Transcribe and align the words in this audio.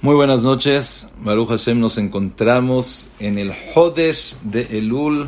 Muy 0.00 0.14
buenas 0.14 0.44
noches, 0.44 1.08
Baruch 1.20 1.48
Hashem. 1.48 1.80
Nos 1.80 1.98
encontramos 1.98 3.10
en 3.18 3.36
el 3.36 3.52
Hodesh 3.74 4.36
de 4.42 4.78
Elul, 4.78 5.26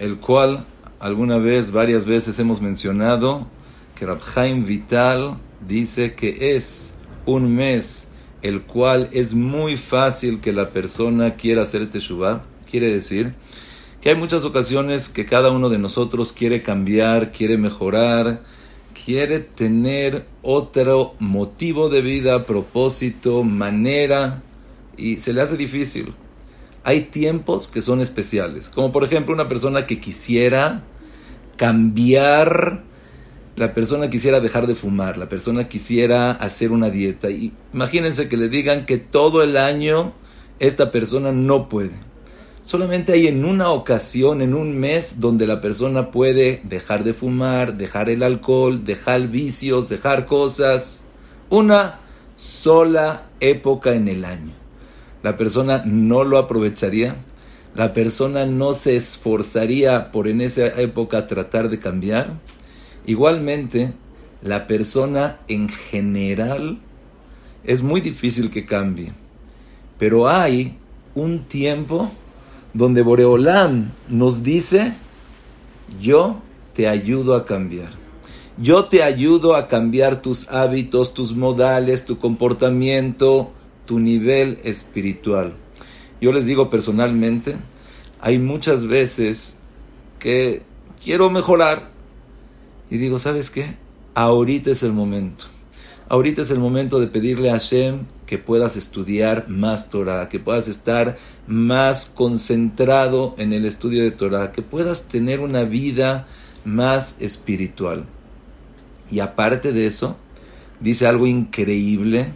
el 0.00 0.18
cual 0.18 0.66
alguna 0.98 1.38
vez, 1.38 1.70
varias 1.70 2.04
veces 2.04 2.36
hemos 2.40 2.60
mencionado 2.60 3.46
que 3.94 4.04
Rabhaim 4.04 4.64
Vital 4.64 5.38
dice 5.68 6.16
que 6.16 6.56
es 6.56 6.94
un 7.26 7.54
mes 7.54 8.08
el 8.42 8.62
cual 8.62 9.08
es 9.12 9.34
muy 9.34 9.76
fácil 9.76 10.40
que 10.40 10.52
la 10.52 10.70
persona 10.70 11.36
quiera 11.36 11.62
hacer 11.62 11.88
Teshuvah. 11.88 12.42
Quiere 12.68 12.92
decir 12.92 13.34
que 14.00 14.08
hay 14.08 14.16
muchas 14.16 14.44
ocasiones 14.44 15.10
que 15.10 15.24
cada 15.24 15.52
uno 15.52 15.68
de 15.68 15.78
nosotros 15.78 16.32
quiere 16.32 16.60
cambiar, 16.60 17.30
quiere 17.30 17.56
mejorar, 17.56 18.42
quiere 19.04 19.40
tener 19.40 20.26
otro 20.42 21.14
motivo 21.18 21.88
de 21.88 22.02
vida, 22.02 22.46
propósito, 22.46 23.42
manera, 23.42 24.42
y 24.96 25.16
se 25.16 25.32
le 25.32 25.40
hace 25.40 25.56
difícil. 25.56 26.14
Hay 26.84 27.02
tiempos 27.02 27.68
que 27.68 27.80
son 27.80 28.00
especiales, 28.00 28.70
como 28.70 28.92
por 28.92 29.04
ejemplo 29.04 29.34
una 29.34 29.48
persona 29.48 29.86
que 29.86 30.00
quisiera 30.00 30.82
cambiar, 31.56 32.82
la 33.56 33.74
persona 33.74 34.10
quisiera 34.10 34.40
dejar 34.40 34.66
de 34.66 34.74
fumar, 34.74 35.16
la 35.16 35.28
persona 35.28 35.68
quisiera 35.68 36.32
hacer 36.32 36.72
una 36.72 36.90
dieta. 36.90 37.30
Y 37.30 37.52
imagínense 37.72 38.28
que 38.28 38.36
le 38.36 38.48
digan 38.48 38.86
que 38.86 38.98
todo 38.98 39.42
el 39.42 39.56
año 39.56 40.12
esta 40.58 40.90
persona 40.90 41.32
no 41.32 41.68
puede 41.68 42.11
Solamente 42.62 43.12
hay 43.12 43.26
en 43.26 43.44
una 43.44 43.70
ocasión, 43.70 44.40
en 44.40 44.54
un 44.54 44.78
mes, 44.78 45.18
donde 45.18 45.48
la 45.48 45.60
persona 45.60 46.12
puede 46.12 46.60
dejar 46.62 47.02
de 47.02 47.12
fumar, 47.12 47.76
dejar 47.76 48.08
el 48.08 48.22
alcohol, 48.22 48.84
dejar 48.84 49.26
vicios, 49.28 49.88
dejar 49.88 50.26
cosas. 50.26 51.02
Una 51.50 51.98
sola 52.36 53.24
época 53.40 53.94
en 53.94 54.06
el 54.06 54.24
año. 54.24 54.52
La 55.24 55.36
persona 55.36 55.82
no 55.84 56.22
lo 56.22 56.38
aprovecharía. 56.38 57.16
La 57.74 57.92
persona 57.92 58.46
no 58.46 58.74
se 58.74 58.94
esforzaría 58.94 60.12
por 60.12 60.28
en 60.28 60.40
esa 60.40 60.66
época 60.80 61.26
tratar 61.26 61.68
de 61.68 61.80
cambiar. 61.80 62.34
Igualmente, 63.06 63.92
la 64.40 64.68
persona 64.68 65.40
en 65.48 65.68
general 65.68 66.78
es 67.64 67.82
muy 67.82 68.00
difícil 68.00 68.50
que 68.50 68.64
cambie. 68.64 69.12
Pero 69.98 70.28
hay 70.28 70.78
un 71.16 71.44
tiempo 71.48 72.12
donde 72.74 73.02
Boreolam 73.02 73.92
nos 74.08 74.42
dice, 74.42 74.94
yo 76.00 76.40
te 76.72 76.88
ayudo 76.88 77.34
a 77.34 77.44
cambiar. 77.44 77.90
Yo 78.58 78.84
te 78.84 79.02
ayudo 79.02 79.56
a 79.56 79.66
cambiar 79.66 80.20
tus 80.20 80.48
hábitos, 80.50 81.14
tus 81.14 81.34
modales, 81.34 82.04
tu 82.04 82.18
comportamiento, 82.18 83.52
tu 83.86 83.98
nivel 83.98 84.58
espiritual. 84.64 85.54
Yo 86.20 86.32
les 86.32 86.46
digo 86.46 86.70
personalmente, 86.70 87.56
hay 88.20 88.38
muchas 88.38 88.86
veces 88.86 89.56
que 90.18 90.62
quiero 91.02 91.30
mejorar 91.30 91.90
y 92.90 92.98
digo, 92.98 93.18
¿sabes 93.18 93.50
qué? 93.50 93.76
Ahorita 94.14 94.70
es 94.70 94.82
el 94.82 94.92
momento. 94.92 95.46
Ahorita 96.12 96.42
es 96.42 96.50
el 96.50 96.58
momento 96.58 97.00
de 97.00 97.06
pedirle 97.06 97.48
a 97.48 97.54
Hashem 97.54 98.00
que 98.26 98.36
puedas 98.36 98.76
estudiar 98.76 99.48
más 99.48 99.88
Torah, 99.88 100.28
que 100.28 100.38
puedas 100.38 100.68
estar 100.68 101.16
más 101.46 102.04
concentrado 102.04 103.34
en 103.38 103.54
el 103.54 103.64
estudio 103.64 104.02
de 104.02 104.10
Torah, 104.10 104.52
que 104.52 104.60
puedas 104.60 105.08
tener 105.08 105.40
una 105.40 105.64
vida 105.64 106.26
más 106.66 107.16
espiritual. 107.18 108.04
Y 109.10 109.20
aparte 109.20 109.72
de 109.72 109.86
eso, 109.86 110.18
dice 110.80 111.06
algo 111.06 111.26
increíble, 111.26 112.34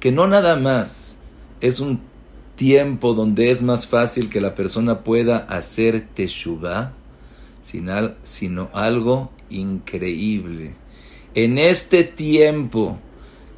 que 0.00 0.10
no 0.10 0.26
nada 0.26 0.56
más 0.56 1.20
es 1.60 1.78
un 1.78 2.00
tiempo 2.56 3.14
donde 3.14 3.52
es 3.52 3.62
más 3.62 3.86
fácil 3.86 4.30
que 4.30 4.40
la 4.40 4.56
persona 4.56 5.04
pueda 5.04 5.36
hacer 5.36 6.08
teshuvah, 6.12 6.92
sino, 7.62 8.14
sino 8.24 8.68
algo 8.72 9.30
increíble. 9.48 10.74
En 11.34 11.56
este 11.56 12.02
tiempo 12.02 12.98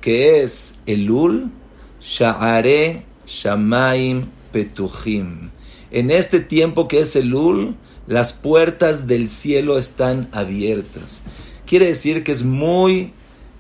que 0.05 0.43
es 0.43 0.75
Elul, 0.85 1.51
Sha'are 1.99 3.05
Shamaim 3.27 4.27
Petuchim. 4.53 5.49
En 5.91 6.11
este 6.11 6.41
tiempo 6.41 6.89
que 6.89 7.01
es 7.01 7.17
Elul, 7.17 7.75
las 8.07 8.35
puertas 8.35 9.07
del 9.07 9.31
cielo 9.31 9.79
están 9.79 10.29
abiertas. 10.33 11.23
Quiere 11.65 11.87
decir 11.87 12.23
que 12.23 12.33
es 12.33 12.45
muy 12.45 13.15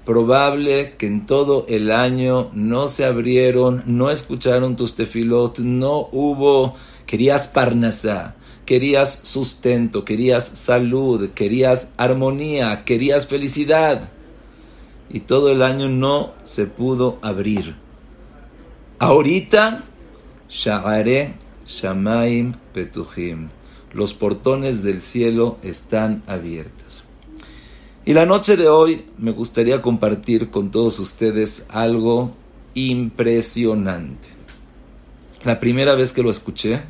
probable 0.04 0.96
que 0.98 1.06
en 1.06 1.24
todo 1.24 1.64
el 1.66 1.90
año 1.90 2.50
no 2.52 2.88
se 2.88 3.06
abrieron, 3.06 3.82
no 3.86 4.10
escucharon 4.10 4.76
tus 4.76 4.96
tefilot, 4.96 5.60
no 5.60 6.10
hubo, 6.12 6.74
querías 7.06 7.48
parnasá, 7.48 8.36
querías 8.66 9.18
sustento, 9.22 10.04
querías 10.04 10.44
salud, 10.44 11.30
querías 11.30 11.88
armonía, 11.96 12.84
querías 12.84 13.26
felicidad. 13.26 14.10
Y 15.14 15.20
todo 15.20 15.52
el 15.52 15.62
año 15.62 15.88
no 15.88 16.32
se 16.42 16.66
pudo 16.66 17.20
abrir. 17.22 17.76
Ahorita, 18.98 19.84
Sha'are 20.50 21.34
Shamaim 21.64 22.54
Petuhim. 22.72 23.50
Los 23.92 24.12
portones 24.12 24.82
del 24.82 25.00
cielo 25.00 25.56
están 25.62 26.22
abiertos. 26.26 27.04
Y 28.04 28.12
la 28.12 28.26
noche 28.26 28.56
de 28.56 28.68
hoy 28.68 29.04
me 29.16 29.30
gustaría 29.30 29.80
compartir 29.80 30.50
con 30.50 30.72
todos 30.72 30.98
ustedes 30.98 31.64
algo 31.68 32.32
impresionante. 32.74 34.30
La 35.44 35.60
primera 35.60 35.94
vez 35.94 36.12
que 36.12 36.24
lo 36.24 36.30
escuché, 36.32 36.82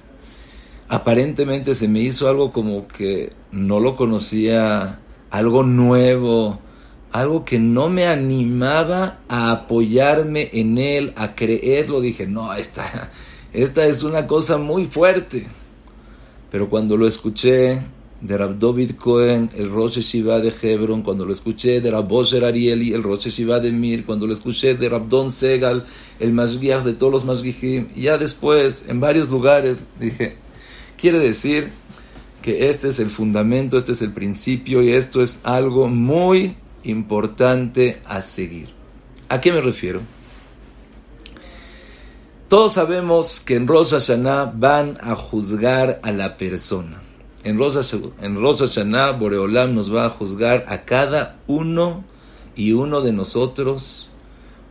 aparentemente 0.89 1.75
se 1.75 1.89
me 1.89 2.01
hizo 2.01 2.27
algo 2.31 2.53
como 2.53 2.89
que 2.89 3.35
no 3.53 3.81
lo 3.81 3.97
conocía, 3.97 5.01
algo 5.31 5.63
nuevo, 5.63 6.59
algo 7.15 7.45
que 7.45 7.61
no 7.61 7.89
me 7.89 8.07
animaba 8.07 9.21
a 9.29 9.53
apoyarme 9.53 10.51
en 10.53 10.79
él, 10.79 11.13
a 11.15 11.37
creerlo. 11.37 12.01
Dije, 12.01 12.27
no, 12.27 12.53
esta, 12.55 13.13
esta 13.53 13.87
es 13.87 14.03
una 14.03 14.27
cosa 14.27 14.59
muy 14.59 14.87
fuerte. 14.87 15.47
Pero 16.51 16.69
cuando 16.69 16.97
lo 16.97 17.07
escuché 17.07 17.83
de 18.21 18.37
Rab 18.37 18.59
David 18.59 18.97
Cohen, 18.97 19.49
el 19.57 19.71
Rosh 19.71 20.01
Shiva 20.01 20.41
de 20.41 20.53
Hebron, 20.61 21.03
cuando 21.03 21.25
lo 21.25 21.33
escuché 21.33 21.81
de 21.81 21.89
Rab 21.89 22.09
Bosher 22.09 22.45
Arieli, 22.45 22.93
el 22.93 23.05
Rosh 23.05 23.29
Shiva 23.29 23.61
de 23.61 23.71
Mir, 23.71 24.05
cuando 24.05 24.27
lo 24.27 24.33
escuché 24.33 24.75
de 24.75 24.89
Rabdon 24.89 25.31
Segal, 25.31 25.85
el 26.19 26.33
Mashgiach 26.33 26.83
de 26.83 26.95
todos 26.95 27.13
los 27.13 27.25
Mashgichim, 27.25 27.95
ya 27.95 28.19
después, 28.19 28.87
en 28.89 28.99
varios 28.99 29.31
lugares, 29.31 29.79
dije, 30.01 30.37
quiere 30.97 31.21
decir 31.21 31.71
que 32.43 32.71
este 32.71 32.89
es 32.89 32.99
el 32.99 33.11
fundamento, 33.11 33.77
este 33.77 33.93
es 33.93 34.03
el 34.03 34.13
principio 34.13 34.83
y 34.83 34.91
esto 34.91 35.23
es 35.23 35.39
algo 35.45 35.87
muy 35.87 36.57
importante 36.85 38.01
a 38.05 38.23
seguir. 38.23 38.69
¿A 39.29 39.41
qué 39.41 39.53
me 39.53 39.61
refiero? 39.61 40.01
Todos 42.49 42.75
sabemos 42.75 43.41
que 43.41 43.57
en 43.57 43.67
Rosh 43.67 43.91
Hashanah 43.91 44.53
van 44.55 44.99
a 45.01 45.17
juzgar 45.17 46.01
a 46.03 46.13
la 46.13 46.37
persona. 46.37 47.03
En 47.43 47.59
Rosh, 47.59 47.95
en 48.21 48.41
Rosh 48.41 48.61
Hashanah, 48.61 49.13
Boreolam 49.13 49.75
nos 49.75 49.93
va 49.93 50.07
a 50.07 50.11
juzgar 50.11 50.65
a 50.69 50.85
cada 50.85 51.39
uno 51.47 52.05
y 52.55 52.73
uno 52.73 53.01
de 53.01 53.13
nosotros, 53.13 54.11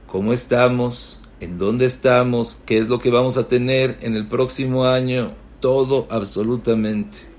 cómo 0.08 0.34
estamos, 0.34 1.20
en 1.40 1.58
dónde 1.58 1.86
estamos, 1.86 2.62
qué 2.66 2.78
es 2.78 2.88
lo 2.88 3.00
que 3.00 3.12
vamos 3.12 3.38
a 3.38 3.48
tener 3.48 3.98
en 4.02 4.14
el 4.14 4.28
próximo 4.28 4.86
año, 4.86 5.34
todo 5.60 6.08
absolutamente 6.10 7.33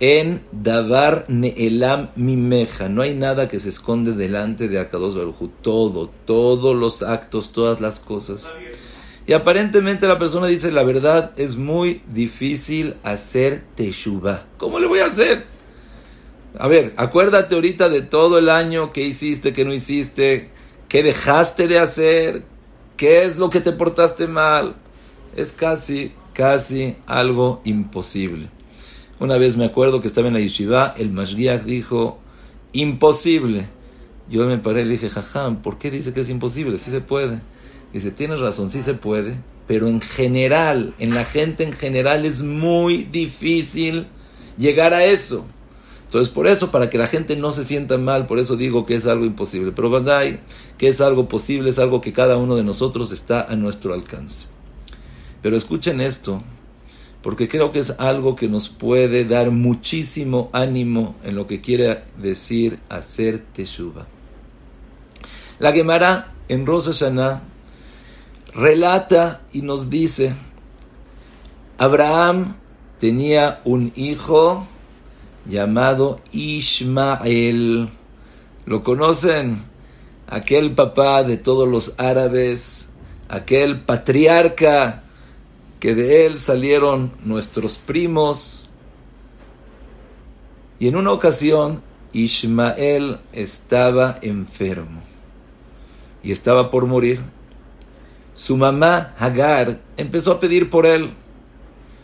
en 0.00 0.42
Davar 0.52 1.24
Neelam 1.28 2.10
Mimeja. 2.16 2.88
No 2.88 3.02
hay 3.02 3.14
nada 3.14 3.48
que 3.48 3.58
se 3.58 3.68
esconde 3.68 4.12
delante 4.12 4.68
de 4.68 4.78
Akados 4.78 5.16
Baruju. 5.16 5.48
Todo, 5.62 6.10
todos 6.24 6.76
los 6.76 7.02
actos, 7.02 7.52
todas 7.52 7.80
las 7.80 8.00
cosas. 8.00 8.52
Y 9.26 9.32
aparentemente 9.32 10.06
la 10.06 10.18
persona 10.18 10.46
dice, 10.46 10.70
la 10.70 10.84
verdad 10.84 11.32
es 11.36 11.56
muy 11.56 12.02
difícil 12.12 12.96
hacer 13.02 13.62
Teshuvah. 13.74 14.46
¿Cómo 14.56 14.78
le 14.78 14.86
voy 14.86 15.00
a 15.00 15.06
hacer? 15.06 15.44
A 16.58 16.66
ver, 16.66 16.94
acuérdate 16.96 17.54
ahorita 17.54 17.88
de 17.88 18.00
todo 18.00 18.38
el 18.38 18.48
año 18.48 18.90
que 18.90 19.02
hiciste, 19.02 19.52
que 19.52 19.64
no 19.64 19.74
hiciste, 19.74 20.48
qué 20.88 21.02
dejaste 21.02 21.68
de 21.68 21.78
hacer, 21.78 22.44
qué 22.96 23.24
es 23.24 23.36
lo 23.36 23.50
que 23.50 23.60
te 23.60 23.72
portaste 23.72 24.26
mal. 24.26 24.76
Es 25.36 25.52
casi, 25.52 26.12
casi 26.32 26.96
algo 27.06 27.60
imposible. 27.64 28.48
Una 29.20 29.36
vez 29.36 29.56
me 29.56 29.64
acuerdo 29.64 30.00
que 30.00 30.06
estaba 30.06 30.28
en 30.28 30.34
la 30.34 30.40
yeshiva, 30.40 30.94
el 30.96 31.10
Mashgiach 31.10 31.64
dijo, 31.64 32.18
imposible. 32.72 33.68
Yo 34.30 34.44
me 34.46 34.58
paré 34.58 34.82
y 34.82 34.84
le 34.84 34.90
dije, 34.92 35.08
jajam, 35.08 35.62
¿por 35.62 35.78
qué 35.78 35.90
dice 35.90 36.12
que 36.12 36.20
es 36.20 36.28
imposible? 36.28 36.76
Sí 36.76 36.90
se 36.90 37.00
puede. 37.00 37.40
Dice, 37.92 38.10
tienes 38.10 38.38
razón, 38.40 38.70
sí 38.70 38.82
se 38.82 38.94
puede, 38.94 39.42
pero 39.66 39.88
en 39.88 40.00
general, 40.00 40.94
en 40.98 41.14
la 41.14 41.24
gente 41.24 41.64
en 41.64 41.72
general 41.72 42.26
es 42.26 42.42
muy 42.42 43.04
difícil 43.04 44.06
llegar 44.56 44.94
a 44.94 45.04
eso. 45.04 45.46
Entonces, 46.04 46.32
por 46.32 46.46
eso, 46.46 46.70
para 46.70 46.88
que 46.88 46.96
la 46.96 47.06
gente 47.06 47.36
no 47.36 47.50
se 47.50 47.64
sienta 47.64 47.98
mal, 47.98 48.26
por 48.26 48.38
eso 48.38 48.56
digo 48.56 48.86
que 48.86 48.94
es 48.94 49.06
algo 49.06 49.24
imposible. 49.24 49.72
Pero 49.72 49.90
Bandai, 49.90 50.40
que 50.78 50.88
es 50.88 51.00
algo 51.00 51.28
posible, 51.28 51.70
es 51.70 51.78
algo 51.78 52.00
que 52.00 52.12
cada 52.12 52.36
uno 52.36 52.56
de 52.56 52.62
nosotros 52.62 53.10
está 53.12 53.42
a 53.42 53.56
nuestro 53.56 53.94
alcance. 53.94 54.46
Pero 55.42 55.56
escuchen 55.56 56.00
esto, 56.00 56.42
porque 57.28 57.46
creo 57.46 57.72
que 57.72 57.80
es 57.80 57.90
algo 57.98 58.34
que 58.36 58.48
nos 58.48 58.70
puede 58.70 59.26
dar 59.26 59.50
muchísimo 59.50 60.48
ánimo 60.54 61.14
en 61.22 61.36
lo 61.36 61.46
que 61.46 61.60
quiere 61.60 62.04
decir 62.16 62.78
hacer 62.88 63.44
Teshuva. 63.52 64.06
La 65.58 65.72
Gemara 65.72 66.32
en 66.48 66.64
Rosa 66.64 66.90
Hashanah 66.90 67.42
relata 68.54 69.42
y 69.52 69.60
nos 69.60 69.90
dice, 69.90 70.36
Abraham 71.76 72.56
tenía 72.98 73.60
un 73.66 73.92
hijo 73.94 74.66
llamado 75.44 76.20
Ishmael. 76.32 77.90
¿Lo 78.64 78.82
conocen? 78.82 79.64
Aquel 80.28 80.74
papá 80.74 81.24
de 81.24 81.36
todos 81.36 81.68
los 81.68 81.92
árabes, 81.98 82.88
aquel 83.28 83.80
patriarca 83.82 85.02
que 85.80 85.94
de 85.94 86.26
él 86.26 86.38
salieron 86.38 87.12
nuestros 87.24 87.78
primos. 87.78 88.68
Y 90.78 90.88
en 90.88 90.96
una 90.96 91.12
ocasión 91.12 91.82
Ishmael 92.12 93.18
estaba 93.32 94.18
enfermo 94.22 95.02
y 96.22 96.32
estaba 96.32 96.70
por 96.70 96.86
morir. 96.86 97.20
Su 98.34 98.56
mamá 98.56 99.14
Hagar 99.18 99.80
empezó 99.96 100.32
a 100.32 100.40
pedir 100.40 100.70
por 100.70 100.86
él. 100.86 101.10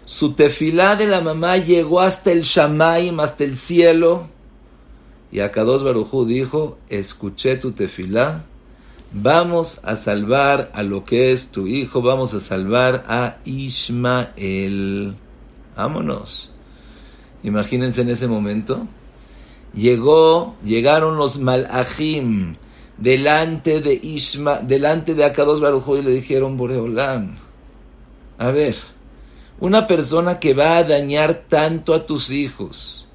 Su 0.05 0.33
tefilá 0.35 0.97
de 0.97 1.07
la 1.07 1.21
mamá 1.21 1.57
llegó 1.57 2.01
hasta 2.01 2.33
el 2.33 2.43
Shamaim, 2.43 3.21
hasta 3.21 3.45
el 3.45 3.57
cielo. 3.57 4.29
Y 5.33 5.41
Akados 5.41 5.83
Barujú 5.83 6.27
dijo, 6.27 6.79
escuché 6.89 7.57
tu 7.57 7.73
tefilá, 7.73 8.45
vamos 9.15 9.81
a 9.85 9.95
salvar 9.95 10.71
a 10.75 10.83
lo 10.83 11.05
que 11.05 11.31
es 11.31 11.51
tu 11.51 11.67
hijo, 11.67 12.03
vamos 12.03 12.35
a 12.35 12.41
salvar 12.41 13.05
a 13.07 13.37
Ismael. 13.45 15.15
Vámonos. 15.77 16.51
Imagínense 17.45 18.03
en 18.03 18.11
ese 18.11 18.27
momento. 18.27 18.87
Llegó, 19.73 20.57
llegaron 20.65 21.17
los 21.17 21.39
malachim 21.39 22.57
delante 22.99 23.81
de 23.81 23.95
Isma, 23.95 24.59
delante 24.59 25.15
de 25.15 25.25
Akados 25.25 25.61
Barujú 25.61 25.97
y 25.97 26.03
le 26.03 26.11
dijeron, 26.11 26.57
Boreolam, 26.57 27.37
a 28.39 28.51
ver, 28.51 28.77
una 29.61 29.87
persona 29.87 30.39
que 30.39 30.55
va 30.55 30.79
a 30.79 30.85
dañar 30.85 31.45
tanto 31.49 31.95
a 31.95 32.07
tus 32.07 32.31
hijos, 32.31 33.09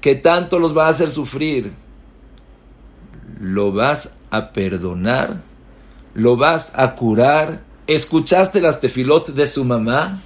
que 0.00 0.14
tanto 0.14 0.58
los 0.58 0.76
va 0.76 0.86
a 0.86 0.90
hacer 0.90 1.08
sufrir, 1.08 1.72
¿lo 3.40 3.72
vas 3.72 4.10
a 4.36 4.52
perdonar? 4.52 5.42
¿Lo 6.14 6.36
vas 6.36 6.72
a 6.76 6.94
curar? 6.94 7.62
¿Escuchaste 7.86 8.60
las 8.60 8.80
tefilot 8.80 9.28
de 9.34 9.46
su 9.46 9.64
mamá? 9.64 10.20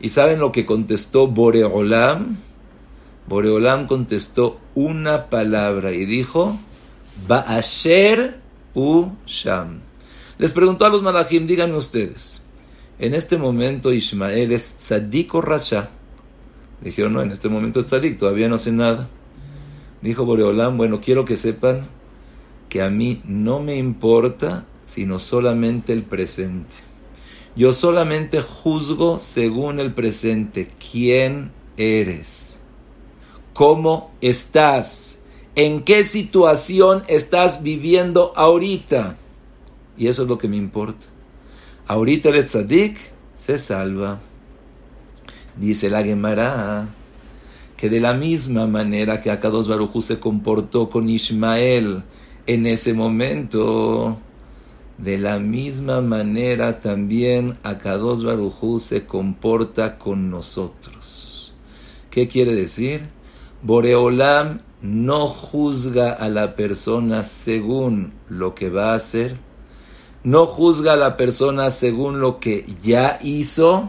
¿Y 0.00 0.08
saben 0.08 0.38
lo 0.38 0.50
que 0.50 0.66
contestó 0.66 1.26
Boreolam? 1.26 2.36
Boreolam 3.28 3.86
contestó 3.86 4.58
una 4.74 5.26
palabra 5.26 5.92
y 5.92 6.04
dijo, 6.06 6.58
Ba'asher 7.28 8.40
u 8.74 9.10
Sham. 9.26 9.80
Les 10.38 10.52
preguntó 10.52 10.84
a 10.84 10.88
los 10.88 11.02
malachim, 11.02 11.46
díganme 11.46 11.76
ustedes, 11.76 12.42
en 12.98 13.14
este 13.14 13.38
momento 13.38 13.92
Ismael 13.92 14.52
es 14.52 14.76
tzadik 14.76 15.34
o 15.34 15.40
rasha. 15.40 15.90
Dijeron, 16.80 17.12
no, 17.12 17.22
en 17.22 17.30
este 17.30 17.48
momento 17.48 17.80
es 17.80 17.86
tzadik, 17.86 18.18
todavía 18.18 18.48
no 18.48 18.58
sé 18.58 18.72
nada. 18.72 19.08
Dijo 20.00 20.24
Boreolam, 20.24 20.76
bueno, 20.76 21.00
quiero 21.00 21.24
que 21.24 21.36
sepan 21.36 21.86
que 22.72 22.80
a 22.80 22.88
mí 22.88 23.20
no 23.26 23.60
me 23.60 23.76
importa 23.76 24.64
sino 24.86 25.18
solamente 25.18 25.92
el 25.92 26.04
presente. 26.04 26.76
Yo 27.54 27.74
solamente 27.74 28.40
juzgo 28.40 29.18
según 29.18 29.78
el 29.78 29.92
presente 29.92 30.70
quién 30.90 31.52
eres, 31.76 32.62
cómo 33.52 34.10
estás, 34.22 35.18
en 35.54 35.82
qué 35.82 36.02
situación 36.02 37.02
estás 37.08 37.62
viviendo 37.62 38.32
ahorita. 38.36 39.18
Y 39.98 40.06
eso 40.06 40.22
es 40.22 40.30
lo 40.30 40.38
que 40.38 40.48
me 40.48 40.56
importa. 40.56 41.08
Ahorita 41.86 42.30
el 42.30 42.42
tzadik 42.42 42.96
se 43.34 43.58
salva. 43.58 44.18
Dice 45.58 45.90
la 45.90 46.02
Gemara 46.02 46.88
que 47.76 47.90
de 47.90 48.00
la 48.00 48.14
misma 48.14 48.66
manera 48.66 49.20
que 49.20 49.30
Akados 49.30 49.68
Barujú 49.68 50.00
se 50.00 50.18
comportó 50.18 50.88
con 50.88 51.10
Ismael 51.10 52.04
en 52.46 52.66
ese 52.66 52.94
momento, 52.94 54.18
de 54.98 55.18
la 55.18 55.38
misma 55.38 56.00
manera 56.00 56.80
también 56.80 57.58
Akados 57.62 58.24
Barujú 58.24 58.78
se 58.78 59.04
comporta 59.04 59.98
con 59.98 60.30
nosotros. 60.30 61.52
¿Qué 62.10 62.28
quiere 62.28 62.54
decir? 62.54 63.08
Boreolam 63.62 64.60
no 64.80 65.28
juzga 65.28 66.12
a 66.12 66.28
la 66.28 66.56
persona 66.56 67.22
según 67.22 68.12
lo 68.28 68.54
que 68.54 68.68
va 68.70 68.92
a 68.92 68.96
hacer, 68.96 69.36
no 70.24 70.46
juzga 70.46 70.92
a 70.92 70.96
la 70.96 71.16
persona 71.16 71.70
según 71.70 72.20
lo 72.20 72.38
que 72.38 72.66
ya 72.82 73.18
hizo, 73.22 73.88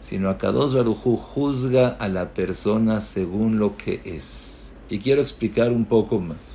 sino 0.00 0.28
a 0.28 0.38
Kadosh 0.38 0.74
Barujú 0.74 1.16
juzga 1.16 1.88
a 1.88 2.08
la 2.08 2.34
persona 2.34 3.00
según 3.00 3.58
lo 3.58 3.76
que 3.76 4.00
es. 4.04 4.70
Y 4.88 4.98
quiero 4.98 5.22
explicar 5.22 5.72
un 5.72 5.86
poco 5.86 6.20
más. 6.20 6.53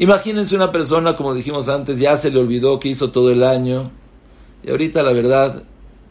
Imagínense 0.00 0.56
una 0.56 0.72
persona, 0.72 1.14
como 1.14 1.34
dijimos 1.34 1.68
antes, 1.68 1.98
ya 1.98 2.16
se 2.16 2.30
le 2.30 2.40
olvidó 2.40 2.80
que 2.80 2.88
hizo 2.88 3.10
todo 3.10 3.30
el 3.30 3.42
año 3.42 3.90
y 4.62 4.70
ahorita 4.70 5.02
la 5.02 5.12
verdad 5.12 5.64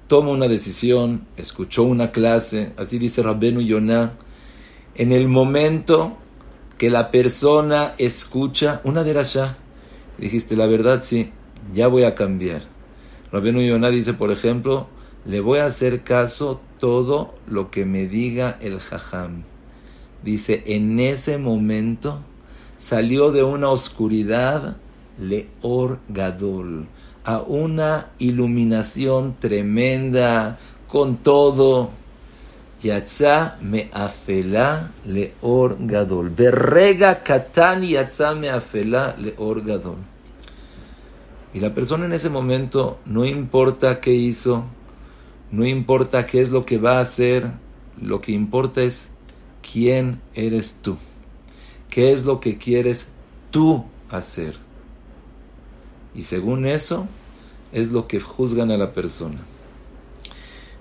toma 0.05 0.29
una 0.29 0.47
decisión, 0.47 1.25
escuchó 1.37 1.81
una 1.81 2.11
clase, 2.11 2.71
así 2.77 2.99
dice 2.99 3.23
Rabbenu 3.23 3.61
Yonah, 3.61 4.13
en 4.93 5.11
el 5.11 5.27
momento 5.27 6.17
que 6.77 6.91
la 6.91 7.09
persona 7.09 7.93
escucha 7.97 8.79
una 8.83 9.03
derashá, 9.03 9.57
Dijiste, 10.19 10.55
la 10.55 10.67
verdad 10.67 11.01
sí, 11.03 11.31
ya 11.73 11.87
voy 11.87 12.03
a 12.03 12.13
cambiar. 12.13 12.61
Rabenu 13.31 13.59
Yonah 13.59 13.89
dice, 13.89 14.13
por 14.13 14.29
ejemplo, 14.29 14.85
le 15.25 15.39
voy 15.39 15.57
a 15.57 15.65
hacer 15.65 16.03
caso 16.03 16.61
todo 16.77 17.33
lo 17.47 17.71
que 17.71 17.85
me 17.85 18.05
diga 18.05 18.59
el 18.61 18.79
jajam. 18.79 19.45
Dice, 20.23 20.61
en 20.67 20.99
ese 20.99 21.39
momento 21.39 22.21
salió 22.79 23.31
de 23.31 23.43
una 23.43 23.69
oscuridad 23.69 24.77
leor 25.19 25.99
gadol 26.07 26.87
a 27.25 27.41
una 27.41 28.07
iluminación 28.17 29.35
tremenda 29.37 30.57
con 30.87 31.17
todo. 31.17 31.91
Yatza 32.81 33.57
me 33.61 33.89
afela 33.91 34.91
leor 35.05 35.75
gadol. 35.81 36.29
Berrega 36.29 37.21
katan 37.21 37.83
yatza 37.83 38.33
me 38.33 38.49
afela 38.49 39.13
leor 39.17 39.65
gadol. 39.65 39.97
Y 41.53 41.59
la 41.59 41.73
persona 41.73 42.05
en 42.05 42.13
ese 42.13 42.29
momento, 42.29 42.99
no 43.05 43.25
importa 43.25 43.99
qué 43.99 44.13
hizo, 44.13 44.63
no 45.51 45.65
importa 45.65 46.25
qué 46.25 46.39
es 46.39 46.51
lo 46.51 46.65
que 46.65 46.77
va 46.77 46.99
a 46.99 47.01
hacer, 47.01 47.51
lo 48.01 48.21
que 48.21 48.31
importa 48.31 48.81
es 48.83 49.09
quién 49.61 50.21
eres 50.33 50.77
tú. 50.81 50.95
¿Qué 51.89 52.11
es 52.11 52.25
lo 52.25 52.39
que 52.39 52.57
quieres 52.57 53.11
tú 53.51 53.85
hacer? 54.09 54.55
Y 56.15 56.23
según 56.23 56.65
eso, 56.65 57.07
es 57.71 57.91
lo 57.91 58.07
que 58.07 58.19
juzgan 58.19 58.71
a 58.71 58.77
la 58.77 58.93
persona. 58.93 59.39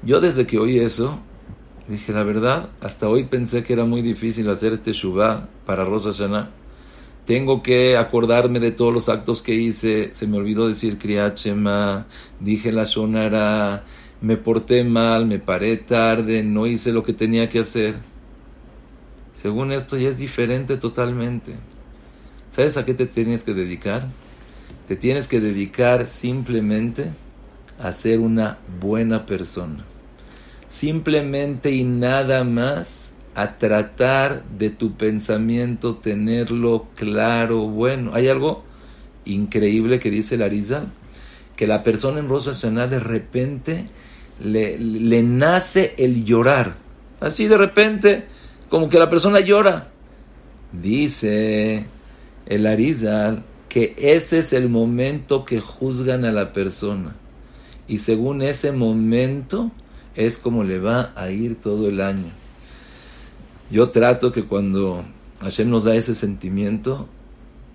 Yo 0.02 0.20
desde 0.20 0.46
que 0.46 0.58
oí 0.58 0.78
eso, 0.78 1.18
dije, 1.88 2.12
la 2.12 2.22
verdad, 2.22 2.70
hasta 2.80 3.08
hoy 3.08 3.24
pensé 3.24 3.62
que 3.62 3.72
era 3.72 3.84
muy 3.84 4.02
difícil 4.02 4.48
hacer 4.48 4.78
Teshuvah 4.78 5.48
para 5.64 5.84
Rosa 5.84 6.12
Hashanah 6.12 6.50
tengo 7.28 7.62
que 7.62 7.98
acordarme 7.98 8.58
de 8.58 8.70
todos 8.70 8.90
los 8.90 9.10
actos 9.10 9.42
que 9.42 9.52
hice, 9.52 10.14
se 10.14 10.26
me 10.26 10.38
olvidó 10.38 10.66
decir 10.66 10.96
Kriachema, 10.96 12.06
dije 12.40 12.72
la 12.72 12.84
Shonara, 12.84 13.84
me 14.22 14.38
porté 14.38 14.82
mal, 14.82 15.26
me 15.26 15.38
paré 15.38 15.76
tarde, 15.76 16.42
no 16.42 16.66
hice 16.66 16.90
lo 16.90 17.02
que 17.02 17.12
tenía 17.12 17.46
que 17.46 17.58
hacer. 17.58 17.96
Según 19.40 19.70
esto 19.70 19.96
ya 19.96 20.08
es 20.08 20.18
diferente 20.18 20.76
totalmente. 20.76 21.56
¿Sabes 22.50 22.76
a 22.76 22.84
qué 22.84 22.92
te 22.92 23.06
tienes 23.06 23.44
que 23.44 23.54
dedicar? 23.54 24.08
Te 24.88 24.96
tienes 24.96 25.28
que 25.28 25.38
dedicar 25.38 26.06
simplemente 26.06 27.12
a 27.78 27.92
ser 27.92 28.18
una 28.18 28.58
buena 28.80 29.26
persona. 29.26 29.84
Simplemente 30.66 31.70
y 31.70 31.84
nada 31.84 32.42
más 32.42 33.12
a 33.36 33.58
tratar 33.58 34.42
de 34.44 34.70
tu 34.70 34.96
pensamiento 34.96 35.94
tenerlo 35.96 36.88
claro, 36.96 37.60
bueno. 37.68 38.10
Hay 38.14 38.26
algo 38.26 38.64
increíble 39.24 40.00
que 40.00 40.10
dice 40.10 40.36
Larizal, 40.36 40.90
que 41.54 41.68
la 41.68 41.84
persona 41.84 42.18
en 42.18 42.28
Rosa 42.28 42.54
Hashanah 42.54 42.88
de 42.88 42.98
repente 42.98 43.86
le, 44.42 44.76
le 44.78 45.22
nace 45.22 45.94
el 45.96 46.24
llorar. 46.24 46.74
Así 47.20 47.46
de 47.46 47.56
repente 47.56 48.26
como 48.68 48.88
que 48.88 48.98
la 48.98 49.10
persona 49.10 49.40
llora. 49.40 49.88
Dice 50.72 51.86
el 52.46 52.66
Arizal 52.66 53.44
que 53.68 53.94
ese 53.98 54.38
es 54.38 54.52
el 54.52 54.68
momento 54.68 55.44
que 55.44 55.60
juzgan 55.60 56.24
a 56.24 56.32
la 56.32 56.52
persona. 56.52 57.14
Y 57.86 57.98
según 57.98 58.42
ese 58.42 58.72
momento 58.72 59.70
es 60.14 60.38
como 60.38 60.64
le 60.64 60.78
va 60.78 61.12
a 61.16 61.30
ir 61.30 61.60
todo 61.60 61.88
el 61.88 62.00
año. 62.00 62.30
Yo 63.70 63.90
trato 63.90 64.32
que 64.32 64.44
cuando 64.44 65.04
Hashem 65.40 65.68
nos 65.68 65.84
da 65.84 65.94
ese 65.94 66.14
sentimiento, 66.14 67.08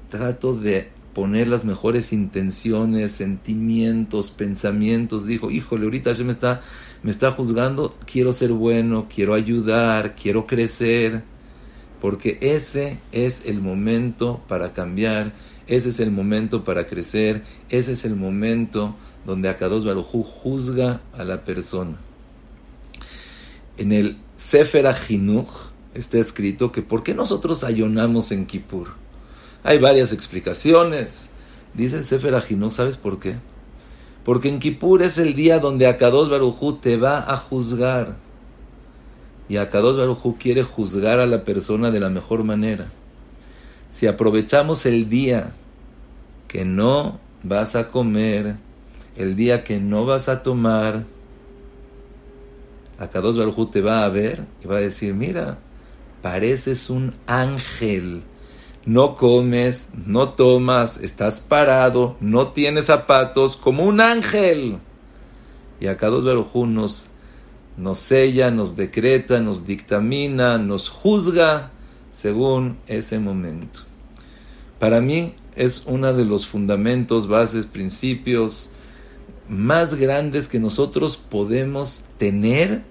trato 0.09 0.55
de 0.55 0.89
poner 1.13 1.47
las 1.47 1.63
mejores 1.63 2.11
intenciones, 2.11 3.11
sentimientos, 3.11 4.31
pensamientos. 4.31 5.25
Dijo, 5.25 5.51
híjole, 5.51 5.85
ahorita 5.85 6.11
Hashem 6.11 6.29
está, 6.29 6.61
me 7.03 7.11
está 7.11 7.31
juzgando, 7.31 7.95
quiero 8.05 8.31
ser 8.31 8.53
bueno, 8.53 9.07
quiero 9.13 9.33
ayudar, 9.33 10.15
quiero 10.15 10.47
crecer, 10.47 11.23
porque 11.99 12.37
ese 12.41 12.97
es 13.11 13.45
el 13.45 13.61
momento 13.61 14.41
para 14.47 14.71
cambiar, 14.73 15.33
ese 15.67 15.89
es 15.89 15.99
el 15.99 16.11
momento 16.11 16.63
para 16.63 16.87
crecer, 16.87 17.43
ese 17.69 17.91
es 17.91 18.05
el 18.05 18.15
momento 18.15 18.95
donde 19.25 19.49
Akados 19.49 19.85
Barujú 19.85 20.23
juzga 20.23 21.01
a 21.13 21.25
la 21.25 21.43
persona. 21.43 21.97
En 23.77 23.91
el 23.91 24.17
Sefer 24.35 24.87
Ajinuch 24.87 25.49
está 25.93 26.19
escrito 26.19 26.71
que 26.71 26.81
¿por 26.81 27.03
qué 27.03 27.13
nosotros 27.13 27.63
ayunamos 27.63 28.31
en 28.31 28.45
Kippur? 28.45 28.89
Hay 29.63 29.79
varias 29.79 30.13
explicaciones. 30.13 31.31
Dice 31.73 31.97
el 31.97 32.05
Sefer 32.05 32.35
Ajinuch, 32.35 32.71
¿sabes 32.71 32.97
por 32.97 33.19
qué? 33.19 33.37
Porque 34.23 34.49
en 34.49 34.59
Kippur 34.59 35.01
es 35.01 35.17
el 35.17 35.35
día 35.35 35.59
donde 35.59 35.87
Akados 35.87 36.29
Barujú 36.29 36.73
te 36.73 36.97
va 36.97 37.19
a 37.19 37.35
juzgar. 37.35 38.17
Y 39.49 39.57
Akados 39.57 39.97
Barujú 39.97 40.37
quiere 40.37 40.63
juzgar 40.63 41.19
a 41.19 41.27
la 41.27 41.43
persona 41.43 41.91
de 41.91 41.99
la 41.99 42.09
mejor 42.09 42.43
manera. 42.43 42.89
Si 43.89 44.07
aprovechamos 44.07 44.85
el 44.85 45.09
día 45.09 45.53
que 46.47 46.63
no 46.63 47.19
vas 47.43 47.75
a 47.75 47.89
comer, 47.89 48.55
el 49.17 49.35
día 49.35 49.63
que 49.63 49.79
no 49.79 50.05
vas 50.05 50.29
a 50.29 50.41
tomar, 50.41 51.03
Akados 52.97 53.37
Barujú 53.37 53.65
te 53.65 53.81
va 53.81 54.05
a 54.05 54.09
ver 54.09 54.47
y 54.63 54.67
va 54.67 54.77
a 54.77 54.81
decir, 54.81 55.13
mira, 55.13 55.57
pareces 56.21 56.89
un 56.89 57.13
ángel. 57.27 58.23
No 58.85 59.15
comes, 59.15 59.91
no 60.05 60.29
tomas, 60.29 60.97
estás 60.97 61.39
parado, 61.39 62.17
no 62.19 62.49
tienes 62.49 62.85
zapatos, 62.85 63.55
como 63.55 63.85
un 63.85 64.01
ángel. 64.01 64.79
Y 65.79 65.87
Akados 65.87 66.25
Barujú 66.25 66.65
nos, 66.65 67.07
nos 67.77 67.99
sella, 67.99 68.51
nos 68.51 68.75
decreta, 68.75 69.39
nos 69.39 69.65
dictamina, 69.65 70.57
nos 70.57 70.89
juzga 70.89 71.71
según 72.11 72.77
ese 72.87 73.19
momento. 73.19 73.81
Para 74.79 74.99
mí 74.99 75.35
es 75.55 75.83
uno 75.85 76.13
de 76.13 76.25
los 76.25 76.45
fundamentos, 76.45 77.27
bases, 77.27 77.65
principios 77.65 78.69
más 79.47 79.95
grandes 79.95 80.47
que 80.47 80.59
nosotros 80.59 81.17
podemos 81.17 82.03
tener 82.17 82.83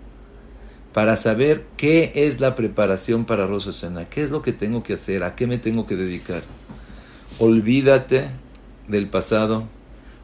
para 0.92 1.16
saber 1.16 1.64
qué 1.76 2.12
es 2.14 2.40
la 2.40 2.54
preparación 2.54 3.24
para 3.24 3.46
Rosh 3.46 3.66
Hashanah, 3.66 4.06
qué 4.06 4.22
es 4.22 4.30
lo 4.30 4.42
que 4.42 4.52
tengo 4.52 4.82
que 4.82 4.94
hacer, 4.94 5.24
a 5.24 5.34
qué 5.34 5.46
me 5.46 5.58
tengo 5.58 5.86
que 5.86 5.96
dedicar. 5.96 6.42
Olvídate 7.38 8.30
del 8.88 9.08
pasado, 9.08 9.64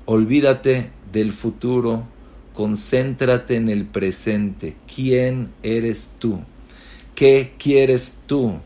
olvídate 0.05 0.91
del 1.11 1.33
futuro, 1.33 2.05
concéntrate 2.53 3.57
en 3.57 3.69
el 3.69 3.87
presente. 3.87 4.77
¿Quién 4.95 5.51
eres 5.63 6.13
tú? 6.19 6.41
¿Qué 7.15 7.55
quieres 7.59 8.21
tú? 8.27 8.59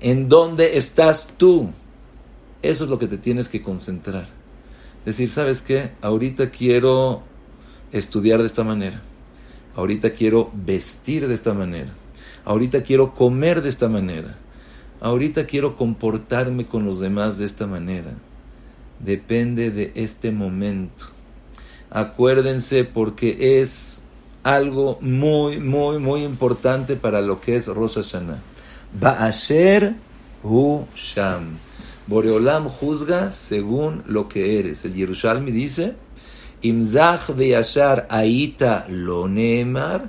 ¿En 0.00 0.28
dónde 0.28 0.76
estás 0.76 1.34
tú? 1.38 1.70
Eso 2.60 2.84
es 2.84 2.90
lo 2.90 2.98
que 2.98 3.06
te 3.06 3.16
tienes 3.16 3.48
que 3.48 3.62
concentrar. 3.62 4.28
Decir, 5.04 5.30
¿sabes 5.30 5.62
qué? 5.62 5.92
Ahorita 6.02 6.50
quiero 6.50 7.22
estudiar 7.92 8.40
de 8.40 8.46
esta 8.46 8.64
manera. 8.64 9.00
Ahorita 9.76 10.10
quiero 10.10 10.50
vestir 10.54 11.28
de 11.28 11.34
esta 11.34 11.52
manera. 11.52 11.92
Ahorita 12.46 12.82
quiero 12.82 13.14
comer 13.14 13.60
de 13.62 13.68
esta 13.68 13.88
manera. 13.88 14.38
Ahorita 15.00 15.44
quiero 15.44 15.76
comportarme 15.76 16.66
con 16.66 16.86
los 16.86 16.98
demás 16.98 17.36
de 17.36 17.44
esta 17.44 17.66
manera. 17.66 18.14
Depende 19.00 19.70
de 19.70 19.92
este 19.94 20.32
momento. 20.32 21.06
Acuérdense 21.90 22.84
porque 22.84 23.60
es 23.60 24.02
algo 24.42 24.96
muy, 25.02 25.60
muy, 25.60 25.98
muy 25.98 26.24
importante 26.24 26.96
para 26.96 27.20
lo 27.20 27.40
que 27.40 27.56
es 27.56 27.66
Rosh 27.66 27.96
Hashanah. 27.96 28.40
Ba'asher 28.98 29.94
hu 30.42 30.86
sham. 30.94 31.58
Boreolam 32.06 32.68
juzga 32.68 33.30
según 33.30 34.04
lo 34.06 34.28
que 34.28 34.58
eres. 34.58 34.84
El 34.84 34.94
Yerushalmi 34.94 35.50
dice, 35.50 35.96
Imzach 36.62 37.34
yashar 37.36 38.06
aita 38.10 38.84
lo 38.88 39.28
neemar. 39.28 40.08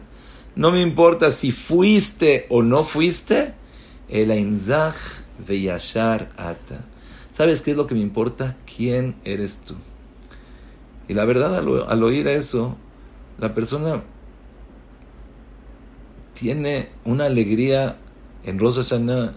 No 0.56 0.72
me 0.72 0.82
importa 0.82 1.32
si 1.32 1.52
fuiste 1.52 2.46
o 2.50 2.64
no 2.64 2.84
fuiste. 2.84 3.54
El 4.10 4.32
imzach 4.32 4.96
yashar 5.48 6.30
ata. 6.38 6.86
¿Sabes 7.32 7.62
qué 7.62 7.72
es 7.72 7.78
lo 7.78 7.86
que 7.86 7.96
me 7.96 8.02
importa? 8.02 8.56
¿Quién 8.66 9.16
eres 9.24 9.60
tú? 9.60 9.76
Y 11.08 11.14
la 11.14 11.26
verdad, 11.26 11.56
al, 11.56 12.04
oír 12.04 12.28
eso, 12.28 12.78
la 13.38 13.54
persona 13.54 14.04
tiene 16.34 16.90
una 17.06 17.26
alegría 17.26 17.98
en 18.44 18.60
Rosa 18.60 18.82
Hashanah. 18.84 19.34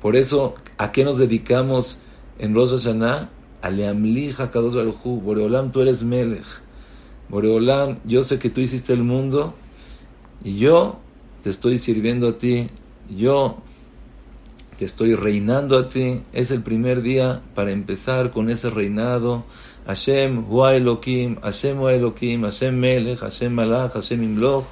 Por 0.00 0.16
eso 0.16 0.54
¿A 0.82 0.90
qué 0.90 1.04
nos 1.04 1.16
dedicamos 1.16 2.00
en 2.40 2.56
Rosh 2.56 2.70
Hashanah? 2.70 3.30
Aleamli 3.62 4.32
Hakadosh 4.32 4.74
Baruchu. 4.74 5.20
Boreolam, 5.20 5.70
tú 5.72 5.80
eres 5.80 6.02
Melech. 6.02 6.44
Boreolam, 7.28 7.98
yo 8.04 8.22
sé 8.22 8.38
que 8.38 8.50
tú 8.50 8.60
hiciste 8.60 8.92
el 8.92 9.04
mundo 9.04 9.54
y 10.44 10.58
yo 10.58 10.98
te 11.42 11.50
estoy 11.50 11.78
sirviendo 11.78 12.28
a 12.28 12.38
ti. 12.38 12.68
Yo 13.08 13.58
te 14.78 14.84
estoy 14.84 15.14
reinando 15.14 15.78
a 15.78 15.88
ti. 15.88 16.22
Es 16.32 16.50
el 16.50 16.62
primer 16.62 17.02
día 17.02 17.40
para 17.54 17.70
empezar 17.70 18.32
con 18.32 18.50
ese 18.50 18.68
reinado. 18.68 19.44
Hashem, 19.86 20.44
Hua 20.50 20.76
Elohim, 20.76 21.36
Hashem 21.40 21.80
Hua 21.80 21.94
Elohim, 21.94 22.42
Hashem 22.42 22.78
Melech, 22.78 23.18
Hashem 23.18 23.52
Malach, 23.52 23.92
Hashem 23.92 24.22
Imloch, 24.22 24.64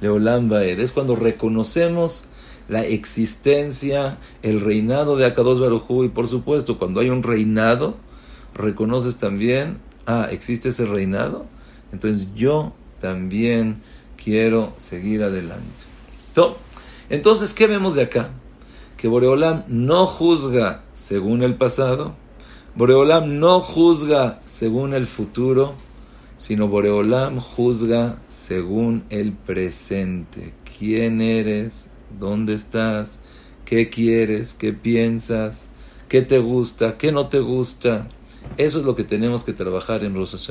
Leolam 0.00 0.48
Baed. 0.48 0.80
Es 0.80 0.92
cuando 0.92 1.16
reconocemos 1.16 2.24
la 2.68 2.84
existencia, 2.84 4.18
el 4.42 4.60
reinado 4.60 5.16
de 5.16 5.26
Akados 5.26 5.60
Barujú. 5.60 6.04
Y 6.04 6.08
por 6.08 6.28
supuesto, 6.28 6.78
cuando 6.78 7.00
hay 7.00 7.10
un 7.10 7.22
reinado, 7.22 7.96
reconoces 8.54 9.16
también, 9.16 9.78
ah, 10.06 10.28
existe 10.30 10.70
ese 10.70 10.84
reinado. 10.86 11.46
Entonces 11.92 12.28
yo 12.34 12.74
también 13.00 13.82
quiero 14.22 14.72
seguir 14.76 15.22
adelante. 15.22 15.84
Entonces, 17.10 17.54
¿qué 17.54 17.66
vemos 17.66 17.94
de 17.94 18.02
acá? 18.02 18.30
Que 18.96 19.06
Boreolam 19.06 19.64
no 19.68 20.06
juzga 20.06 20.82
según 20.92 21.42
el 21.42 21.56
pasado, 21.56 22.16
Boreolam 22.74 23.38
no 23.38 23.60
juzga 23.60 24.40
según 24.44 24.94
el 24.94 25.06
futuro, 25.06 25.74
sino 26.36 26.66
Boreolam 26.66 27.38
juzga 27.38 28.18
según 28.28 29.04
el 29.10 29.32
presente. 29.32 30.54
¿Quién 30.78 31.20
eres? 31.20 31.88
dónde 32.18 32.54
estás, 32.54 33.20
qué 33.64 33.88
quieres, 33.88 34.54
qué 34.54 34.72
piensas, 34.72 35.70
qué 36.08 36.22
te 36.22 36.38
gusta, 36.38 36.96
qué 36.96 37.12
no 37.12 37.28
te 37.28 37.40
gusta. 37.40 38.08
Eso 38.56 38.80
es 38.80 38.84
lo 38.84 38.94
que 38.94 39.04
tenemos 39.04 39.44
que 39.44 39.52
trabajar 39.52 40.04
en 40.04 40.14
Rosh. 40.14 40.50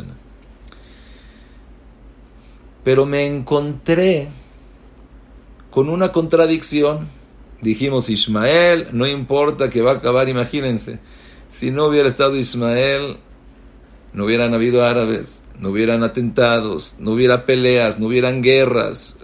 Pero 2.83 3.05
me 3.05 3.25
encontré 3.25 4.29
con 5.69 5.89
una 5.89 6.11
contradicción. 6.11 7.07
Dijimos 7.61 8.09
Ismael, 8.09 8.89
no 8.91 9.07
importa 9.07 9.69
que 9.69 9.81
va 9.81 9.91
a 9.91 9.95
acabar, 9.95 10.27
imagínense. 10.27 10.99
Si 11.49 11.71
no 11.71 11.87
hubiera 11.87 12.07
estado 12.07 12.35
Ismael, 12.35 13.17
no 14.11 14.25
hubieran 14.25 14.53
habido 14.53 14.85
árabes, 14.85 15.43
no 15.59 15.69
hubieran 15.69 16.03
atentados, 16.03 16.95
no 16.99 17.11
hubiera 17.11 17.45
peleas, 17.45 17.99
no 17.99 18.07
hubieran 18.07 18.41
guerras. 18.41 19.19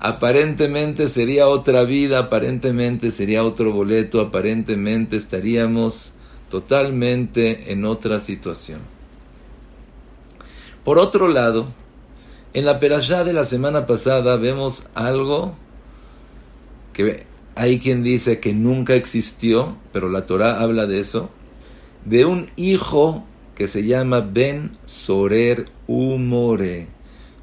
aparentemente 0.00 1.06
sería 1.06 1.48
otra 1.48 1.84
vida, 1.84 2.18
aparentemente 2.18 3.12
sería 3.12 3.44
otro 3.44 3.72
boleto, 3.72 4.20
aparentemente 4.20 5.16
estaríamos 5.16 6.14
totalmente 6.48 7.72
en 7.72 7.84
otra 7.84 8.18
situación. 8.18 8.80
Por 10.84 10.98
otro 10.98 11.28
lado, 11.28 11.66
en 12.54 12.64
la 12.64 12.80
perashá 12.80 13.24
de 13.24 13.32
la 13.32 13.44
semana 13.44 13.86
pasada 13.86 14.36
vemos 14.36 14.86
algo 14.94 15.54
que 16.92 17.26
hay 17.54 17.78
quien 17.78 18.02
dice 18.02 18.40
que 18.40 18.54
nunca 18.54 18.94
existió, 18.94 19.76
pero 19.92 20.08
la 20.08 20.26
Torah 20.26 20.60
habla 20.60 20.86
de 20.86 21.00
eso, 21.00 21.30
de 22.04 22.24
un 22.24 22.50
hijo 22.56 23.24
que 23.54 23.68
se 23.68 23.84
llama 23.84 24.20
Ben 24.20 24.78
Sorer 24.84 25.66
Humore, 25.88 26.88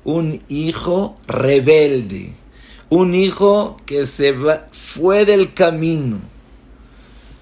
un 0.06 0.42
hijo 0.48 1.18
rebelde 1.28 2.36
Un 2.90 3.16
hijo 3.16 3.78
que 3.86 4.06
se 4.06 4.34
fue 4.72 5.26
del 5.26 5.54
camino. 5.54 6.20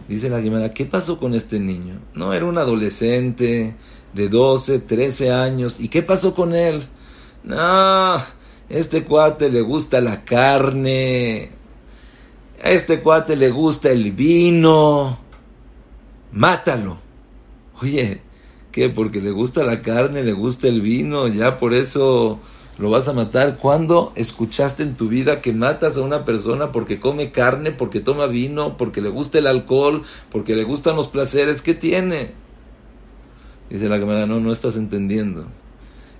Dice 0.07 0.29
la 0.29 0.41
Guimara, 0.41 0.71
¿qué 0.71 0.85
pasó 0.85 1.17
con 1.17 1.33
este 1.33 1.59
niño? 1.59 1.95
No, 2.13 2.33
era 2.33 2.45
un 2.45 2.57
adolescente 2.57 3.75
de 4.13 4.29
12, 4.29 4.79
13 4.79 5.31
años. 5.31 5.79
¿Y 5.79 5.87
qué 5.87 6.03
pasó 6.03 6.35
con 6.35 6.53
él? 6.53 6.83
No, 7.43 8.17
este 8.69 9.05
cuate 9.05 9.49
le 9.49 9.61
gusta 9.61 10.01
la 10.01 10.23
carne. 10.23 11.51
A 12.63 12.71
este 12.71 13.01
cuate 13.01 13.35
le 13.35 13.49
gusta 13.49 13.91
el 13.91 14.11
vino. 14.11 15.19
Mátalo. 16.31 16.97
Oye, 17.81 18.21
¿qué? 18.71 18.89
Porque 18.89 19.21
le 19.21 19.31
gusta 19.31 19.63
la 19.63 19.81
carne, 19.81 20.23
le 20.23 20.33
gusta 20.33 20.67
el 20.67 20.81
vino, 20.81 21.27
ya 21.27 21.57
por 21.57 21.73
eso 21.73 22.39
lo 22.77 22.89
vas 22.89 23.07
a 23.07 23.13
matar. 23.13 23.57
¿Cuándo 23.57 24.11
escuchaste 24.15 24.83
en 24.83 24.95
tu 24.95 25.07
vida 25.07 25.41
que 25.41 25.53
matas 25.53 25.97
a 25.97 26.01
una 26.01 26.25
persona 26.25 26.71
porque 26.71 26.99
come 26.99 27.31
carne, 27.31 27.71
porque 27.71 27.99
toma 27.99 28.25
vino, 28.25 28.77
porque 28.77 29.01
le 29.01 29.09
gusta 29.09 29.37
el 29.37 29.47
alcohol, 29.47 30.03
porque 30.31 30.55
le 30.55 30.63
gustan 30.63 30.95
los 30.95 31.07
placeres? 31.07 31.61
¿Qué 31.61 31.73
tiene? 31.73 32.31
Dice 33.69 33.89
la 33.89 33.99
cámara, 33.99 34.25
no, 34.25 34.39
no 34.39 34.51
estás 34.51 34.75
entendiendo. 34.75 35.47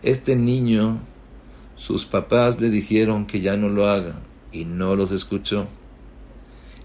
Este 0.02 0.36
niño, 0.36 1.00
sus 1.76 2.06
papás 2.06 2.60
le 2.60 2.70
dijeron 2.70 3.26
que 3.26 3.42
ya 3.42 3.56
no 3.58 3.70
lo 3.70 3.88
haga 3.88 4.22
y 4.52 4.66
no 4.66 4.96
los 4.96 5.12
escuchó. 5.12 5.68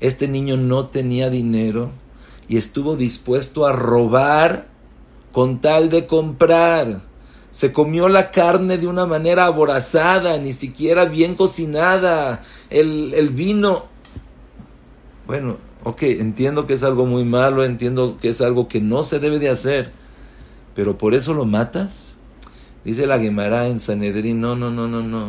Este 0.00 0.28
niño 0.28 0.56
no 0.56 0.86
tenía 0.86 1.28
dinero 1.28 1.90
y 2.48 2.56
estuvo 2.56 2.96
dispuesto 2.96 3.66
a 3.66 3.72
robar 3.72 4.68
con 5.32 5.60
tal 5.60 5.90
de 5.90 6.06
comprar. 6.06 7.07
Se 7.50 7.72
comió 7.72 8.08
la 8.08 8.30
carne 8.30 8.78
de 8.78 8.86
una 8.86 9.06
manera 9.06 9.46
aborazada, 9.46 10.38
ni 10.38 10.52
siquiera 10.52 11.06
bien 11.06 11.34
cocinada. 11.34 12.42
El, 12.70 13.14
el 13.14 13.30
vino. 13.30 13.86
Bueno, 15.26 15.56
ok, 15.84 16.02
entiendo 16.02 16.66
que 16.66 16.74
es 16.74 16.82
algo 16.82 17.06
muy 17.06 17.24
malo, 17.24 17.64
entiendo 17.64 18.18
que 18.20 18.28
es 18.28 18.40
algo 18.40 18.68
que 18.68 18.80
no 18.80 19.02
se 19.02 19.18
debe 19.18 19.38
de 19.38 19.48
hacer, 19.48 19.92
pero 20.74 20.98
por 20.98 21.14
eso 21.14 21.34
lo 21.34 21.44
matas. 21.44 22.14
Dice 22.84 23.06
la 23.06 23.18
Gemara 23.18 23.68
en 23.68 23.80
Sanedrín, 23.80 24.40
no, 24.40 24.56
no, 24.56 24.70
no, 24.70 24.88
no, 24.88 25.02
no. 25.02 25.28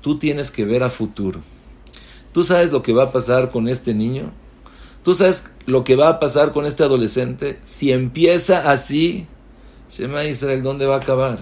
Tú 0.00 0.18
tienes 0.18 0.50
que 0.50 0.64
ver 0.64 0.82
a 0.82 0.90
futuro. 0.90 1.40
¿Tú 2.32 2.44
sabes 2.44 2.72
lo 2.72 2.82
que 2.82 2.92
va 2.92 3.04
a 3.04 3.12
pasar 3.12 3.50
con 3.50 3.68
este 3.68 3.94
niño? 3.94 4.32
¿Tú 5.02 5.14
sabes 5.14 5.50
lo 5.66 5.84
que 5.84 5.96
va 5.96 6.08
a 6.08 6.20
pasar 6.20 6.52
con 6.52 6.66
este 6.66 6.82
adolescente? 6.82 7.58
Si 7.62 7.92
empieza 7.92 8.70
así, 8.70 9.26
Shema 9.96 10.24
Israel, 10.24 10.60
¿dónde 10.60 10.86
va 10.86 10.96
a 10.96 10.98
acabar? 10.98 11.38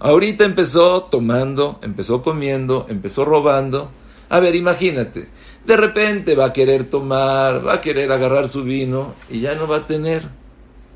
Ahorita 0.00 0.44
empezó 0.44 1.04
tomando, 1.04 1.78
empezó 1.80 2.20
comiendo, 2.20 2.86
empezó 2.88 3.24
robando. 3.24 3.92
A 4.28 4.40
ver, 4.40 4.56
imagínate, 4.56 5.28
de 5.64 5.76
repente 5.76 6.34
va 6.34 6.46
a 6.46 6.52
querer 6.52 6.90
tomar, 6.90 7.64
va 7.64 7.74
a 7.74 7.80
querer 7.80 8.10
agarrar 8.10 8.48
su 8.48 8.64
vino 8.64 9.14
y 9.30 9.38
ya 9.38 9.54
no 9.54 9.68
va 9.68 9.76
a 9.76 9.86
tener. 9.86 10.28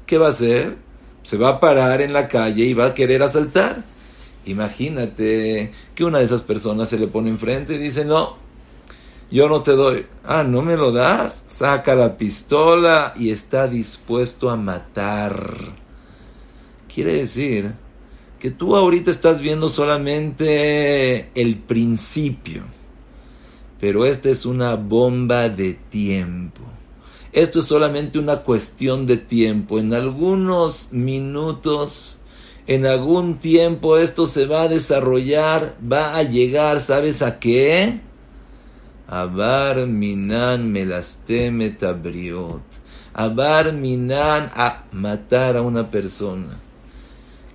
¿Qué 0.06 0.18
va 0.18 0.26
a 0.26 0.30
hacer? 0.30 0.76
Se 1.22 1.36
va 1.36 1.50
a 1.50 1.60
parar 1.60 2.02
en 2.02 2.12
la 2.12 2.26
calle 2.26 2.64
y 2.64 2.74
va 2.74 2.86
a 2.86 2.94
querer 2.94 3.22
asaltar. 3.22 3.84
Imagínate 4.44 5.70
que 5.94 6.02
una 6.04 6.18
de 6.18 6.24
esas 6.24 6.42
personas 6.42 6.88
se 6.88 6.98
le 6.98 7.06
pone 7.06 7.30
enfrente 7.30 7.74
y 7.74 7.78
dice, 7.78 8.04
no, 8.04 8.38
yo 9.30 9.48
no 9.48 9.62
te 9.62 9.76
doy. 9.76 10.06
Ah, 10.24 10.42
no 10.42 10.62
me 10.62 10.76
lo 10.76 10.90
das. 10.90 11.44
Saca 11.46 11.94
la 11.94 12.16
pistola 12.16 13.14
y 13.14 13.30
está 13.30 13.68
dispuesto 13.68 14.50
a 14.50 14.56
matar. 14.56 15.89
Quiere 17.00 17.16
decir 17.16 17.72
que 18.38 18.50
tú 18.50 18.76
ahorita 18.76 19.10
estás 19.10 19.40
viendo 19.40 19.70
solamente 19.70 21.30
el 21.34 21.56
principio. 21.56 22.64
Pero 23.80 24.04
esta 24.04 24.28
es 24.28 24.44
una 24.44 24.74
bomba 24.74 25.48
de 25.48 25.72
tiempo. 25.72 26.60
Esto 27.32 27.60
es 27.60 27.64
solamente 27.64 28.18
una 28.18 28.42
cuestión 28.42 29.06
de 29.06 29.16
tiempo. 29.16 29.78
En 29.78 29.94
algunos 29.94 30.92
minutos, 30.92 32.18
en 32.66 32.84
algún 32.84 33.38
tiempo 33.38 33.96
esto 33.96 34.26
se 34.26 34.44
va 34.44 34.64
a 34.64 34.68
desarrollar, 34.68 35.78
va 35.90 36.18
a 36.18 36.22
llegar, 36.22 36.82
¿sabes 36.82 37.22
a 37.22 37.38
qué? 37.38 37.98
Abar 39.08 39.86
minan 39.86 40.70
melasteme 40.70 41.70
tabriot. 41.70 42.60
Abar 43.14 43.72
minan 43.72 44.50
a 44.54 44.84
matar 44.92 45.56
a 45.56 45.62
una 45.62 45.90
persona. 45.90 46.60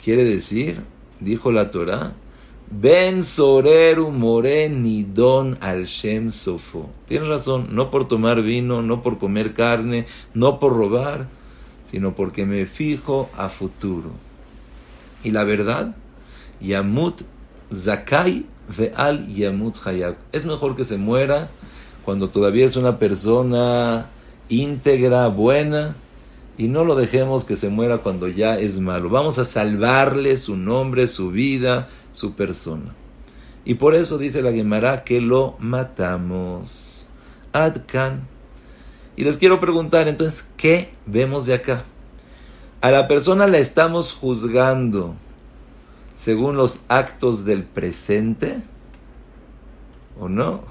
Quiere 0.05 0.23
decir, 0.23 0.83
dijo 1.19 1.51
la 1.51 1.71
Torah, 1.71 2.13
Ben 2.69 3.23
soreru 3.23 4.11
more 4.11 4.69
don 5.11 5.57
al 5.61 5.85
shem 5.85 6.29
sofo. 6.29 6.91
Tienes 7.07 7.27
razón, 7.27 7.69
no 7.71 7.89
por 7.89 8.07
tomar 8.07 8.43
vino, 8.43 8.83
no 8.83 9.01
por 9.01 9.17
comer 9.17 9.55
carne, 9.55 10.05
no 10.35 10.59
por 10.59 10.77
robar, 10.77 11.27
sino 11.85 12.13
porque 12.13 12.45
me 12.45 12.65
fijo 12.65 13.31
a 13.35 13.49
futuro. 13.49 14.11
Y 15.23 15.31
la 15.31 15.43
verdad, 15.43 15.95
Yamut 16.61 17.23
Zakai 17.73 18.45
Ve'al 18.77 19.25
Yamut 19.33 19.75
Hayab. 19.87 20.17
Es 20.31 20.45
mejor 20.45 20.75
que 20.75 20.83
se 20.83 20.97
muera 20.97 21.49
cuando 22.03 22.29
todavía 22.29 22.67
es 22.67 22.75
una 22.75 22.99
persona 22.99 24.11
íntegra, 24.49 25.29
buena, 25.29 25.95
y 26.57 26.67
no 26.67 26.85
lo 26.85 26.95
dejemos 26.95 27.43
que 27.43 27.55
se 27.55 27.69
muera 27.69 27.99
cuando 27.99 28.27
ya 28.27 28.57
es 28.57 28.79
malo. 28.79 29.09
Vamos 29.09 29.37
a 29.37 29.45
salvarle 29.45 30.37
su 30.37 30.55
nombre, 30.55 31.07
su 31.07 31.31
vida, 31.31 31.89
su 32.11 32.33
persona. 32.35 32.93
Y 33.65 33.75
por 33.75 33.95
eso 33.95 34.17
dice 34.17 34.41
la 34.41 34.53
Gemara 34.53 35.03
que 35.03 35.19
lo 35.21 35.55
matamos. 35.59 37.07
Adkan. 37.51 38.27
Y 39.17 39.23
les 39.23 39.37
quiero 39.37 39.59
preguntar 39.59 40.07
entonces, 40.07 40.45
¿qué 40.55 40.91
vemos 41.05 41.45
de 41.45 41.55
acá? 41.55 41.83
A 42.81 42.91
la 42.91 43.07
persona 43.07 43.47
la 43.47 43.57
estamos 43.57 44.13
juzgando 44.13 45.15
según 46.15 46.55
los 46.55 46.81
actos 46.87 47.43
del 47.43 47.63
presente? 47.63 48.61
¿O 50.19 50.29
no? 50.29 50.63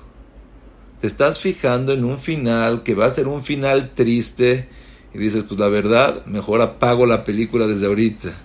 Te 1.00 1.06
estás 1.06 1.38
fijando 1.38 1.92
en 1.92 2.04
un 2.04 2.18
final 2.18 2.82
que 2.82 2.94
va 2.94 3.06
a 3.06 3.10
ser 3.10 3.28
un 3.28 3.42
final 3.42 3.90
triste 3.94 4.68
y 5.14 5.18
dices, 5.18 5.44
pues 5.44 5.61
la 5.61 5.68
verdad, 5.68 6.27
mejor 6.27 6.61
apago 6.61 7.07
la 7.07 7.22
película 7.22 7.66
desde 7.66 7.87
ahorita. 7.87 8.37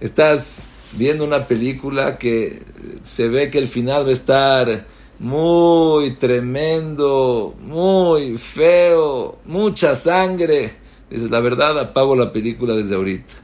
Estás 0.00 0.66
viendo 0.92 1.24
una 1.24 1.46
película 1.46 2.16
que 2.16 2.62
se 3.02 3.28
ve 3.28 3.50
que 3.50 3.58
el 3.58 3.68
final 3.68 4.06
va 4.06 4.08
a 4.08 4.12
estar 4.12 4.86
muy 5.18 6.16
tremendo, 6.16 7.54
muy 7.60 8.38
feo, 8.38 9.38
mucha 9.44 9.94
sangre. 9.94 10.72
Dices, 11.10 11.30
la 11.30 11.40
verdad, 11.40 11.78
apago 11.78 12.16
la 12.16 12.32
película 12.32 12.74
desde 12.74 12.94
ahorita. 12.94 13.34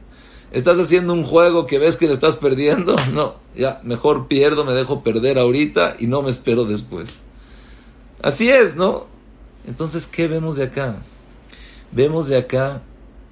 ¿Estás 0.51 0.81
haciendo 0.81 1.13
un 1.13 1.23
juego 1.23 1.67
que 1.67 1.79
ves 1.79 1.97
que 1.97 2.07
le 2.07 2.13
estás 2.13 2.37
perdiendo? 2.37 2.97
No, 3.13 3.35
ya, 3.55 3.81
mejor 3.85 4.29
pierdo, 4.29 4.65
me 4.65 4.73
dejo 4.73 5.03
perder 5.03 5.39
ahorita 5.39 5.97
y 5.99 6.07
no 6.07 6.23
me 6.23 6.31
espero 6.31 6.65
después. 6.65 7.21
Así 8.23 8.49
es, 8.49 8.77
¿no? 8.77 9.07
Entonces, 9.67 10.07
¿qué 10.07 10.27
vemos 10.27 10.57
de 10.57 10.65
acá? 10.65 11.03
Vemos 11.93 12.29
de 12.29 12.37
acá 12.37 12.83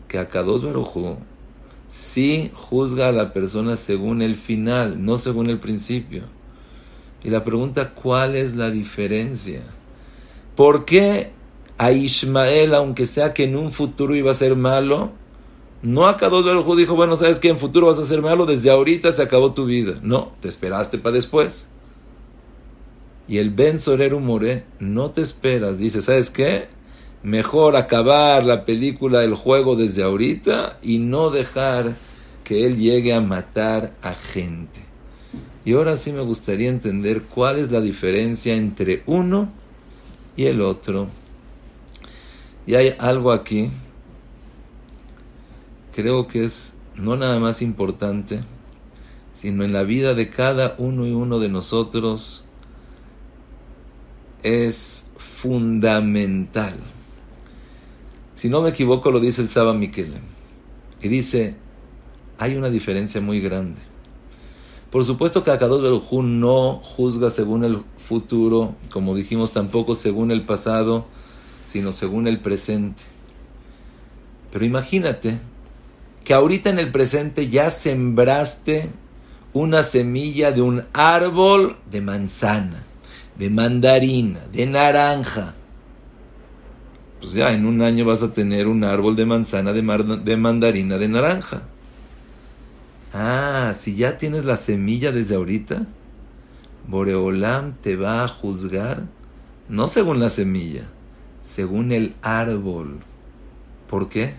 que 0.09 0.19
Akados 0.19 0.65
Barujú 0.65 1.17
sí 1.87 2.51
juzga 2.55 3.09
a 3.09 3.13
la 3.13 3.33
persona 3.33 3.77
según 3.77 4.23
el 4.23 4.35
final, 4.35 5.05
no 5.05 5.19
según 5.19 5.49
el 5.49 5.59
principio. 5.59 6.23
Y 7.23 7.31
la 7.31 7.45
pregunta, 7.45 7.95
¿cuál 7.95 8.37
es 8.37 8.55
la 8.55 8.71
diferencia? 8.71 9.63
¿Por 10.57 10.85
qué 10.85 11.31
a 11.79 11.93
Ismael, 11.93 12.75
aunque 12.75 13.07
sea 13.07 13.33
que 13.33 13.45
en 13.45 13.57
un 13.57 13.71
futuro 13.71 14.17
iba 14.17 14.33
a 14.33 14.35
ser 14.35 14.57
malo, 14.57 15.13
no 15.81 16.07
acá 16.07 16.29
dos 16.29 16.45
Baruj 16.45 16.77
dijo, 16.77 16.97
bueno, 16.97 17.17
sabes 17.17 17.39
que 17.39 17.49
en 17.49 17.59
futuro 17.59 17.87
vas 17.87 18.01
a 18.01 18.03
hacer 18.03 18.21
malo, 18.21 18.47
desde 18.47 18.71
ahorita 18.71 19.13
se 19.13 19.23
acabó 19.23 19.55
tu 19.55 19.65
vida. 19.65 20.01
No, 20.03 20.33
te 20.41 20.49
esperaste 20.49 20.99
para 20.99 21.15
después. 21.15 21.69
Y 23.29 23.39
el 23.39 23.51
Ben 23.51 23.79
Soreru 23.79 24.19
More, 24.19 24.65
no 24.81 25.11
te 25.11 25.21
esperas. 25.21 25.79
Dice, 25.79 26.03
¿sabes 26.03 26.31
qué? 26.31 26.69
Mejor 27.23 27.77
acabar 27.77 28.45
la 28.45 28.65
película, 28.65 29.25
el 29.25 29.35
juego 29.35 29.77
desde 29.77 30.03
ahorita 30.03 30.79
y 30.83 30.99
no 30.99 31.31
dejar 31.31 31.97
que 32.45 32.65
él 32.65 32.79
llegue 32.79 33.13
a 33.13 33.21
matar 33.21 33.95
a 34.03 34.15
gente. 34.15 34.81
Y 35.65 35.75
ahora 35.75 35.97
sí 35.97 36.13
me 36.13 36.23
gustaría 36.23 36.69
entender 36.69 37.23
cuál 37.23 37.59
es 37.59 37.71
la 37.71 37.81
diferencia 37.81 38.55
entre 38.55 39.03
uno 39.07 39.51
y 40.37 40.47
el 40.47 40.61
otro. 40.63 41.09
Y 42.67 42.75
hay 42.75 42.95
algo 42.99 43.33
aquí 43.33 43.71
creo 45.99 46.29
que 46.29 46.45
es 46.45 46.77
no 46.95 47.17
nada 47.17 47.41
más 47.41 47.61
importante, 47.61 48.45
sino 49.33 49.65
en 49.65 49.73
la 49.73 49.83
vida 49.83 50.15
de 50.15 50.31
cada 50.31 50.77
uno 50.79 51.09
y 51.09 51.11
uno 51.11 51.41
de 51.41 51.49
nosotros 51.49 52.45
es 54.45 55.07
fundamental. 55.17 56.77
Si 58.39 58.49
no 58.49 58.63
me 58.63 58.69
equivoco, 58.69 59.11
lo 59.11 59.19
dice 59.19 59.43
el 59.43 59.49
Saba 59.49 59.75
Miquel. 59.75 60.15
Y 61.03 61.09
dice, 61.09 61.57
hay 62.39 62.55
una 62.55 62.71
diferencia 62.71 63.21
muy 63.21 63.41
grande. 63.41 63.81
Por 64.93 65.05
supuesto 65.05 65.43
que 65.43 65.51
Akadosh 65.51 65.83
Baruj 65.83 66.23
no 66.23 66.77
juzga 66.77 67.31
según 67.31 67.65
el 67.65 67.83
futuro, 67.97 68.77
como 68.93 69.17
dijimos, 69.17 69.51
tampoco 69.51 69.97
según 69.97 70.31
el 70.31 70.47
pasado, 70.47 71.07
sino 71.65 71.91
según 71.91 72.29
el 72.29 72.39
presente. 72.39 73.03
Pero 74.53 74.65
imagínate 74.65 75.41
que 76.23 76.33
ahorita 76.33 76.71
en 76.71 76.79
el 76.79 76.93
presente 76.93 77.49
ya 77.49 77.71
sembraste 77.71 78.93
una 79.53 79.83
semilla 79.83 80.53
de 80.53 80.63
un 80.63 80.85
árbol 80.93 81.77
de 81.91 82.03
manzana, 82.03 82.85
de 83.37 83.51
mandarina, 83.51 84.39
de 84.53 84.67
naranja. 84.67 85.57
Pues 87.21 87.33
ya 87.33 87.53
en 87.53 87.67
un 87.67 87.83
año 87.83 88.05
vas 88.05 88.23
a 88.23 88.33
tener 88.33 88.69
un 88.69 88.85
árbol 88.85 89.17
de 89.17 89.27
manzana, 89.27 89.73
de, 89.73 90.37
mandarina, 90.37 90.99
de 90.99 91.09
naranja. 91.09 91.63
Ah, 93.13 93.73
si 93.75 93.97
ya 93.97 94.17
tienes 94.17 94.45
la 94.45 94.57
semilla 94.57 95.11
desde 95.11 95.35
ahorita, 95.35 95.87
Boreolam 96.87 97.75
te 97.75 97.97
va 97.97 98.23
a 98.23 98.29
juzgar 98.29 99.03
no 99.69 99.87
según 99.89 100.21
la 100.21 100.31
semilla, 100.31 100.85
según 101.41 101.93
el 101.93 102.15
árbol. 102.23 103.01
¿Por 103.89 104.09
qué? 104.09 104.37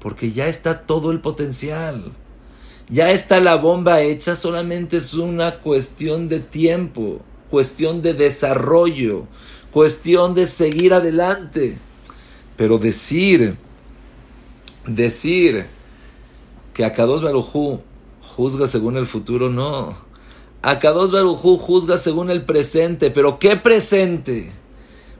Porque 0.00 0.32
ya 0.32 0.48
está 0.48 0.82
todo 0.82 1.12
el 1.12 1.20
potencial. 1.20 2.12
Ya 2.88 3.12
está 3.12 3.40
la 3.40 3.56
bomba 3.56 4.02
hecha, 4.02 4.34
solamente 4.34 4.96
es 4.96 5.14
una 5.14 5.60
cuestión 5.60 6.28
de 6.28 6.40
tiempo, 6.40 7.20
cuestión 7.48 8.02
de 8.02 8.12
desarrollo, 8.12 9.26
cuestión 9.70 10.34
de 10.34 10.46
seguir 10.46 10.92
adelante. 10.92 11.78
Pero 12.62 12.78
decir, 12.78 13.56
decir, 14.86 15.66
que 16.72 16.84
Akados 16.84 17.20
Barujú 17.20 17.80
juzga 18.20 18.68
según 18.68 18.96
el 18.96 19.06
futuro, 19.06 19.50
no. 19.50 19.98
Akados 20.62 21.10
Barujú 21.10 21.58
juzga 21.58 21.98
según 21.98 22.30
el 22.30 22.44
presente, 22.44 23.10
pero 23.10 23.40
¿qué 23.40 23.56
presente? 23.56 24.52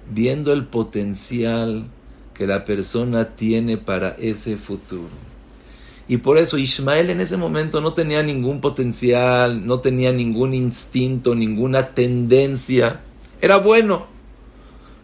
Viendo 0.09 0.53
el 0.53 0.67
potencial 0.67 1.91
que 2.33 2.47
la 2.47 2.65
persona 2.65 3.35
tiene 3.35 3.77
para 3.77 4.11
ese 4.21 4.57
futuro. 4.57 5.11
Y 6.07 6.19
por 6.19 6.39
eso 6.39 6.59
Ismael 6.59 7.11
en 7.11 7.21
ese 7.21 7.37
momento 7.37 7.81
no 7.81 7.93
tenía 7.93 8.23
ningún 8.23 8.61
potencial, 8.61 9.67
no 9.67 9.81
tenía 9.81 10.13
ningún 10.13 10.55
instinto, 10.55 11.35
ninguna 11.35 11.89
tendencia. 11.89 13.01
Era 13.41 13.57
bueno. 13.57 14.07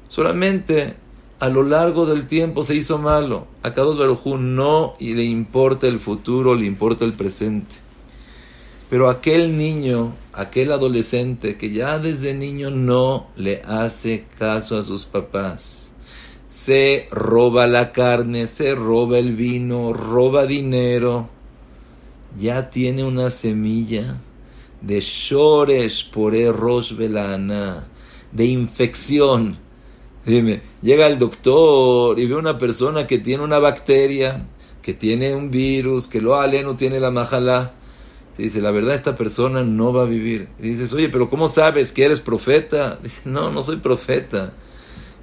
Solamente 0.09 1.08
a 1.41 1.49
lo 1.49 1.63
largo 1.63 2.05
del 2.07 2.27
tiempo 2.27 2.65
se 2.65 2.75
hizo 2.75 2.99
malo. 2.99 3.47
A 3.63 3.73
Kadosh 3.73 3.97
Barujú 3.97 4.39
no 4.39 4.95
le 4.99 5.25
importa 5.25 5.87
el 5.87 6.01
futuro, 6.01 6.55
le 6.55 6.67
importa 6.67 7.05
el 7.05 7.13
presente. 7.13 7.77
Pero 8.91 9.09
aquel 9.09 9.57
niño, 9.57 10.15
aquel 10.33 10.73
adolescente 10.73 11.57
que 11.57 11.71
ya 11.71 11.99
desde 11.99 12.35
niño 12.35 12.71
no 12.71 13.29
le 13.37 13.63
hace 13.63 14.25
caso 14.39 14.79
a 14.79 14.83
sus 14.83 15.05
papás, 15.05 15.93
se 16.49 17.07
roba 17.11 17.67
la 17.67 17.93
carne, 17.93 18.47
se 18.47 18.75
roba 18.75 19.19
el 19.19 19.37
vino, 19.37 19.93
roba 19.93 20.47
dinero, 20.47 21.29
ya 22.39 22.71
tiene 22.71 23.05
una 23.05 23.31
semilla 23.31 24.17
de 24.81 25.01
shores 25.01 26.03
por 26.03 26.33
rosh 26.33 26.95
de 26.95 28.45
infección 28.47 29.68
Dime, 30.29 30.61
llega 30.83 31.07
el 31.07 31.19
doctor 31.19 32.19
y 32.19 32.27
ve 32.27 32.35
una 32.35 32.59
persona 32.59 33.07
que 33.07 33.19
tiene 33.19 33.43
una 33.43 33.59
bacteria, 33.59 34.45
que 34.83 34.93
tiene 34.93 35.35
un 35.35 35.51
virus, 35.51 36.07
que 36.07 36.21
lo 36.21 36.37
no 36.47 36.77
tiene 36.77 37.01
la 37.01 37.11
majala. 37.11 37.73
Te 38.37 38.43
dice, 38.43 38.61
la 38.61 38.71
verdad, 38.71 38.95
esta 38.95 39.15
persona 39.15 39.63
no 39.63 39.91
va 39.91 40.03
a 40.03 40.05
vivir. 40.05 40.51
Y 40.59 40.69
dices, 40.69 40.93
oye, 40.93 41.09
pero 41.09 41.31
¿cómo 41.31 41.49
sabes 41.49 41.93
que 41.93 42.05
eres 42.05 42.21
profeta? 42.21 42.99
Dice, 43.03 43.23
no, 43.25 43.51
no 43.51 43.63
soy 43.63 43.79
profeta. 43.79 44.53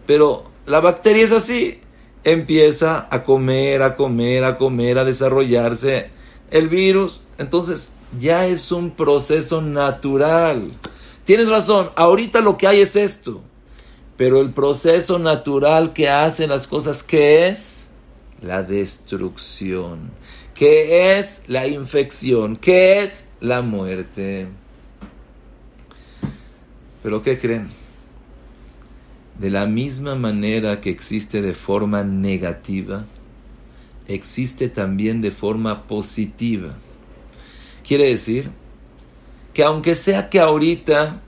Pero 0.08 0.46
la 0.66 0.80
bacteria 0.80 1.24
es 1.24 1.32
así. 1.32 1.82
Empieza 2.24 3.08
a 3.12 3.22
comer, 3.22 3.84
a 3.84 3.96
comer, 3.96 4.44
a 4.44 4.58
comer, 4.58 4.98
a 4.98 5.06
desarrollarse 5.06 6.10
el 6.50 6.68
virus. 6.68 7.22
Entonces, 7.38 7.92
ya 8.20 8.48
es 8.48 8.72
un 8.72 8.90
proceso 8.90 9.62
natural. 9.62 10.72
Tienes 11.26 11.48
razón, 11.48 11.92
ahorita 11.96 12.42
lo 12.42 12.58
que 12.58 12.66
hay 12.66 12.82
es 12.82 12.96
esto. 12.96 13.44
Pero 14.18 14.42
el 14.42 14.52
proceso 14.52 15.20
natural 15.20 15.94
que 15.94 16.08
hacen 16.08 16.50
las 16.50 16.68
cosas, 16.68 17.04
¿qué 17.04 17.48
es? 17.48 17.90
La 18.42 18.64
destrucción. 18.64 20.12
¿Qué 20.54 21.18
es 21.18 21.42
la 21.48 21.68
infección? 21.68 22.56
¿Qué 22.56 23.04
es 23.04 23.30
la 23.42 23.62
muerte? 23.62 24.48
Pero 27.04 27.22
¿qué 27.22 27.38
creen? 27.38 27.68
De 29.38 29.50
la 29.50 29.66
misma 29.66 30.16
manera 30.16 30.80
que 30.80 30.90
existe 30.90 31.42
de 31.42 31.54
forma 31.54 32.06
negativa, 32.06 33.06
existe 34.08 34.70
también 34.70 35.22
de 35.22 35.32
forma 35.32 35.88
positiva. 35.88 36.78
Quiere 37.86 38.06
decir 38.06 38.50
que 39.54 39.64
aunque 39.64 39.94
sea 39.94 40.30
que 40.30 40.40
ahorita 40.40 41.22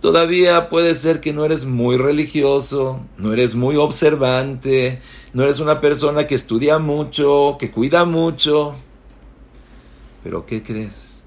Todavía 0.00 0.70
puede 0.70 0.94
ser 0.94 1.20
que 1.20 1.34
no 1.34 1.44
eres 1.44 1.66
muy 1.66 1.98
religioso, 1.98 3.00
no 3.18 3.34
eres 3.34 3.54
muy 3.54 3.76
observante, 3.76 5.02
no 5.34 5.42
eres 5.42 5.60
una 5.60 5.78
persona 5.78 6.26
que 6.26 6.34
estudia 6.34 6.78
mucho, 6.78 7.56
que 7.58 7.70
cuida 7.70 8.06
mucho. 8.06 8.74
Pero 10.24 10.46
¿qué 10.46 10.62
crees? 10.62 11.20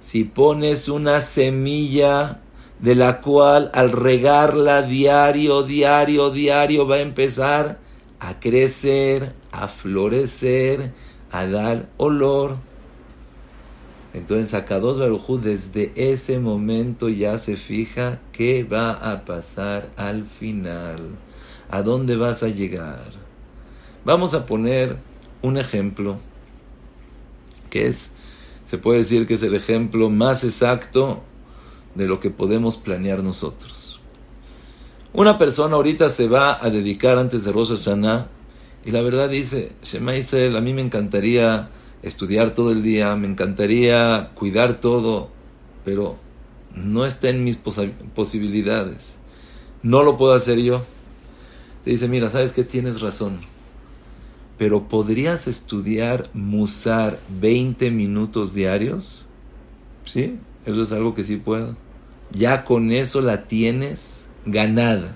Si 0.00 0.22
pones 0.22 0.88
una 0.88 1.20
semilla 1.20 2.40
de 2.78 2.94
la 2.94 3.20
cual 3.20 3.72
al 3.74 3.90
regarla 3.90 4.82
diario, 4.82 5.64
diario, 5.64 6.30
diario 6.30 6.86
va 6.86 6.96
a 6.96 7.00
empezar 7.00 7.80
a 8.20 8.38
crecer, 8.38 9.34
a 9.50 9.66
florecer, 9.66 10.92
a 11.32 11.46
dar 11.46 11.88
olor, 11.96 12.58
entonces 14.18 14.54
Akados 14.54 14.98
Barujú 14.98 15.38
desde 15.38 15.92
ese 15.94 16.38
momento 16.38 17.08
ya 17.08 17.38
se 17.38 17.56
fija 17.56 18.20
qué 18.32 18.64
va 18.64 18.92
a 18.92 19.24
pasar 19.24 19.90
al 19.96 20.24
final, 20.24 21.16
a 21.70 21.82
dónde 21.82 22.16
vas 22.16 22.42
a 22.42 22.48
llegar. 22.48 23.12
Vamos 24.04 24.34
a 24.34 24.46
poner 24.46 24.96
un 25.42 25.56
ejemplo 25.56 26.18
que 27.70 27.86
es, 27.86 28.10
se 28.64 28.78
puede 28.78 28.98
decir 28.98 29.26
que 29.26 29.34
es 29.34 29.42
el 29.42 29.54
ejemplo 29.54 30.10
más 30.10 30.44
exacto 30.44 31.22
de 31.94 32.06
lo 32.06 32.20
que 32.20 32.30
podemos 32.30 32.76
planear 32.76 33.22
nosotros. 33.22 34.00
Una 35.12 35.38
persona 35.38 35.76
ahorita 35.76 36.08
se 36.08 36.28
va 36.28 36.62
a 36.62 36.70
dedicar 36.70 37.18
antes 37.18 37.44
de 37.44 37.52
Rosh 37.52 37.70
Hashanah 37.70 38.28
y 38.84 38.90
la 38.90 39.00
verdad 39.02 39.28
dice, 39.28 39.72
Shema 39.82 40.16
Israel, 40.16 40.56
a 40.56 40.60
mí 40.60 40.74
me 40.74 40.82
encantaría 40.82 41.68
estudiar 42.02 42.54
todo 42.54 42.70
el 42.70 42.82
día, 42.82 43.14
me 43.16 43.28
encantaría 43.28 44.30
cuidar 44.34 44.80
todo, 44.80 45.30
pero 45.84 46.16
no 46.74 47.04
está 47.04 47.28
en 47.28 47.44
mis 47.44 47.56
posibilidades. 47.56 49.16
No 49.82 50.02
lo 50.02 50.16
puedo 50.16 50.34
hacer 50.34 50.58
yo. 50.58 50.82
Te 51.84 51.90
dice, 51.90 52.08
mira, 52.08 52.28
sabes 52.28 52.52
que 52.52 52.64
tienes 52.64 53.00
razón, 53.00 53.40
pero 54.58 54.88
¿podrías 54.88 55.46
estudiar 55.46 56.28
Musar 56.34 57.18
20 57.40 57.90
minutos 57.90 58.52
diarios? 58.52 59.24
Sí, 60.04 60.36
eso 60.66 60.82
es 60.82 60.92
algo 60.92 61.14
que 61.14 61.24
sí 61.24 61.36
puedo. 61.36 61.76
Ya 62.32 62.64
con 62.64 62.90
eso 62.90 63.20
la 63.20 63.46
tienes 63.46 64.26
ganada. 64.44 65.14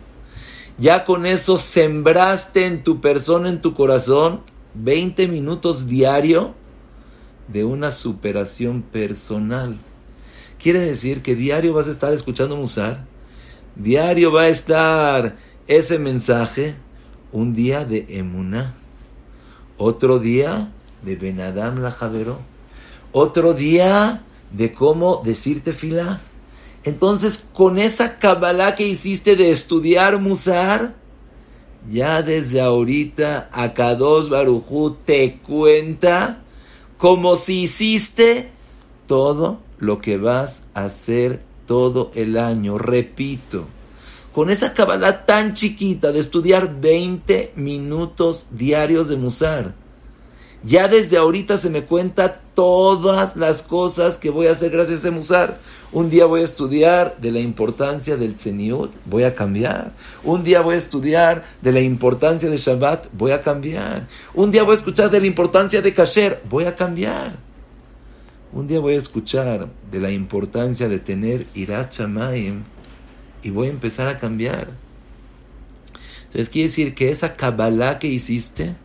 Ya 0.79 1.05
con 1.05 1.27
eso 1.27 1.59
sembraste 1.59 2.67
en 2.67 2.83
tu 2.83 3.01
persona, 3.01 3.51
en 3.51 3.61
tu 3.61 3.75
corazón, 3.75 4.41
20 4.75 5.29
minutos 5.29 5.87
diario 5.87 6.55
de 7.49 7.65
una 7.65 7.91
superación 7.91 8.83
personal. 8.83 9.79
Quiere 10.59 10.81
decir 10.81 11.23
que 11.23 11.35
diario 11.35 11.75
vas 11.75 11.89
a 11.89 11.91
estar 11.91 12.13
escuchando 12.13 12.57
Musar, 12.57 13.05
diario 13.75 14.33
va 14.33 14.43
a 14.43 14.49
estar 14.49 15.37
ese 15.67 15.99
mensaje, 15.99 16.75
un 17.33 17.55
día 17.55 17.85
de 17.85 18.07
Emuná, 18.09 18.75
otro 19.79 20.19
día 20.19 20.71
de 21.03 21.17
Benadam 21.17 21.81
la 21.81 21.91
Javero, 21.91 22.39
otro 23.13 23.55
día 23.55 24.23
de 24.53 24.73
cómo 24.73 25.23
decirte 25.25 25.73
fila. 25.73 26.21
Entonces, 26.85 27.49
con 27.53 27.79
esa 27.79 28.19
Kabbalah 28.19 28.75
que 28.75 28.87
hiciste 28.87 29.37
de 29.37 29.51
estudiar 29.51 30.19
Musar, 30.19 30.95
ya 31.91 32.23
desde 32.23 32.61
ahorita 32.61 33.49
Akados 33.53 34.29
Barujú 34.29 34.97
te 35.05 35.39
cuenta 35.39 36.42
como 37.03 37.35
si 37.35 37.63
hiciste 37.63 38.49
todo 39.09 39.59
lo 39.79 40.01
que 40.01 40.19
vas 40.19 40.63
a 40.73 40.85
hacer 40.85 41.43
todo 41.67 42.13
el 42.15 42.39
año. 42.39 42.79
Repito, 42.79 43.67
con 44.33 44.51
esa 44.51 44.73
cabalá 44.73 45.27
tan 45.27 45.55
chiquita 45.55 46.13
de 46.13 46.21
estudiar 46.21 46.81
20 46.81 47.55
minutos 47.57 48.47
diarios 48.53 49.09
de 49.09 49.17
Musar, 49.17 49.75
ya 50.63 50.87
desde 50.87 51.17
ahorita 51.17 51.57
se 51.57 51.71
me 51.71 51.87
cuenta 51.87 52.42
todas 52.55 53.37
las 53.37 53.63
cosas 53.63 54.19
que 54.19 54.31
voy 54.31 54.47
a 54.47 54.53
hacer 54.53 54.71
gracias 54.71 55.05
a 55.05 55.11
musar. 55.11 55.59
Un 55.93 56.11
día 56.11 56.27
voy 56.27 56.41
a 56.41 56.45
estudiar 56.45 57.17
de 57.21 57.33
la 57.33 57.41
importancia 57.41 58.17
del 58.17 58.35
tzeniut, 58.35 58.93
voy 59.05 59.25
a 59.25 59.35
cambiar. 59.35 59.93
Un 60.25 60.43
día 60.43 60.61
voy 60.61 60.75
a 60.75 60.79
estudiar 60.79 61.45
de 61.61 61.73
la 61.73 61.81
importancia 61.81 62.49
de 62.49 62.57
Shabbat, 62.57 63.09
voy 63.13 63.33
a 63.33 63.41
cambiar. 63.41 64.09
Un 64.35 64.51
día 64.51 64.63
voy 64.63 64.75
a 64.75 64.77
escuchar 64.77 65.11
de 65.11 65.21
la 65.21 65.27
importancia 65.27 65.83
de 65.83 65.93
Kasher, 65.93 66.43
voy 66.49 66.65
a 66.65 66.75
cambiar. 66.75 67.37
Un 68.53 68.67
día 68.67 68.81
voy 68.81 68.95
a 68.95 68.99
escuchar 68.99 69.69
de 69.91 70.01
la 70.01 70.11
importancia 70.11 70.89
de 70.89 70.99
tener 70.99 71.47
Irat 71.55 71.95
y 73.43 73.51
voy 73.51 73.67
a 73.67 73.71
empezar 73.71 74.09
a 74.09 74.19
cambiar. 74.19 74.69
Entonces 76.25 76.49
quiere 76.49 76.69
decir 76.69 76.95
que 76.95 77.11
esa 77.11 77.35
Kabbalah 77.35 77.99
que 77.99 78.09
hiciste, 78.09 78.77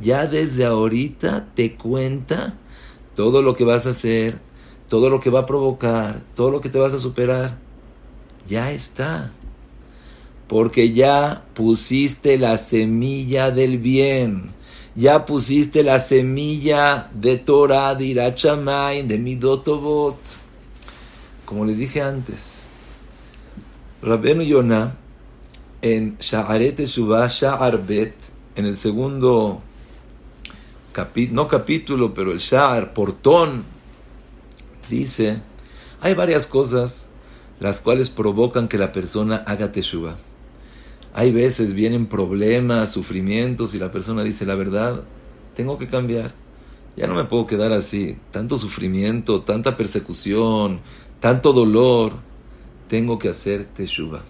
ya 0.00 0.26
desde 0.26 0.64
ahorita 0.64 1.48
te 1.54 1.74
cuenta 1.74 2.54
todo 3.14 3.42
lo 3.42 3.54
que 3.54 3.64
vas 3.64 3.86
a 3.86 3.90
hacer, 3.90 4.40
todo 4.88 5.10
lo 5.10 5.20
que 5.20 5.30
va 5.30 5.40
a 5.40 5.46
provocar, 5.46 6.22
todo 6.34 6.50
lo 6.50 6.60
que 6.60 6.68
te 6.68 6.78
vas 6.78 6.92
a 6.92 6.98
superar. 6.98 7.58
Ya 8.48 8.72
está. 8.72 9.32
Porque 10.48 10.92
ya 10.92 11.44
pusiste 11.54 12.38
la 12.38 12.58
semilla 12.58 13.50
del 13.50 13.78
bien. 13.78 14.50
Ya 14.94 15.24
pusiste 15.24 15.82
la 15.82 15.98
semilla 15.98 17.10
de 17.14 17.38
Torah, 17.38 17.94
de 17.94 18.04
Irachamay, 18.06 19.06
de 19.06 19.18
Midotobot. 19.18 20.18
Como 21.46 21.64
les 21.64 21.78
dije 21.78 22.02
antes, 22.02 22.62
Rabenu 24.02 24.42
Yonah 24.42 24.96
en 25.80 26.16
Sha'aret 26.18 26.76
Teshuvah, 26.76 27.26
Sha'arbet, 27.28 28.14
en 28.56 28.66
el 28.66 28.76
segundo 28.76 29.62
no 31.30 31.48
capítulo, 31.48 32.14
pero 32.14 32.32
el 32.32 32.38
Sha'ar, 32.38 32.94
portón, 32.94 33.64
dice, 34.90 35.40
hay 36.00 36.14
varias 36.14 36.46
cosas 36.46 37.08
las 37.60 37.80
cuales 37.80 38.10
provocan 38.10 38.68
que 38.68 38.78
la 38.78 38.92
persona 38.92 39.36
haga 39.46 39.72
Teshuvah. 39.72 40.16
Hay 41.14 41.30
veces 41.30 41.74
vienen 41.74 42.06
problemas, 42.06 42.90
sufrimientos 42.90 43.74
y 43.74 43.78
la 43.78 43.92
persona 43.92 44.24
dice, 44.24 44.46
la 44.46 44.54
verdad, 44.54 45.04
tengo 45.54 45.78
que 45.78 45.86
cambiar. 45.86 46.34
Ya 46.96 47.06
no 47.06 47.14
me 47.14 47.24
puedo 47.24 47.46
quedar 47.46 47.72
así. 47.72 48.16
Tanto 48.30 48.58
sufrimiento, 48.58 49.42
tanta 49.42 49.76
persecución, 49.76 50.80
tanto 51.20 51.52
dolor. 51.52 52.14
Tengo 52.88 53.18
que 53.18 53.28
hacer 53.28 53.66
Teshuvah. 53.66 54.22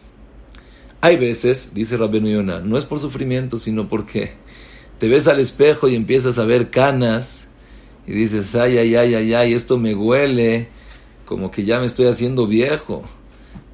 Hay 1.01 1.16
veces, 1.16 1.75
dice 1.75 1.96
Rabenu 1.96 2.29
Yonah, 2.29 2.61
no 2.61 2.79
es 2.79 2.85
por 2.85 3.01
sufrimiento, 3.01 3.59
sino 3.59 3.88
porque 3.88 4.35
te 5.03 5.09
ves 5.09 5.27
al 5.27 5.41
espejo 5.41 5.88
y 5.88 5.97
empiezas 5.97 6.38
a 6.38 6.45
ver 6.45 6.71
canas 6.71 7.49
y 8.07 8.12
dices, 8.12 8.55
ay, 8.55 8.79
ay, 8.79 8.95
ay, 8.95 9.17
ay, 9.17 9.35
ay, 9.35 9.53
esto 9.53 9.77
me 9.77 9.97
huele 9.97 10.69
como 11.25 11.51
que 11.51 11.65
ya 11.65 11.81
me 11.81 11.87
estoy 11.87 12.07
haciendo 12.07 12.47
viejo. 12.47 13.03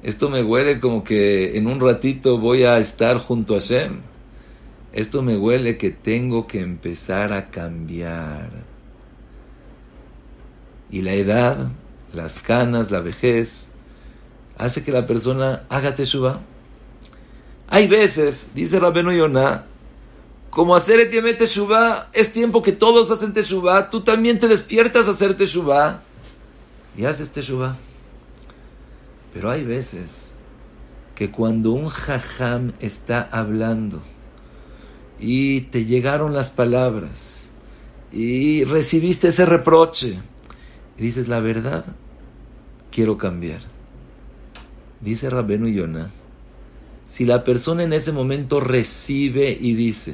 Esto 0.01 0.31
me 0.31 0.41
huele 0.41 0.79
como 0.79 1.03
que 1.03 1.55
en 1.55 1.67
un 1.67 1.79
ratito 1.79 2.39
voy 2.39 2.63
a 2.63 2.79
estar 2.79 3.19
junto 3.19 3.55
a 3.55 3.59
Shem. 3.59 3.99
Esto 4.91 5.21
me 5.21 5.37
huele 5.37 5.77
que 5.77 5.91
tengo 5.91 6.47
que 6.47 6.61
empezar 6.61 7.31
a 7.31 7.51
cambiar. 7.51 8.49
Y 10.89 11.03
la 11.03 11.13
edad, 11.13 11.69
las 12.11 12.39
canas, 12.39 12.89
la 12.89 13.01
vejez, 13.01 13.69
hace 14.57 14.81
que 14.81 14.91
la 14.91 15.05
persona 15.05 15.61
haga 15.69 15.93
teshuva. 15.93 16.41
Hay 17.67 17.87
veces, 17.87 18.49
dice 18.55 18.79
Rabenu 18.79 19.11
Yonah, 19.11 19.68
como 20.49 20.75
hacer 20.75 20.99
Etieme 20.99 21.33
Teshuvah, 21.33 22.09
es 22.13 22.33
tiempo 22.33 22.61
que 22.61 22.71
todos 22.71 23.11
hacen 23.11 23.33
Teshuvah, 23.33 23.89
tú 23.89 24.01
también 24.01 24.39
te 24.39 24.47
despiertas 24.47 25.07
a 25.07 25.11
hacer 25.11 25.35
Teshuvah 25.35 26.01
y 26.97 27.05
haces 27.05 27.31
Teshuvah. 27.31 27.77
Pero 29.33 29.51
hay 29.51 29.63
veces 29.63 30.31
que 31.15 31.29
cuando 31.29 31.71
un 31.71 31.87
jajam 31.87 32.73
está 32.79 33.27
hablando 33.31 34.01
y 35.19 35.61
te 35.61 35.85
llegaron 35.85 36.33
las 36.33 36.49
palabras 36.49 37.49
y 38.11 38.63
recibiste 38.63 39.27
ese 39.27 39.45
reproche 39.45 40.19
y 40.97 41.03
dices 41.03 41.27
la 41.27 41.39
verdad, 41.39 41.85
quiero 42.91 43.17
cambiar. 43.17 43.61
Dice 45.01 45.29
Rabenu 45.29 45.67
Yonah 45.67 46.09
si 47.09 47.25
la 47.25 47.43
persona 47.43 47.83
en 47.83 47.91
ese 47.91 48.11
momento 48.11 48.59
recibe 48.59 49.57
y 49.59 49.73
dice, 49.73 50.13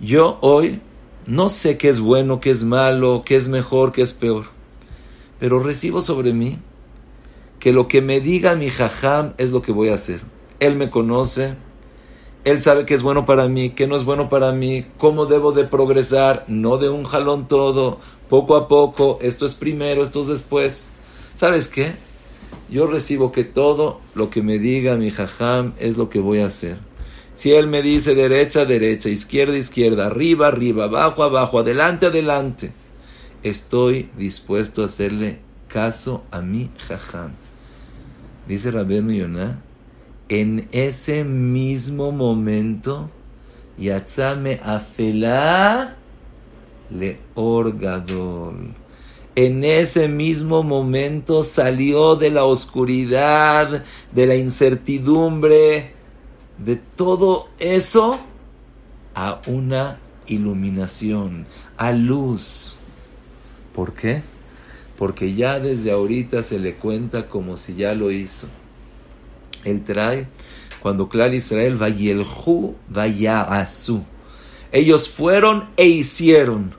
yo 0.00 0.38
hoy 0.40 0.80
no 1.26 1.48
sé 1.48 1.76
qué 1.76 1.88
es 1.88 2.00
bueno, 2.00 2.40
qué 2.40 2.50
es 2.50 2.64
malo, 2.64 3.22
qué 3.24 3.36
es 3.36 3.48
mejor, 3.48 3.92
qué 3.92 4.02
es 4.02 4.12
peor, 4.12 4.46
pero 5.38 5.58
recibo 5.58 6.00
sobre 6.00 6.32
mí 6.32 6.58
que 7.58 7.72
lo 7.72 7.88
que 7.88 8.00
me 8.00 8.20
diga 8.20 8.54
mi 8.54 8.70
jajam 8.70 9.34
es 9.38 9.50
lo 9.50 9.62
que 9.62 9.72
voy 9.72 9.88
a 9.88 9.94
hacer. 9.94 10.20
Él 10.60 10.76
me 10.76 10.90
conoce, 10.90 11.54
él 12.44 12.62
sabe 12.62 12.84
qué 12.84 12.94
es 12.94 13.02
bueno 13.02 13.24
para 13.24 13.48
mí, 13.48 13.70
qué 13.70 13.86
no 13.86 13.96
es 13.96 14.04
bueno 14.04 14.28
para 14.28 14.52
mí, 14.52 14.86
cómo 14.98 15.26
debo 15.26 15.52
de 15.52 15.64
progresar, 15.64 16.44
no 16.48 16.78
de 16.78 16.88
un 16.88 17.04
jalón 17.04 17.48
todo, 17.48 17.98
poco 18.28 18.56
a 18.56 18.68
poco, 18.68 19.18
esto 19.20 19.46
es 19.46 19.54
primero, 19.54 20.02
esto 20.02 20.20
es 20.20 20.28
después. 20.28 20.88
¿Sabes 21.36 21.68
qué? 21.68 21.94
yo 22.68 22.86
recibo 22.86 23.32
que 23.32 23.44
todo 23.44 24.00
lo 24.14 24.30
que 24.30 24.42
me 24.42 24.58
diga 24.58 24.96
mi 24.96 25.10
jajam 25.10 25.74
es 25.78 25.96
lo 25.96 26.08
que 26.08 26.18
voy 26.18 26.40
a 26.40 26.46
hacer. 26.46 26.78
Si 27.36 27.52
él 27.52 27.66
me 27.66 27.82
dice 27.82 28.14
derecha, 28.14 28.64
derecha, 28.64 29.10
izquierda, 29.10 29.58
izquierda, 29.58 30.06
arriba, 30.06 30.48
arriba, 30.48 30.84
abajo, 30.84 31.22
abajo, 31.22 31.58
adelante, 31.58 32.06
adelante, 32.06 32.72
estoy 33.42 34.08
dispuesto 34.16 34.80
a 34.80 34.86
hacerle 34.86 35.40
caso 35.68 36.24
a 36.30 36.40
mi 36.40 36.70
jajam. 36.88 37.32
Dice 38.48 38.70
Rabenu 38.70 39.12
Yonah, 39.12 39.60
en 40.30 40.66
ese 40.72 41.24
mismo 41.24 42.10
momento, 42.10 43.10
Yatzame 43.76 44.58
afela 44.64 45.94
le 46.88 47.18
orgadol 47.34 48.74
en 49.36 49.64
ese 49.64 50.08
mismo 50.08 50.62
momento 50.62 51.44
salió 51.44 52.16
de 52.16 52.30
la 52.30 52.44
oscuridad, 52.44 53.84
de 54.12 54.26
la 54.26 54.34
incertidumbre, 54.34 55.92
de 56.58 56.76
todo 56.76 57.48
eso 57.58 58.18
a 59.14 59.40
una 59.46 59.98
iluminación, 60.26 61.46
a 61.76 61.92
luz. 61.92 62.76
¿Por 63.74 63.92
qué? 63.94 64.22
Porque 64.96 65.34
ya 65.34 65.60
desde 65.60 65.90
ahorita 65.90 66.42
se 66.42 66.58
le 66.58 66.74
cuenta 66.76 67.28
como 67.28 67.56
si 67.56 67.74
ya 67.74 67.94
lo 67.94 68.10
hizo. 68.10 68.48
Él 69.64 69.82
trae, 69.84 70.28
cuando 70.80 71.08
Clar 71.08 71.34
Israel, 71.34 71.76
Vayelhu, 71.76 72.76
Vayasu. 72.88 74.04
Ellos 74.72 75.08
fueron 75.08 75.64
e 75.76 75.86
hicieron. 75.86 76.74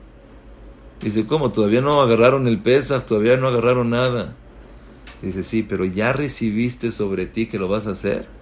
Dice, 1.02 1.28
¿cómo? 1.28 1.52
Todavía 1.52 1.82
no 1.82 2.02
agarraron 2.02 2.48
el 2.48 2.60
Pesach, 2.60 3.06
todavía 3.06 3.38
no 3.38 3.48
agarraron 3.48 3.92
nada. 3.92 4.34
Dice, 5.22 5.44
sí, 5.44 5.64
pero 5.64 5.86
ya 5.86 6.14
recibiste 6.14 6.92
sobre 6.92 7.26
ti 7.26 7.48
que 7.48 7.60
lo 7.60 7.68
vas 7.68 7.88
a 7.88 7.92
hacer. 7.92 8.37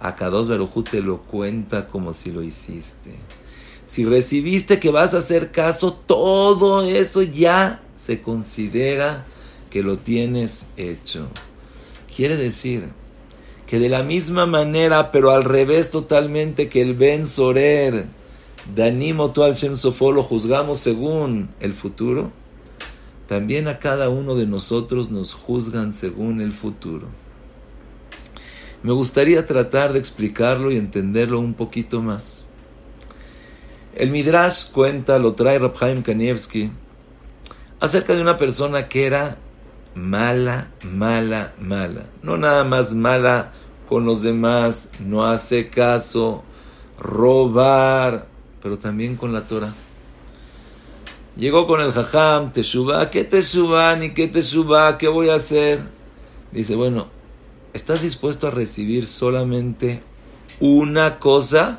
A 0.00 0.14
Kadosh 0.14 0.48
Barujú 0.48 0.82
te 0.82 1.00
lo 1.00 1.18
cuenta 1.22 1.88
como 1.88 2.12
si 2.12 2.30
lo 2.30 2.42
hiciste. 2.42 3.16
Si 3.86 4.04
recibiste 4.04 4.78
que 4.78 4.90
vas 4.90 5.14
a 5.14 5.18
hacer 5.18 5.50
caso, 5.50 5.92
todo 5.92 6.82
eso 6.82 7.22
ya 7.22 7.82
se 7.96 8.20
considera 8.22 9.26
que 9.70 9.82
lo 9.82 9.98
tienes 9.98 10.66
hecho. 10.76 11.28
Quiere 12.14 12.36
decir 12.36 12.90
que 13.66 13.78
de 13.78 13.88
la 13.88 14.02
misma 14.02 14.46
manera, 14.46 15.10
pero 15.10 15.30
al 15.30 15.44
revés 15.44 15.90
totalmente 15.90 16.68
que 16.68 16.80
el 16.80 16.94
Ben 16.94 17.26
Sorer, 17.26 18.06
Danimo 18.74 19.30
tu 19.32 19.42
al 19.42 19.54
Shem 19.54 19.74
lo 19.74 20.22
juzgamos 20.22 20.78
según 20.78 21.48
el 21.60 21.72
futuro, 21.72 22.30
también 23.26 23.68
a 23.68 23.78
cada 23.78 24.08
uno 24.08 24.34
de 24.34 24.46
nosotros 24.46 25.10
nos 25.10 25.34
juzgan 25.34 25.92
según 25.92 26.40
el 26.40 26.52
futuro. 26.52 27.08
Me 28.82 28.92
gustaría 28.92 29.44
tratar 29.44 29.92
de 29.92 29.98
explicarlo 29.98 30.70
y 30.70 30.76
entenderlo 30.76 31.40
un 31.40 31.54
poquito 31.54 32.00
más. 32.00 32.46
El 33.94 34.10
Midrash 34.10 34.70
cuenta, 34.70 35.18
lo 35.18 35.34
trae 35.34 35.58
Rabhaim 35.58 36.02
Kanievski, 36.02 36.70
acerca 37.80 38.14
de 38.14 38.20
una 38.20 38.36
persona 38.36 38.88
que 38.88 39.06
era 39.06 39.38
mala, 39.96 40.68
mala, 40.84 41.54
mala. 41.58 42.04
No 42.22 42.36
nada 42.36 42.62
más 42.62 42.94
mala 42.94 43.52
con 43.88 44.04
los 44.04 44.22
demás, 44.22 44.92
no 45.00 45.26
hace 45.26 45.68
caso, 45.68 46.44
robar, 46.98 48.26
pero 48.62 48.78
también 48.78 49.16
con 49.16 49.32
la 49.32 49.46
Torah. 49.46 49.74
Llegó 51.36 51.66
con 51.66 51.80
el 51.80 51.92
jajam, 51.92 52.52
Teshuvah, 52.52 53.10
¿qué 53.10 53.24
Teshuvah? 53.24 53.96
Ni 53.96 54.10
qué 54.10 54.28
Teshuvah, 54.28 54.98
¿qué 54.98 55.08
voy 55.08 55.30
a 55.30 55.34
hacer? 55.34 55.80
Dice, 56.52 56.74
bueno, 56.76 57.08
¿estás 57.78 58.02
dispuesto 58.02 58.48
a 58.48 58.50
recibir 58.50 59.06
solamente 59.06 60.02
una 60.58 61.20
cosa? 61.20 61.78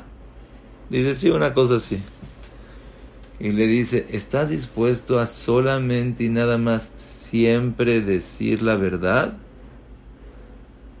Dice, 0.88 1.14
sí, 1.14 1.28
una 1.28 1.52
cosa 1.52 1.78
sí. 1.78 2.00
y 3.38 3.50
le 3.50 3.66
dice, 3.66 4.06
¿estás 4.10 4.48
dispuesto 4.48 5.18
a 5.18 5.26
solamente 5.26 6.24
y 6.24 6.30
nada 6.30 6.56
más 6.56 6.90
siempre 6.96 8.00
decir 8.00 8.62
la 8.62 8.76
verdad? 8.76 9.34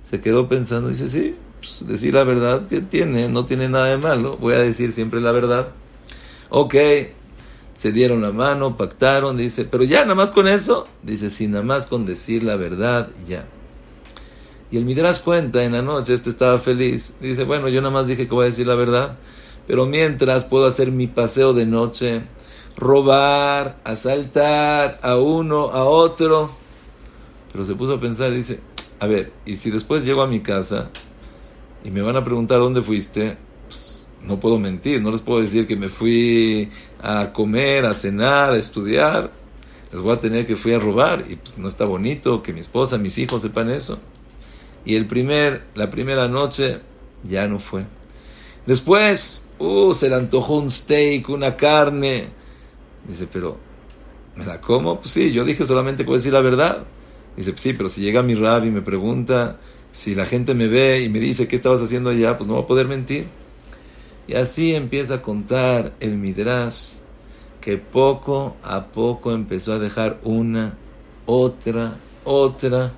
Se 0.04 0.20
quedó 0.20 0.48
pensando, 0.48 0.90
dice, 0.90 1.08
sí, 1.08 1.34
pues, 1.60 1.82
decir 1.88 2.12
la 2.12 2.24
verdad, 2.24 2.66
¿qué 2.68 2.82
tiene? 2.82 3.26
No 3.26 3.46
tiene 3.46 3.70
nada 3.70 3.86
de 3.86 3.96
malo, 3.96 4.36
voy 4.36 4.52
a 4.52 4.58
decir 4.58 4.92
siempre 4.92 5.22
la 5.22 5.32
verdad. 5.32 5.68
Ok, 6.50 6.74
se 7.74 7.90
dieron 7.90 8.20
la 8.20 8.32
mano, 8.32 8.76
pactaron, 8.76 9.38
dice, 9.38 9.64
pero 9.64 9.82
ya 9.82 10.02
nada 10.02 10.14
más 10.14 10.30
con 10.30 10.46
eso, 10.46 10.86
dice, 11.02 11.30
sí, 11.30 11.46
nada 11.46 11.64
más 11.64 11.86
con 11.86 12.04
decir 12.04 12.42
la 12.42 12.56
verdad, 12.56 13.08
ya. 13.26 13.46
Y 14.70 14.76
el 14.76 14.84
Midrash 14.84 15.20
cuenta, 15.20 15.64
en 15.64 15.72
la 15.72 15.82
noche 15.82 16.14
este 16.14 16.30
estaba 16.30 16.58
feliz, 16.58 17.14
dice, 17.20 17.44
bueno, 17.44 17.68
yo 17.68 17.80
nada 17.80 17.92
más 17.92 18.06
dije 18.06 18.28
que 18.28 18.34
voy 18.34 18.44
a 18.44 18.46
decir 18.50 18.68
la 18.68 18.76
verdad, 18.76 19.18
pero 19.66 19.84
mientras 19.84 20.44
puedo 20.44 20.66
hacer 20.66 20.92
mi 20.92 21.08
paseo 21.08 21.52
de 21.52 21.66
noche, 21.66 22.22
robar, 22.76 23.78
asaltar 23.84 25.00
a 25.02 25.16
uno, 25.16 25.70
a 25.70 25.84
otro. 25.84 26.50
Pero 27.52 27.64
se 27.64 27.74
puso 27.74 27.94
a 27.94 28.00
pensar, 28.00 28.30
dice, 28.30 28.60
a 29.00 29.06
ver, 29.06 29.32
y 29.44 29.56
si 29.56 29.70
después 29.70 30.04
llego 30.04 30.22
a 30.22 30.28
mi 30.28 30.40
casa 30.40 30.90
y 31.82 31.90
me 31.90 32.02
van 32.02 32.16
a 32.16 32.22
preguntar 32.22 32.60
dónde 32.60 32.82
fuiste, 32.82 33.38
pues, 33.66 34.06
no 34.22 34.38
puedo 34.38 34.58
mentir, 34.58 35.02
no 35.02 35.10
les 35.10 35.20
puedo 35.20 35.40
decir 35.40 35.66
que 35.66 35.74
me 35.74 35.88
fui 35.88 36.70
a 37.02 37.32
comer, 37.32 37.86
a 37.86 37.92
cenar, 37.92 38.52
a 38.52 38.56
estudiar. 38.56 39.32
Les 39.90 40.00
voy 40.00 40.12
a 40.12 40.20
tener 40.20 40.46
que 40.46 40.54
fui 40.54 40.72
a 40.72 40.78
robar 40.78 41.24
y 41.28 41.34
pues 41.34 41.58
no 41.58 41.66
está 41.66 41.84
bonito 41.84 42.42
que 42.42 42.52
mi 42.52 42.60
esposa, 42.60 42.96
mis 42.96 43.18
hijos 43.18 43.42
sepan 43.42 43.70
eso. 43.70 43.98
Y 44.84 44.96
el 44.96 45.06
primer, 45.06 45.64
la 45.74 45.90
primera 45.90 46.28
noche 46.28 46.80
ya 47.22 47.46
no 47.46 47.58
fue. 47.58 47.84
Después 48.66 49.44
Uh, 49.60 49.92
se 49.92 50.08
le 50.08 50.14
antojó 50.14 50.56
un 50.56 50.70
steak, 50.70 51.28
una 51.28 51.54
carne. 51.54 52.30
Dice, 53.06 53.28
pero, 53.30 53.58
¿me 54.34 54.46
la 54.46 54.58
como? 54.58 54.98
Pues 54.98 55.10
sí, 55.10 55.32
yo 55.32 55.44
dije 55.44 55.66
solamente 55.66 56.02
que 56.02 56.06
voy 56.06 56.14
a 56.14 56.16
decir 56.16 56.32
la 56.32 56.40
verdad. 56.40 56.84
Dice, 57.36 57.50
pues 57.52 57.60
sí, 57.60 57.74
pero 57.74 57.90
si 57.90 58.00
llega 58.00 58.22
mi 58.22 58.34
rabbi 58.34 58.68
y 58.68 58.70
me 58.70 58.80
pregunta, 58.80 59.58
si 59.92 60.14
la 60.14 60.24
gente 60.24 60.54
me 60.54 60.66
ve 60.66 61.02
y 61.02 61.10
me 61.10 61.18
dice, 61.18 61.46
¿qué 61.46 61.56
estabas 61.56 61.82
haciendo 61.82 62.08
allá? 62.08 62.38
Pues 62.38 62.48
no 62.48 62.54
voy 62.54 62.62
a 62.62 62.66
poder 62.66 62.88
mentir. 62.88 63.26
Y 64.26 64.34
así 64.34 64.74
empieza 64.74 65.16
a 65.16 65.22
contar 65.22 65.92
el 66.00 66.16
Midrash, 66.16 66.92
que 67.60 67.76
poco 67.76 68.56
a 68.62 68.86
poco 68.86 69.32
empezó 69.32 69.74
a 69.74 69.78
dejar 69.78 70.20
una, 70.24 70.72
otra, 71.26 71.98
otra. 72.24 72.92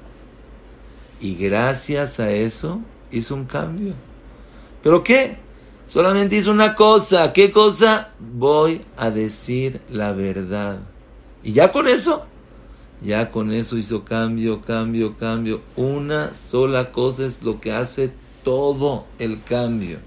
Y 1.23 1.37
gracias 1.37 2.19
a 2.19 2.33
eso 2.33 2.81
hizo 3.13 3.37
un 3.37 3.45
cambio. 3.45 3.95
¿Pero 4.83 5.05
qué? 5.05 5.37
Solamente 5.87 6.35
hizo 6.35 6.51
una 6.51 6.75
cosa. 6.75 7.33
¿Qué 7.33 7.53
cosa? 7.53 8.11
Voy 8.19 8.83
a 8.97 9.09
decir 9.11 9.81
la 9.89 10.13
verdad. 10.13 10.81
Y 11.45 11.53
ya 11.53 11.71
con 11.71 11.87
eso, 11.87 12.27
ya 13.01 13.31
con 13.31 13.53
eso 13.53 13.77
hizo 13.77 14.05
cambio, 14.05 14.63
cambio, 14.63 15.17
cambio. 15.17 15.61
Una 15.77 16.35
sola 16.35 16.91
cosa 16.91 17.25
es 17.25 17.45
lo 17.45 17.61
que 17.61 17.71
hace 17.71 18.11
todo 18.43 19.07
el 19.21 19.45
cambio. 19.45 20.01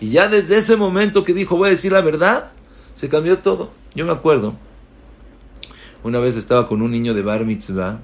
Y 0.00 0.10
ya 0.10 0.26
desde 0.26 0.58
ese 0.58 0.76
momento 0.76 1.22
que 1.22 1.32
dijo 1.32 1.56
voy 1.56 1.68
a 1.68 1.70
decir 1.70 1.92
la 1.92 2.00
verdad, 2.00 2.50
se 2.94 3.08
cambió 3.08 3.38
todo. 3.38 3.70
Yo 3.94 4.04
me 4.04 4.12
acuerdo, 4.12 4.56
una 6.02 6.18
vez 6.18 6.36
estaba 6.36 6.66
con 6.66 6.82
un 6.82 6.90
niño 6.90 7.14
de 7.14 7.22
bar 7.22 7.44
mitzvah 7.44 8.00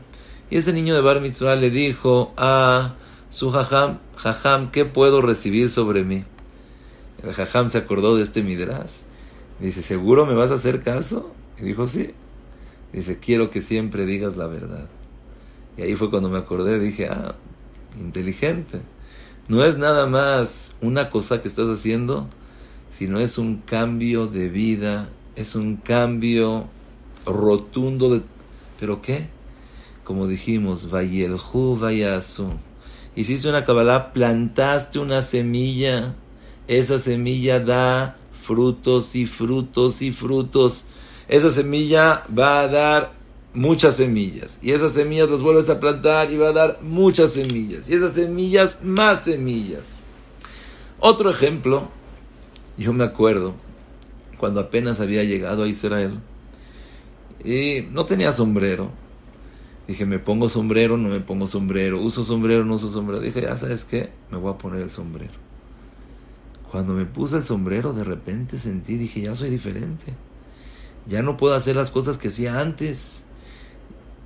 y 0.52 0.58
ese 0.58 0.74
niño 0.74 0.94
de 0.94 1.00
bar 1.00 1.22
mitzvah 1.22 1.56
le 1.56 1.70
dijo 1.70 2.34
a 2.36 2.96
su 3.30 3.50
jajam, 3.50 4.00
jajam, 4.16 4.70
¿qué 4.70 4.84
puedo 4.84 5.22
recibir 5.22 5.70
sobre 5.70 6.04
mí? 6.04 6.24
El 7.22 7.32
jajam 7.32 7.70
se 7.70 7.78
acordó 7.78 8.16
de 8.16 8.22
este 8.22 8.42
midrash. 8.42 8.98
Dice, 9.60 9.80
¿seguro 9.80 10.26
me 10.26 10.34
vas 10.34 10.50
a 10.50 10.56
hacer 10.56 10.82
caso? 10.82 11.32
Y 11.58 11.62
dijo, 11.62 11.86
sí. 11.86 12.10
Dice, 12.92 13.18
quiero 13.18 13.48
que 13.48 13.62
siempre 13.62 14.04
digas 14.04 14.36
la 14.36 14.46
verdad. 14.46 14.88
Y 15.78 15.82
ahí 15.84 15.96
fue 15.96 16.10
cuando 16.10 16.28
me 16.28 16.36
acordé, 16.36 16.78
dije, 16.78 17.08
ah, 17.08 17.34
inteligente. 17.98 18.82
No 19.48 19.64
es 19.64 19.78
nada 19.78 20.06
más 20.06 20.74
una 20.82 21.08
cosa 21.08 21.40
que 21.40 21.48
estás 21.48 21.70
haciendo, 21.70 22.28
sino 22.90 23.20
es 23.20 23.38
un 23.38 23.62
cambio 23.62 24.26
de 24.26 24.50
vida, 24.50 25.08
es 25.34 25.54
un 25.54 25.76
cambio 25.76 26.68
rotundo 27.24 28.10
de... 28.10 28.20
¿Pero 28.78 29.00
qué? 29.00 29.30
Como 30.04 30.26
dijimos, 30.26 30.90
Vayelhu 30.90 31.76
Vayasu. 31.78 32.52
Hiciste 33.14 33.48
una 33.48 33.64
Kabbalah, 33.64 34.12
plantaste 34.12 34.98
una 34.98 35.22
semilla 35.22 36.14
esa 36.68 36.98
semilla 36.98 37.58
da 37.60 38.16
frutos 38.42 39.14
y 39.14 39.26
frutos 39.26 40.00
y 40.02 40.12
frutos. 40.12 40.84
Esa 41.28 41.50
semilla 41.50 42.24
va 42.36 42.60
a 42.60 42.68
dar 42.68 43.12
muchas 43.52 43.96
semillas. 43.96 44.58
Y 44.62 44.72
esas 44.72 44.92
semillas 44.92 45.28
las 45.28 45.42
vuelves 45.42 45.68
a 45.68 45.80
plantar 45.80 46.30
y 46.30 46.36
va 46.36 46.48
a 46.48 46.52
dar 46.52 46.78
muchas 46.82 47.32
semillas. 47.32 47.88
Y 47.88 47.94
esas 47.94 48.12
semillas 48.12 48.78
más 48.82 49.22
semillas. 49.24 50.00
Otro 51.00 51.30
ejemplo, 51.30 51.88
yo 52.76 52.92
me 52.92 53.04
acuerdo 53.04 53.54
cuando 54.38 54.60
apenas 54.60 55.00
había 55.00 55.24
llegado 55.24 55.64
a 55.64 55.68
Israel 55.68 56.20
y 57.44 57.86
no 57.90 58.06
tenía 58.06 58.30
sombrero. 58.30 58.90
Dije, 59.86 60.06
me 60.06 60.18
pongo 60.18 60.48
sombrero, 60.48 60.96
no 60.96 61.08
me 61.08 61.20
pongo 61.20 61.46
sombrero, 61.46 62.00
uso 62.00 62.22
sombrero, 62.22 62.64
no 62.64 62.74
uso 62.74 62.88
sombrero. 62.88 63.20
Dije, 63.20 63.42
ya 63.42 63.56
sabes 63.56 63.84
qué, 63.84 64.10
me 64.30 64.38
voy 64.38 64.52
a 64.52 64.58
poner 64.58 64.82
el 64.82 64.90
sombrero. 64.90 65.32
Cuando 66.70 66.94
me 66.94 67.04
puse 67.04 67.36
el 67.36 67.44
sombrero, 67.44 67.92
de 67.92 68.04
repente 68.04 68.58
sentí, 68.58 68.96
dije, 68.96 69.20
ya 69.20 69.34
soy 69.34 69.50
diferente. 69.50 70.14
Ya 71.06 71.22
no 71.22 71.36
puedo 71.36 71.54
hacer 71.54 71.76
las 71.76 71.90
cosas 71.90 72.16
que 72.16 72.28
hacía 72.28 72.60
antes. 72.60 73.24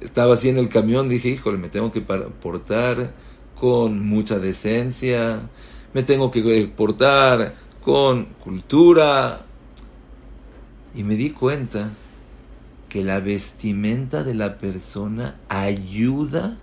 Estaba 0.00 0.34
así 0.34 0.50
en 0.50 0.58
el 0.58 0.68
camión, 0.68 1.08
dije, 1.08 1.30
híjole, 1.30 1.56
me 1.56 1.68
tengo 1.68 1.90
que 1.90 2.02
portar 2.02 3.14
con 3.58 4.06
mucha 4.06 4.38
decencia, 4.38 5.48
me 5.94 6.02
tengo 6.02 6.30
que 6.30 6.70
portar 6.76 7.54
con 7.82 8.26
cultura. 8.44 9.46
Y 10.94 11.02
me 11.02 11.16
di 11.16 11.30
cuenta 11.30 11.94
que 12.96 13.04
la 13.04 13.20
vestimenta 13.20 14.24
de 14.24 14.32
la 14.32 14.56
persona 14.56 15.36
ayuda 15.50 16.56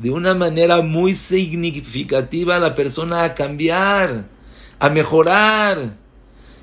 de 0.00 0.10
una 0.10 0.34
manera 0.34 0.82
muy 0.82 1.14
significativa 1.14 2.56
a 2.56 2.58
la 2.58 2.74
persona 2.74 3.22
a 3.22 3.34
cambiar 3.34 4.24
a 4.80 4.88
mejorar. 4.88 5.94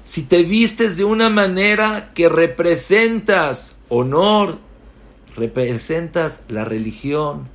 Si 0.04 0.24
te 0.24 0.44
vistes 0.44 0.98
de 0.98 1.06
una 1.06 1.30
manera 1.30 2.12
que 2.14 2.28
representas 2.28 3.78
honor, 3.88 4.58
representas 5.38 6.42
la 6.50 6.66
religión, 6.66 7.48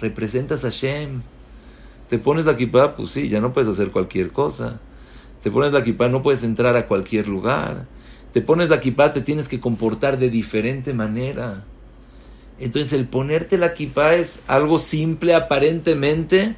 representas 0.00 0.64
a 0.64 0.70
Shem, 0.70 1.22
te 2.10 2.18
pones 2.18 2.46
la 2.46 2.56
kippah, 2.56 2.96
pues 2.96 3.10
sí, 3.10 3.28
ya 3.28 3.40
no 3.40 3.52
puedes 3.52 3.70
hacer 3.70 3.92
cualquier 3.92 4.32
cosa. 4.32 4.80
Te 5.40 5.52
pones 5.52 5.72
la 5.72 5.84
kippah, 5.84 6.08
no 6.08 6.20
puedes 6.20 6.42
entrar 6.42 6.76
a 6.76 6.88
cualquier 6.88 7.28
lugar. 7.28 7.86
Te 8.32 8.40
pones 8.40 8.68
la 8.70 8.80
kippah, 8.80 9.12
te 9.12 9.20
tienes 9.20 9.48
que 9.48 9.60
comportar 9.60 10.18
de 10.18 10.30
diferente 10.30 10.94
manera. 10.94 11.64
Entonces 12.58 12.92
el 12.92 13.06
ponerte 13.06 13.58
la 13.58 13.74
kippah 13.74 14.14
es 14.14 14.40
algo 14.46 14.78
simple 14.78 15.34
aparentemente, 15.34 16.56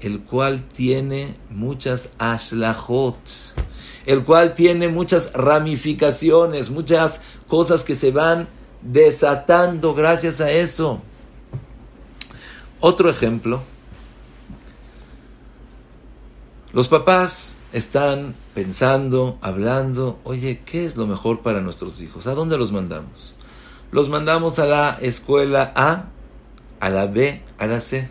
el 0.00 0.20
cual 0.22 0.64
tiene 0.68 1.36
muchas 1.50 2.08
ashlahot, 2.18 3.16
el 4.06 4.24
cual 4.24 4.54
tiene 4.54 4.88
muchas 4.88 5.32
ramificaciones, 5.32 6.70
muchas 6.70 7.20
cosas 7.48 7.84
que 7.84 7.94
se 7.94 8.10
van 8.10 8.48
desatando 8.80 9.94
gracias 9.94 10.40
a 10.40 10.50
eso. 10.50 11.02
Otro 12.80 13.10
ejemplo, 13.10 13.62
los 16.72 16.88
papás 16.88 17.58
están 17.72 18.34
pensando, 18.54 19.38
hablando, 19.40 20.20
oye, 20.24 20.62
¿qué 20.64 20.84
es 20.84 20.96
lo 20.96 21.06
mejor 21.06 21.40
para 21.40 21.60
nuestros 21.60 22.00
hijos? 22.00 22.26
¿A 22.26 22.34
dónde 22.34 22.58
los 22.58 22.72
mandamos? 22.72 23.34
Los 23.90 24.08
mandamos 24.08 24.58
a 24.58 24.66
la 24.66 24.98
escuela 25.00 25.72
A, 25.74 26.06
a 26.80 26.90
la 26.90 27.06
B, 27.06 27.42
a 27.58 27.66
la 27.66 27.80
C. 27.80 28.08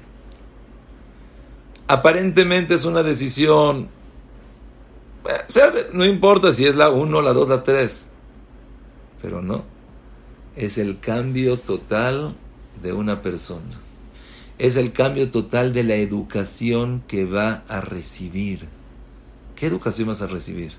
Aparentemente 1.88 2.76
es 2.76 2.86
una 2.86 3.04
decisión, 3.04 3.89
no 5.93 6.05
importa 6.05 6.51
si 6.51 6.66
es 6.66 6.76
la 6.76 6.89
1, 6.89 7.22
la 7.22 7.34
2, 7.34 7.49
la 7.49 7.64
3, 7.64 8.07
pero 9.22 9.41
no, 9.41 9.64
es 10.55 10.78
el 10.78 10.99
cambio 10.99 11.59
total 11.59 12.36
de 12.82 12.93
una 12.93 13.22
persona. 13.22 13.80
Es 14.57 14.76
el 14.76 14.91
cambio 14.91 15.32
total 15.32 15.74
de 15.74 15.84
la 15.84 15.95
educación 15.95 17.03
que 17.07 17.26
va 17.26 17.64
a 17.68 17.82
recibir. 17.82 18.68
¿Qué 19.62 19.68
educación 19.68 20.07
vas 20.07 20.24
a 20.24 20.26
recibir? 20.26 20.72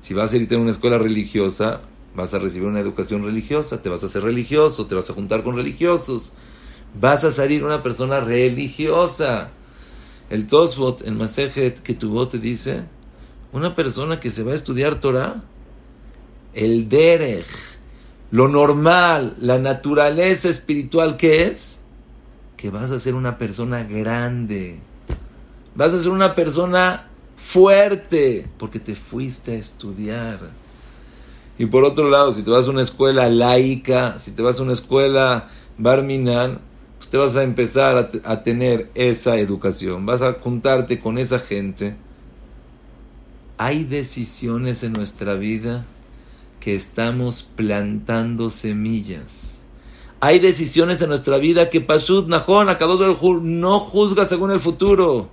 Si 0.00 0.14
vas 0.14 0.32
a 0.32 0.38
ir 0.38 0.48
a 0.50 0.56
una 0.56 0.70
escuela 0.70 0.96
religiosa, 0.96 1.82
vas 2.16 2.32
a 2.32 2.38
recibir 2.38 2.66
una 2.66 2.80
educación 2.80 3.22
religiosa, 3.22 3.82
te 3.82 3.90
vas 3.90 4.02
a 4.02 4.06
hacer 4.06 4.22
religioso, 4.22 4.86
te 4.86 4.94
vas 4.94 5.10
a 5.10 5.12
juntar 5.12 5.42
con 5.42 5.56
religiosos, 5.56 6.32
vas 6.98 7.22
a 7.24 7.30
salir 7.30 7.62
una 7.62 7.82
persona 7.82 8.20
religiosa. 8.20 9.50
El 10.30 10.46
Tosfot 10.46 11.06
en 11.06 11.18
Masejet 11.18 11.82
te 11.82 12.38
dice, 12.38 12.84
una 13.52 13.74
persona 13.74 14.20
que 14.20 14.30
se 14.30 14.42
va 14.42 14.52
a 14.52 14.54
estudiar 14.54 15.00
Torah 15.00 15.42
el 16.54 16.88
derech, 16.88 17.44
lo 18.30 18.48
normal, 18.48 19.36
la 19.38 19.58
naturaleza 19.58 20.48
espiritual 20.48 21.18
que 21.18 21.42
es, 21.42 21.78
que 22.56 22.70
vas 22.70 22.90
a 22.90 22.98
ser 22.98 23.14
una 23.14 23.36
persona 23.36 23.82
grande, 23.82 24.80
vas 25.74 25.92
a 25.92 26.00
ser 26.00 26.10
una 26.10 26.34
persona 26.34 27.10
fuerte, 27.44 28.48
porque 28.58 28.80
te 28.80 28.94
fuiste 28.94 29.52
a 29.52 29.58
estudiar. 29.58 30.40
Y 31.58 31.66
por 31.66 31.84
otro 31.84 32.08
lado, 32.08 32.32
si 32.32 32.42
te 32.42 32.50
vas 32.50 32.66
a 32.66 32.70
una 32.70 32.82
escuela 32.82 33.28
laica, 33.28 34.18
si 34.18 34.32
te 34.32 34.42
vas 34.42 34.58
a 34.58 34.62
una 34.62 34.72
escuela 34.72 35.48
barminan, 35.78 36.60
pues 36.98 37.08
te 37.08 37.18
vas 37.18 37.36
a 37.36 37.44
empezar 37.44 38.10
a, 38.24 38.42
tener 38.42 38.90
esa 38.94 39.36
educación, 39.38 40.06
vas 40.06 40.22
a 40.22 40.32
juntarte 40.34 40.98
con 40.98 41.18
esa 41.18 41.38
gente. 41.38 41.94
Hay 43.56 43.84
decisiones 43.84 44.82
en 44.82 44.94
nuestra 44.94 45.34
vida 45.34 45.84
que 46.58 46.74
estamos 46.74 47.42
plantando 47.42 48.50
semillas. 48.50 49.60
Hay 50.18 50.38
decisiones 50.38 51.02
en 51.02 51.10
nuestra 51.10 51.36
vida 51.38 51.68
que 51.68 51.80
Pashut 51.80 52.26
Nahon, 52.26 52.68
Akadosh 52.68 53.42
no 53.42 53.78
juzga 53.78 54.24
según 54.24 54.50
el 54.50 54.60
futuro. 54.60 55.28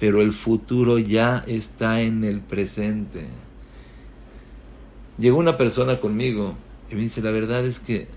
Pero 0.00 0.22
el 0.22 0.32
futuro 0.32 0.98
ya 0.98 1.44
está 1.46 2.00
en 2.00 2.24
el 2.24 2.40
presente. 2.40 3.28
Llegó 5.18 5.38
una 5.38 5.56
persona 5.56 6.00
conmigo 6.00 6.56
y 6.90 6.96
me 6.96 7.02
dice, 7.02 7.22
la 7.22 7.30
verdad 7.30 7.64
es 7.64 7.78
que 7.78 8.08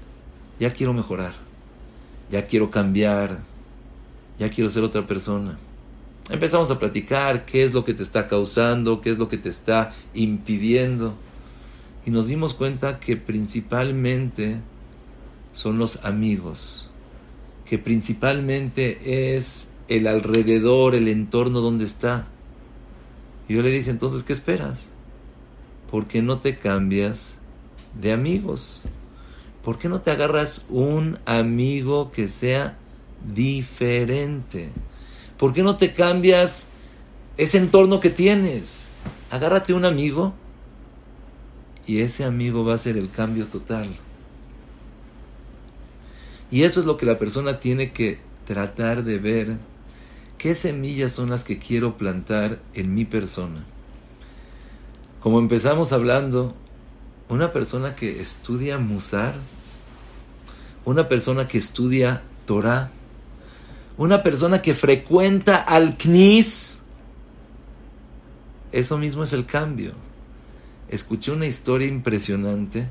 ya 0.60 0.74
quiero 0.74 0.94
mejorar, 0.94 1.34
ya 2.32 2.48
quiero 2.48 2.72
cambiar, 2.72 3.44
ya 4.40 4.50
quiero 4.50 4.70
ser 4.72 4.84
otra 4.84 5.06
persona. 5.06 5.60
Empezamos 6.30 6.72
a 6.72 6.80
platicar 6.80 7.46
qué 7.46 7.66
es 7.66 7.74
lo 7.74 7.84
que 7.84 7.94
te 7.94 8.02
está 8.02 8.28
causando, 8.28 9.02
qué 9.02 9.12
es 9.12 9.20
lo 9.20 9.28
que 9.28 9.38
te 9.38 9.50
está 9.50 9.92
impidiendo 10.14 11.16
y 12.06 12.12
nos 12.12 12.28
dimos 12.28 12.54
cuenta 12.54 13.00
que 13.00 13.16
principalmente 13.16 14.58
son 15.54 15.78
los 15.78 16.04
amigos, 16.04 16.90
que 17.66 17.78
principalmente 17.78 19.36
es 19.36 19.70
el 19.88 20.08
alrededor, 20.08 20.96
el 20.96 21.08
entorno 21.08 21.62
donde 21.62 21.86
está. 21.86 22.28
Y 23.48 23.56
yo 23.56 23.62
le 23.62 23.72
dije, 23.72 23.90
entonces, 23.90 24.24
¿qué 24.24 24.34
esperas? 24.34 24.90
¿Por 25.90 26.08
qué 26.08 26.22
no 26.22 26.40
te 26.40 26.58
cambias 26.58 27.38
de 28.00 28.14
amigos? 28.14 28.82
¿Por 29.64 29.78
qué 29.78 29.90
no 29.90 30.02
te 30.02 30.12
agarras 30.12 30.66
un 30.70 31.20
amigo 31.26 32.12
que 32.12 32.28
sea 32.28 32.78
diferente? 33.34 34.72
¿Por 35.38 35.54
qué 35.54 35.64
no 35.64 35.78
te 35.78 35.94
cambias 35.94 36.68
ese 37.38 37.58
entorno 37.58 38.00
que 38.00 38.10
tienes? 38.10 38.92
Agárrate 39.32 39.74
un 39.74 39.86
amigo 39.86 40.34
y 41.86 42.02
ese 42.02 42.24
amigo 42.24 42.64
va 42.66 42.76
a 42.76 42.78
ser 42.78 42.98
el 42.98 43.10
cambio 43.10 43.48
total. 43.48 43.90
Y 46.52 46.64
eso 46.64 46.80
es 46.80 46.86
lo 46.86 46.98
que 46.98 47.06
la 47.06 47.18
persona 47.18 47.60
tiene 47.60 47.92
que 47.92 48.20
tratar 48.46 49.04
de 49.04 49.18
ver. 49.18 49.58
¿Qué 50.44 50.56
semillas 50.56 51.14
son 51.14 51.30
las 51.30 51.46
que 51.46 51.58
quiero 51.58 51.96
plantar 51.96 52.60
en 52.74 52.94
mi 52.94 53.06
persona? 53.06 53.64
Como 55.22 55.40
empezamos 55.40 55.94
hablando, 55.94 56.54
una 57.30 57.54
persona 57.54 57.96
que 57.96 58.20
estudia 58.20 58.78
Musar, 58.78 59.36
una 60.84 61.08
persona 61.08 61.48
que 61.48 61.58
estudia 61.58 62.24
Torah, 62.46 62.92
una 63.96 64.22
persona 64.22 64.62
que 64.62 64.74
frecuenta 64.74 65.56
al 65.56 65.98
Knis, 65.98 66.82
eso 68.74 68.98
mismo 68.98 69.24
es 69.24 69.32
el 69.32 69.46
cambio 69.46 69.94
escuché 70.90 71.32
una 71.32 71.46
historia 71.46 71.88
impresionante 71.88 72.90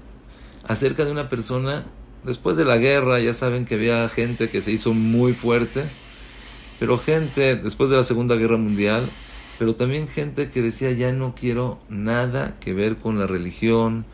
acerca 0.67 1.05
de 1.05 1.13
una 1.13 1.29
persona, 1.29 1.85
después 2.25 2.57
de 2.57 2.65
la 2.65 2.79
guerra, 2.79 3.21
ya 3.21 3.35
saben 3.35 3.67
que 3.67 3.75
había 3.75 4.09
gente 4.09 4.49
que 4.49 4.63
se 4.63 4.73
hizo 4.73 4.95
muy 4.95 5.35
fuerte, 5.35 5.93
pero 6.83 6.99
gente, 6.99 7.55
después 7.55 7.91
de 7.91 7.97
la 7.97 8.03
Segunda 8.03 8.35
Guerra 8.35 8.57
Mundial, 8.57 9.13
pero 9.57 9.77
también 9.77 10.09
gente 10.09 10.51
que 10.51 10.63
decía, 10.63 10.91
ya 10.91 11.13
no 11.13 11.33
quiero 11.33 11.79
nada 11.89 12.57
que 12.59 12.75
ver 12.75 12.97
con 12.97 13.21
la 13.21 13.29
religión, 13.29 14.05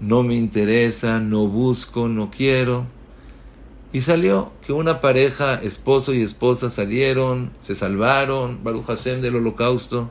no 0.00 0.22
me 0.22 0.34
interesa, 0.34 1.20
no 1.20 1.46
busco, 1.46 2.08
no 2.08 2.30
quiero. 2.30 2.86
Y 3.92 4.00
salió 4.00 4.50
que 4.66 4.72
una 4.72 5.02
pareja, 5.02 5.56
esposo 5.56 6.14
y 6.14 6.22
esposa, 6.22 6.70
salieron, 6.70 7.50
se 7.58 7.74
salvaron, 7.74 8.64
Baruch 8.64 8.86
Hashem 8.86 9.20
del 9.20 9.36
holocausto. 9.36 10.08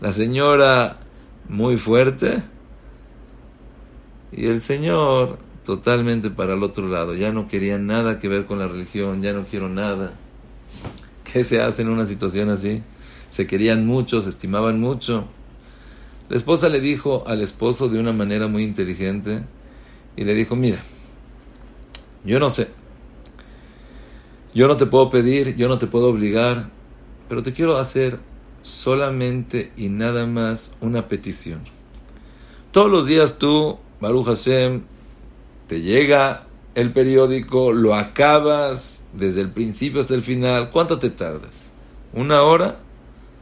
La 0.00 0.12
señora 0.12 1.00
muy 1.48 1.76
fuerte 1.76 2.40
y 4.30 4.46
el 4.46 4.60
Señor 4.60 5.40
totalmente 5.64 6.30
para 6.30 6.54
el 6.54 6.62
otro 6.62 6.86
lado. 6.86 7.16
Ya 7.16 7.32
no 7.32 7.48
quería 7.48 7.78
nada 7.78 8.20
que 8.20 8.28
ver 8.28 8.46
con 8.46 8.60
la 8.60 8.68
religión, 8.68 9.22
ya 9.22 9.32
no 9.32 9.44
quiero 9.46 9.68
nada. 9.68 10.14
¿Qué 11.32 11.44
se 11.44 11.60
hace 11.60 11.82
en 11.82 11.90
una 11.90 12.06
situación 12.06 12.50
así? 12.50 12.82
Se 13.30 13.46
querían 13.46 13.86
mucho, 13.86 14.20
se 14.20 14.30
estimaban 14.30 14.80
mucho. 14.80 15.26
La 16.28 16.36
esposa 16.36 16.68
le 16.68 16.80
dijo 16.80 17.24
al 17.26 17.40
esposo 17.40 17.88
de 17.88 17.98
una 17.98 18.12
manera 18.12 18.46
muy 18.48 18.64
inteligente 18.64 19.44
y 20.16 20.24
le 20.24 20.34
dijo, 20.34 20.56
mira, 20.56 20.82
yo 22.24 22.38
no 22.38 22.50
sé, 22.50 22.68
yo 24.54 24.66
no 24.66 24.76
te 24.76 24.86
puedo 24.86 25.10
pedir, 25.10 25.56
yo 25.56 25.68
no 25.68 25.78
te 25.78 25.86
puedo 25.86 26.08
obligar, 26.08 26.70
pero 27.28 27.42
te 27.42 27.52
quiero 27.52 27.78
hacer 27.78 28.18
solamente 28.62 29.72
y 29.76 29.88
nada 29.88 30.26
más 30.26 30.72
una 30.80 31.08
petición. 31.08 31.60
Todos 32.72 32.90
los 32.90 33.06
días 33.06 33.38
tú, 33.38 33.78
Baruch 34.00 34.26
Hashem, 34.26 34.82
te 35.66 35.80
llega 35.80 36.46
el 36.80 36.92
periódico, 36.92 37.72
lo 37.72 37.94
acabas 37.94 39.02
desde 39.12 39.40
el 39.40 39.50
principio 39.50 40.00
hasta 40.00 40.14
el 40.14 40.22
final. 40.22 40.70
¿Cuánto 40.70 40.98
te 40.98 41.10
tardas? 41.10 41.70
¿Una 42.12 42.42
hora? 42.42 42.78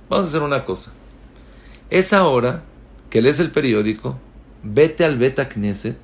Vamos 0.08 0.26
a 0.26 0.28
hacer 0.28 0.42
una 0.42 0.64
cosa. 0.64 0.92
Esa 1.90 2.26
hora 2.26 2.64
que 3.10 3.22
lees 3.22 3.40
el 3.40 3.50
periódico, 3.50 4.18
vete 4.62 5.04
al 5.04 5.18
Beta 5.18 5.48
Knesset 5.48 5.98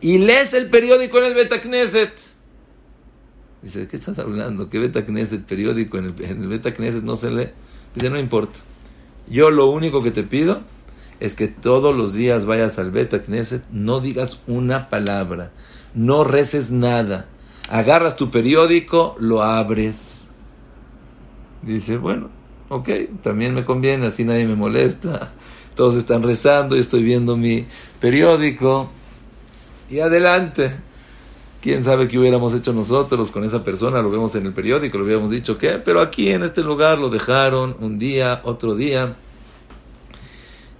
y 0.00 0.18
lees 0.18 0.54
el 0.54 0.70
periódico 0.70 1.18
en 1.18 1.24
el 1.24 1.34
Beta 1.34 1.60
Knesset. 1.60 2.12
Dice, 3.62 3.86
¿qué 3.88 3.96
estás 3.96 4.18
hablando? 4.18 4.70
¿Qué 4.70 4.78
Beta 4.78 5.04
Knesset? 5.04 5.44
Periódico 5.44 5.98
en 5.98 6.06
el, 6.06 6.24
en 6.24 6.42
el 6.42 6.48
Beta 6.48 6.72
Knesset 6.72 7.02
no 7.02 7.16
se 7.16 7.30
lee. 7.30 7.48
Dice, 7.94 8.08
no 8.08 8.18
importa. 8.18 8.60
Yo 9.28 9.50
lo 9.50 9.70
único 9.70 10.02
que 10.02 10.10
te 10.10 10.22
pido 10.22 10.62
es 11.20 11.34
que 11.34 11.48
todos 11.48 11.94
los 11.94 12.14
días 12.14 12.46
vayas 12.46 12.78
al 12.78 12.90
Beta 12.90 13.22
Knesset, 13.22 13.62
no 13.70 14.00
digas 14.00 14.40
una 14.46 14.88
palabra, 14.88 15.52
no 15.94 16.24
reces 16.24 16.70
nada. 16.70 17.26
Agarras 17.68 18.16
tu 18.16 18.30
periódico, 18.30 19.16
lo 19.18 19.42
abres. 19.42 20.26
Dice, 21.62 21.98
bueno, 21.98 22.30
ok, 22.68 22.88
también 23.22 23.54
me 23.54 23.64
conviene, 23.64 24.06
así 24.06 24.24
nadie 24.24 24.46
me 24.46 24.56
molesta. 24.56 25.32
Todos 25.74 25.96
están 25.96 26.22
rezando, 26.22 26.74
yo 26.74 26.80
estoy 26.80 27.02
viendo 27.02 27.36
mi 27.36 27.66
periódico. 28.00 28.90
Y 29.88 30.00
adelante. 30.00 30.72
¿Quién 31.60 31.84
sabe 31.84 32.08
qué 32.08 32.18
hubiéramos 32.18 32.54
hecho 32.54 32.72
nosotros 32.72 33.30
con 33.30 33.44
esa 33.44 33.62
persona? 33.62 34.00
Lo 34.00 34.10
vemos 34.10 34.34
en 34.34 34.46
el 34.46 34.54
periódico, 34.54 34.96
lo 34.96 35.04
hubiéramos 35.04 35.30
dicho 35.30 35.58
qué, 35.58 35.72
pero 35.72 36.00
aquí 36.00 36.30
en 36.30 36.42
este 36.42 36.62
lugar 36.62 36.98
lo 36.98 37.10
dejaron 37.10 37.76
un 37.80 37.98
día, 37.98 38.40
otro 38.44 38.74
día. 38.74 39.16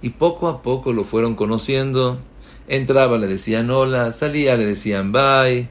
Y 0.01 0.09
poco 0.09 0.47
a 0.47 0.63
poco 0.63 0.91
lo 0.91 1.03
fueron 1.03 1.35
conociendo. 1.35 2.19
Entraba, 2.67 3.17
le 3.17 3.27
decían 3.27 3.69
hola, 3.69 4.11
salía, 4.11 4.55
le 4.55 4.65
decían 4.65 5.11
bye. 5.11 5.69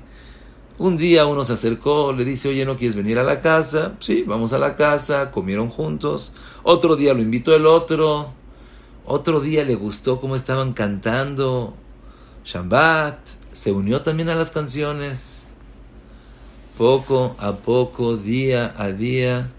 Un 0.79 0.97
día 0.97 1.27
uno 1.27 1.45
se 1.45 1.53
acercó, 1.53 2.13
le 2.13 2.25
dice, 2.25 2.49
oye, 2.49 2.65
¿no 2.65 2.77
quieres 2.77 2.97
venir 2.97 3.19
a 3.19 3.23
la 3.23 3.41
casa? 3.41 3.97
Sí, 4.01 4.25
vamos 4.27 4.55
a 4.55 4.59
la 4.59 4.77
casa, 4.77 5.31
comieron 5.31 5.69
juntos. 5.69 6.33
Otro 6.63 6.97
día 6.97 7.13
lo 7.13 7.21
invitó 7.21 7.55
el 7.55 7.67
otro. 7.67 8.33
Otro 9.05 9.41
día 9.41 9.63
le 9.63 9.75
gustó 9.75 10.21
cómo 10.21 10.37
estaban 10.37 10.73
cantando. 10.73 11.75
Shabbat 12.45 13.19
se 13.53 13.73
unió 13.73 14.01
también 14.01 14.31
a 14.31 14.35
las 14.35 14.51
canciones. 14.51 15.45
Poco 16.79 17.37
a 17.39 17.57
poco, 17.57 18.17
día 18.17 18.75
a 18.79 18.91
día, 18.91 19.51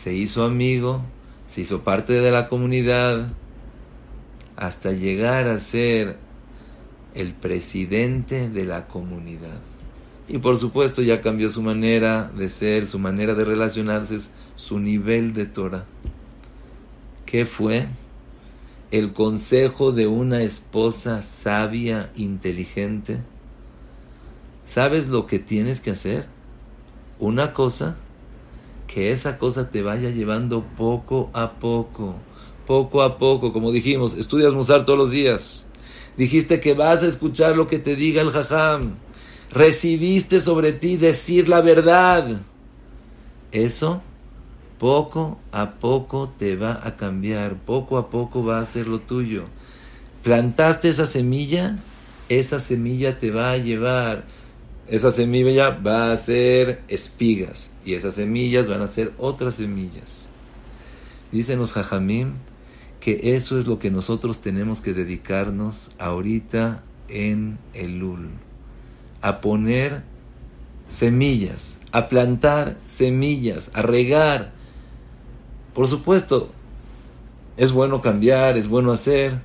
se 0.00 0.14
hizo 0.14 0.44
amigo, 0.44 1.02
se 1.48 1.62
hizo 1.62 1.82
parte 1.82 2.12
de 2.12 2.30
la 2.30 2.48
comunidad, 2.48 3.32
hasta 4.54 4.92
llegar 4.92 5.48
a 5.48 5.58
ser 5.58 6.18
el 7.14 7.34
presidente 7.34 8.48
de 8.48 8.64
la 8.64 8.86
comunidad. 8.86 9.60
Y 10.28 10.38
por 10.38 10.58
supuesto 10.58 11.02
ya 11.02 11.20
cambió 11.20 11.50
su 11.50 11.62
manera 11.62 12.30
de 12.36 12.48
ser, 12.48 12.86
su 12.86 12.98
manera 12.98 13.34
de 13.34 13.44
relacionarse, 13.44 14.18
su 14.54 14.78
nivel 14.78 15.32
de 15.32 15.46
Torah. 15.46 15.86
¿Qué 17.26 17.44
fue? 17.44 17.88
el 18.90 19.12
consejo 19.12 19.92
de 19.92 20.08
una 20.08 20.42
esposa 20.42 21.22
sabia, 21.22 22.10
inteligente, 22.16 23.20
¿sabes 24.64 25.08
lo 25.08 25.26
que 25.26 25.38
tienes 25.38 25.80
que 25.80 25.92
hacer? 25.92 26.26
Una 27.20 27.52
cosa, 27.52 27.96
que 28.88 29.12
esa 29.12 29.38
cosa 29.38 29.70
te 29.70 29.82
vaya 29.82 30.10
llevando 30.10 30.64
poco 30.76 31.30
a 31.34 31.52
poco, 31.52 32.16
poco 32.66 33.02
a 33.02 33.16
poco, 33.16 33.52
como 33.52 33.70
dijimos, 33.70 34.14
estudias 34.16 34.54
Musar 34.54 34.84
todos 34.84 34.98
los 34.98 35.12
días, 35.12 35.66
Dijiste 36.20 36.60
que 36.60 36.74
vas 36.74 37.02
a 37.02 37.06
escuchar 37.06 37.56
lo 37.56 37.66
que 37.66 37.78
te 37.78 37.96
diga 37.96 38.20
el 38.20 38.30
jajam. 38.30 38.96
Recibiste 39.52 40.38
sobre 40.40 40.74
ti 40.74 40.98
decir 40.98 41.48
la 41.48 41.62
verdad. 41.62 42.42
Eso 43.52 44.02
poco 44.78 45.38
a 45.50 45.76
poco 45.76 46.30
te 46.38 46.56
va 46.56 46.78
a 46.84 46.94
cambiar, 46.96 47.56
poco 47.56 47.96
a 47.96 48.10
poco 48.10 48.44
va 48.44 48.60
a 48.60 48.66
ser 48.66 48.86
lo 48.86 49.00
tuyo. 49.00 49.44
Plantaste 50.22 50.90
esa 50.90 51.06
semilla, 51.06 51.78
esa 52.28 52.60
semilla 52.60 53.18
te 53.18 53.30
va 53.30 53.52
a 53.52 53.56
llevar, 53.56 54.26
esa 54.88 55.10
semilla 55.10 55.70
va 55.70 56.12
a 56.12 56.18
ser 56.18 56.82
espigas 56.88 57.70
y 57.82 57.94
esas 57.94 58.16
semillas 58.16 58.68
van 58.68 58.82
a 58.82 58.88
ser 58.88 59.14
otras 59.16 59.54
semillas. 59.54 60.28
Dicen 61.32 61.58
los 61.58 61.72
jajamim 61.72 62.34
que 63.00 63.34
eso 63.34 63.58
es 63.58 63.66
lo 63.66 63.78
que 63.78 63.90
nosotros 63.90 64.40
tenemos 64.40 64.80
que 64.80 64.92
dedicarnos 64.92 65.90
ahorita 65.98 66.84
en 67.08 67.58
el 67.74 67.98
Lul, 67.98 68.28
a 69.22 69.40
poner 69.40 70.02
semillas, 70.86 71.78
a 71.92 72.08
plantar 72.08 72.76
semillas, 72.84 73.70
a 73.74 73.82
regar, 73.82 74.52
por 75.74 75.88
supuesto, 75.88 76.50
es 77.56 77.72
bueno 77.72 78.00
cambiar, 78.00 78.56
es 78.56 78.68
bueno 78.68 78.92
hacer, 78.92 79.40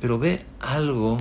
pero 0.00 0.18
ve 0.18 0.44
algo 0.60 1.18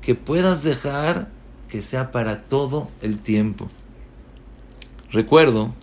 que 0.00 0.14
puedas 0.14 0.62
dejar 0.62 1.30
que 1.68 1.82
sea 1.82 2.10
para 2.10 2.42
todo 2.42 2.90
el 3.00 3.18
tiempo. 3.18 3.68
Recuerdo, 5.10 5.74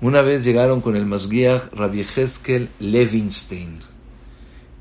una 0.00 0.22
vez 0.22 0.44
llegaron 0.44 0.80
con 0.80 0.96
el 0.96 1.06
Masguiach 1.06 1.72
Rabbi 1.72 2.00
Heskel 2.00 2.70
Levinstein 2.78 3.80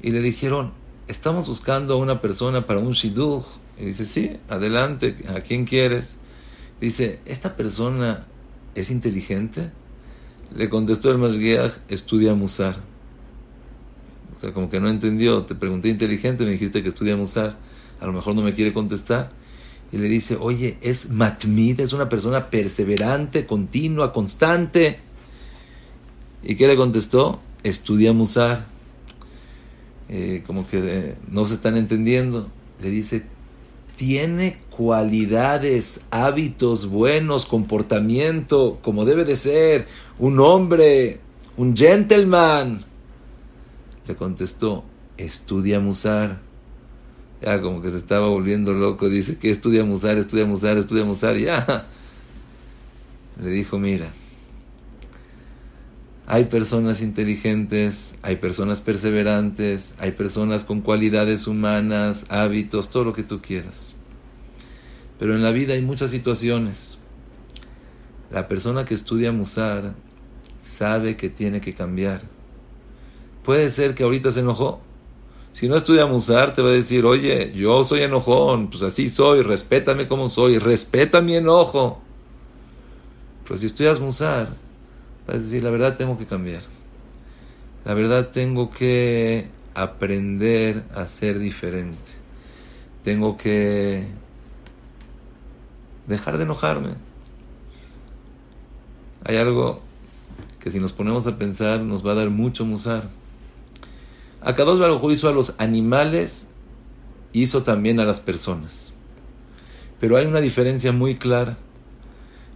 y 0.02 0.12
le 0.12 0.22
dijeron, 0.22 0.72
estamos 1.08 1.48
buscando 1.48 1.96
a 1.96 1.98
una 1.98 2.22
persona 2.22 2.66
para 2.66 2.80
un 2.80 2.94
shidduch. 2.94 3.46
Y 3.78 3.86
dice, 3.86 4.06
sí, 4.06 4.38
adelante, 4.48 5.16
¿a 5.28 5.42
quién 5.42 5.66
quieres? 5.66 6.18
Dice, 6.80 7.20
¿esta 7.26 7.56
persona 7.56 8.28
es 8.76 8.90
inteligente? 8.90 9.72
Le 10.56 10.70
contestó 10.70 11.12
el 11.12 11.18
Masguiach, 11.18 11.74
estudia 11.90 12.34
Musar. 12.34 12.78
O 14.36 14.40
sea, 14.40 14.54
como 14.54 14.70
que 14.70 14.80
no 14.80 14.88
entendió. 14.88 15.44
Te 15.44 15.56
pregunté 15.56 15.90
inteligente, 15.90 16.46
me 16.46 16.52
dijiste 16.52 16.82
que 16.82 16.90
estudia 16.90 17.18
Musar. 17.18 17.58
A 18.00 18.06
lo 18.06 18.14
mejor 18.14 18.36
no 18.36 18.42
me 18.42 18.54
quiere 18.54 18.74
contestar. 18.74 19.30
Y 19.92 19.98
le 19.98 20.08
dice, 20.08 20.38
oye, 20.40 20.78
es 20.82 21.10
Matmid, 21.10 21.82
es 21.82 21.94
una 21.94 22.08
persona 22.08 22.50
perseverante, 22.50 23.46
continua, 23.46 24.14
constante. 24.14 25.00
¿Y 26.44 26.56
qué 26.56 26.68
le 26.68 26.76
contestó? 26.76 27.40
Estudia 27.64 28.14
Musar. 28.14 28.68
Eh, 30.08 30.44
como 30.48 30.68
que 30.68 30.80
eh, 30.82 31.16
no 31.30 31.46
se 31.46 31.54
están 31.56 31.78
entendiendo. 31.78 32.50
Le 32.82 32.90
dice, 32.90 33.24
tiene 33.96 34.58
cualidades, 34.70 36.00
hábitos 36.10 36.88
buenos, 36.88 37.46
comportamiento, 37.46 38.80
como 38.82 39.04
debe 39.04 39.26
de 39.26 39.36
ser, 39.36 39.88
un 40.18 40.40
hombre, 40.40 41.20
un 41.58 41.76
gentleman. 41.76 42.86
Le 44.08 44.16
contestó, 44.16 44.86
estudia 45.18 45.82
Musar. 45.82 46.40
Ya 47.42 47.62
como 47.62 47.82
que 47.82 47.92
se 47.92 47.98
estaba 47.98 48.28
volviendo 48.28 48.74
loco, 48.74 49.10
dice 49.10 49.38
que 49.38 49.50
estudia 49.50 49.84
Musar, 49.84 50.18
estudia 50.18 50.46
Musar, 50.46 50.78
estudia 50.78 51.04
Musar, 51.04 51.36
ya. 51.38 51.88
Le 53.42 53.50
dijo, 53.50 53.78
mira, 53.80 54.14
hay 56.32 56.44
personas 56.44 57.02
inteligentes, 57.02 58.14
hay 58.22 58.36
personas 58.36 58.82
perseverantes, 58.82 59.96
hay 59.98 60.12
personas 60.12 60.64
con 60.64 60.82
cualidades 60.82 61.48
humanas, 61.48 62.26
hábitos, 62.30 62.92
todo 62.92 63.04
lo 63.04 63.14
que 63.14 63.24
tú 63.24 63.42
quieras. 63.42 63.96
Pero 65.18 65.34
en 65.34 65.42
la 65.42 65.50
vida 65.50 65.74
hay 65.74 65.82
muchas 65.82 66.12
situaciones. 66.12 67.00
La 68.30 68.48
persona 68.48 68.86
que 68.86 68.94
estudia 68.94 69.32
Musar 69.32 69.96
sabe 70.62 71.18
que 71.18 71.30
tiene 71.32 71.62
que 71.62 71.74
cambiar. 71.74 72.22
Puede 73.44 73.72
ser 73.72 73.96
que 73.96 74.04
ahorita 74.04 74.30
se 74.30 74.42
enojó. 74.42 74.82
Si 75.52 75.68
no 75.68 75.76
estudia 75.76 76.06
Musar, 76.06 76.54
te 76.54 76.62
va 76.62 76.70
a 76.70 76.74
decir, 76.74 77.06
oye, 77.06 77.54
yo 77.56 77.84
soy 77.84 78.04
enojón, 78.04 78.70
pues 78.70 78.84
así 78.84 79.10
soy, 79.10 79.42
respétame 79.42 80.08
como 80.08 80.30
soy, 80.30 80.60
respeta 80.60 81.22
mi 81.22 81.36
enojo. 81.36 82.04
Pero 83.46 83.58
si 83.58 83.66
estudias 83.66 84.00
Musar, 84.00 84.69
es 85.32 85.44
decir, 85.44 85.64
la 85.64 85.70
verdad 85.70 85.98
tengo 85.98 86.18
que 86.18 86.26
cambiar. 86.26 86.64
La 87.86 87.94
verdad 87.94 88.30
tengo 88.30 88.70
que 88.70 89.50
aprender 89.74 90.84
a 90.94 91.06
ser 91.06 91.40
diferente. 91.40 92.12
Tengo 93.04 93.38
que 93.38 94.08
dejar 96.08 96.38
de 96.38 96.44
enojarme. 96.44 96.96
Hay 99.24 99.38
algo 99.38 99.82
que 100.60 100.72
si 100.72 100.80
nos 100.80 100.94
ponemos 100.94 101.26
a 101.28 101.38
pensar 101.38 101.80
nos 101.82 102.06
va 102.06 102.12
a 102.12 102.16
dar 102.16 102.30
mucho 102.30 102.66
musar. 102.66 103.10
dos 104.58 104.80
Baruj 104.80 105.12
hizo 105.12 105.30
a 105.30 105.32
los 105.32 105.56
animales, 105.58 106.48
hizo 107.32 107.64
también 107.64 108.00
a 108.00 108.06
las 108.06 108.20
personas. 108.20 108.94
Pero 110.00 110.18
hay 110.18 110.26
una 110.26 110.42
diferencia 110.42 110.92
muy 110.92 111.16
clara. 111.16 111.58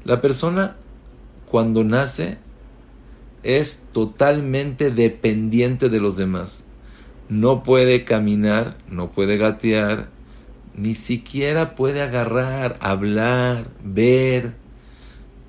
La 0.05 0.19
persona 0.21 0.75
cuando 1.49 1.83
nace 1.83 2.37
es 3.43 3.83
totalmente 3.91 4.89
dependiente 4.89 5.89
de 5.89 5.99
los 5.99 6.17
demás. 6.17 6.63
No 7.29 7.63
puede 7.63 8.03
caminar, 8.05 8.77
no 8.89 9.11
puede 9.11 9.37
gatear, 9.37 10.09
ni 10.75 10.95
siquiera 10.95 11.75
puede 11.75 12.01
agarrar, 12.01 12.77
hablar, 12.81 13.69
ver. 13.83 14.55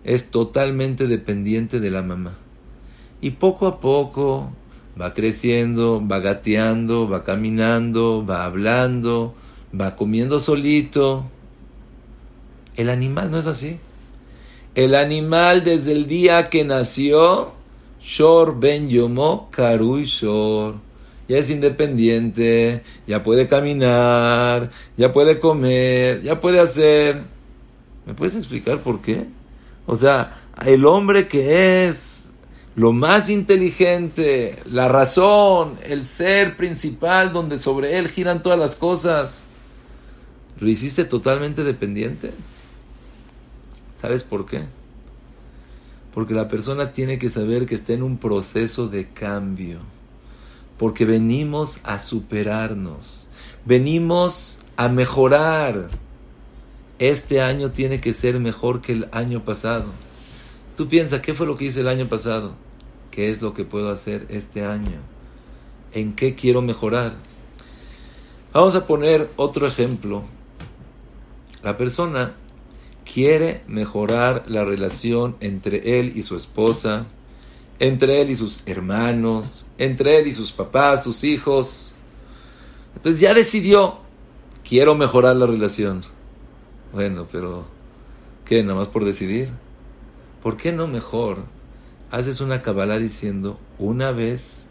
Es 0.04 0.30
totalmente 0.30 1.06
dependiente 1.06 1.80
de 1.80 1.90
la 1.90 2.02
mamá. 2.02 2.34
Y 3.20 3.30
poco 3.30 3.66
a 3.66 3.80
poco 3.80 4.52
va 5.00 5.14
creciendo, 5.14 6.06
va 6.06 6.18
gateando, 6.18 7.08
va 7.08 7.24
caminando, 7.24 8.24
va 8.26 8.44
hablando, 8.44 9.34
va 9.78 9.96
comiendo 9.96 10.40
solito. 10.40 11.24
El 12.76 12.90
animal 12.90 13.30
no 13.30 13.38
es 13.38 13.46
así. 13.46 13.78
El 14.74 14.94
animal 14.94 15.64
desde 15.64 15.92
el 15.92 16.06
día 16.06 16.50
que 16.50 16.64
nació 16.64 17.54
Shor 18.04 18.58
ben 18.60 18.88
yomo 18.90 19.48
karui 19.50 20.04
shor. 20.04 20.74
Ya 21.26 21.38
es 21.38 21.48
independiente, 21.48 22.82
ya 23.06 23.22
puede 23.22 23.48
caminar, 23.48 24.70
ya 24.98 25.10
puede 25.10 25.40
comer, 25.40 26.20
ya 26.20 26.38
puede 26.38 26.60
hacer. 26.60 27.22
¿Me 28.04 28.12
puedes 28.12 28.36
explicar 28.36 28.82
por 28.82 29.00
qué? 29.00 29.26
O 29.86 29.96
sea, 29.96 30.42
el 30.66 30.84
hombre 30.84 31.28
que 31.28 31.86
es 31.86 32.26
lo 32.76 32.92
más 32.92 33.30
inteligente, 33.30 34.58
la 34.70 34.88
razón, 34.88 35.78
el 35.84 36.04
ser 36.04 36.58
principal 36.58 37.32
donde 37.32 37.58
sobre 37.58 37.96
él 37.96 38.08
giran 38.08 38.42
todas 38.42 38.58
las 38.58 38.76
cosas, 38.76 39.46
¿lo 40.60 40.68
hiciste 40.68 41.04
totalmente 41.04 41.64
dependiente? 41.64 42.32
¿Sabes 43.98 44.22
por 44.22 44.44
qué? 44.44 44.64
Porque 46.14 46.32
la 46.32 46.46
persona 46.46 46.92
tiene 46.92 47.18
que 47.18 47.28
saber 47.28 47.66
que 47.66 47.74
está 47.74 47.92
en 47.92 48.04
un 48.04 48.18
proceso 48.18 48.86
de 48.86 49.08
cambio. 49.08 49.80
Porque 50.78 51.04
venimos 51.04 51.80
a 51.82 51.98
superarnos. 51.98 53.26
Venimos 53.64 54.60
a 54.76 54.88
mejorar. 54.88 55.90
Este 57.00 57.42
año 57.42 57.72
tiene 57.72 58.00
que 58.00 58.12
ser 58.12 58.38
mejor 58.38 58.80
que 58.80 58.92
el 58.92 59.08
año 59.10 59.44
pasado. 59.44 59.86
Tú 60.76 60.86
piensas, 60.86 61.20
¿qué 61.20 61.34
fue 61.34 61.46
lo 61.46 61.56
que 61.56 61.64
hice 61.64 61.80
el 61.80 61.88
año 61.88 62.08
pasado? 62.08 62.54
¿Qué 63.10 63.28
es 63.28 63.42
lo 63.42 63.52
que 63.52 63.64
puedo 63.64 63.90
hacer 63.90 64.26
este 64.28 64.64
año? 64.64 65.00
¿En 65.92 66.14
qué 66.14 66.36
quiero 66.36 66.62
mejorar? 66.62 67.14
Vamos 68.52 68.76
a 68.76 68.86
poner 68.86 69.30
otro 69.34 69.66
ejemplo. 69.66 70.22
La 71.62 71.76
persona 71.76 72.34
quiere 73.04 73.62
mejorar 73.66 74.44
la 74.46 74.64
relación 74.64 75.36
entre 75.40 75.98
él 75.98 76.12
y 76.16 76.22
su 76.22 76.36
esposa, 76.36 77.06
entre 77.78 78.20
él 78.20 78.30
y 78.30 78.36
sus 78.36 78.62
hermanos, 78.66 79.66
entre 79.78 80.18
él 80.18 80.26
y 80.26 80.32
sus 80.32 80.52
papás, 80.52 81.04
sus 81.04 81.24
hijos. 81.24 81.92
Entonces 82.96 83.20
ya 83.20 83.34
decidió, 83.34 83.98
quiero 84.66 84.94
mejorar 84.94 85.36
la 85.36 85.46
relación. 85.46 86.04
Bueno, 86.92 87.26
pero 87.30 87.66
¿qué? 88.44 88.62
Nada 88.62 88.76
más 88.76 88.88
por 88.88 89.04
decidir. 89.04 89.50
¿Por 90.42 90.56
qué 90.56 90.72
no 90.72 90.86
mejor 90.86 91.44
haces 92.10 92.40
una 92.40 92.62
cabala 92.62 92.98
diciendo, 92.98 93.58
una 93.78 94.12
vez 94.12 94.66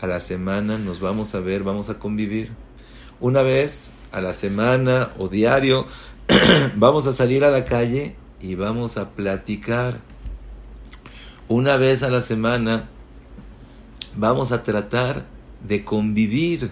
a 0.00 0.06
la 0.06 0.20
semana 0.20 0.78
nos 0.78 1.00
vamos 1.00 1.34
a 1.34 1.40
ver, 1.40 1.62
vamos 1.62 1.90
a 1.90 1.98
convivir? 1.98 2.52
Una 3.20 3.42
vez 3.42 3.92
a 4.12 4.20
la 4.20 4.32
semana 4.32 5.12
o 5.18 5.28
diario 5.28 5.86
vamos 6.76 7.06
a 7.06 7.12
salir 7.12 7.44
a 7.44 7.50
la 7.50 7.64
calle 7.64 8.16
y 8.40 8.54
vamos 8.54 8.96
a 8.96 9.10
platicar. 9.10 10.00
Una 11.48 11.76
vez 11.76 12.02
a 12.02 12.08
la 12.08 12.20
semana 12.20 12.88
vamos 14.16 14.52
a 14.52 14.62
tratar 14.62 15.24
de 15.66 15.84
convivir. 15.84 16.70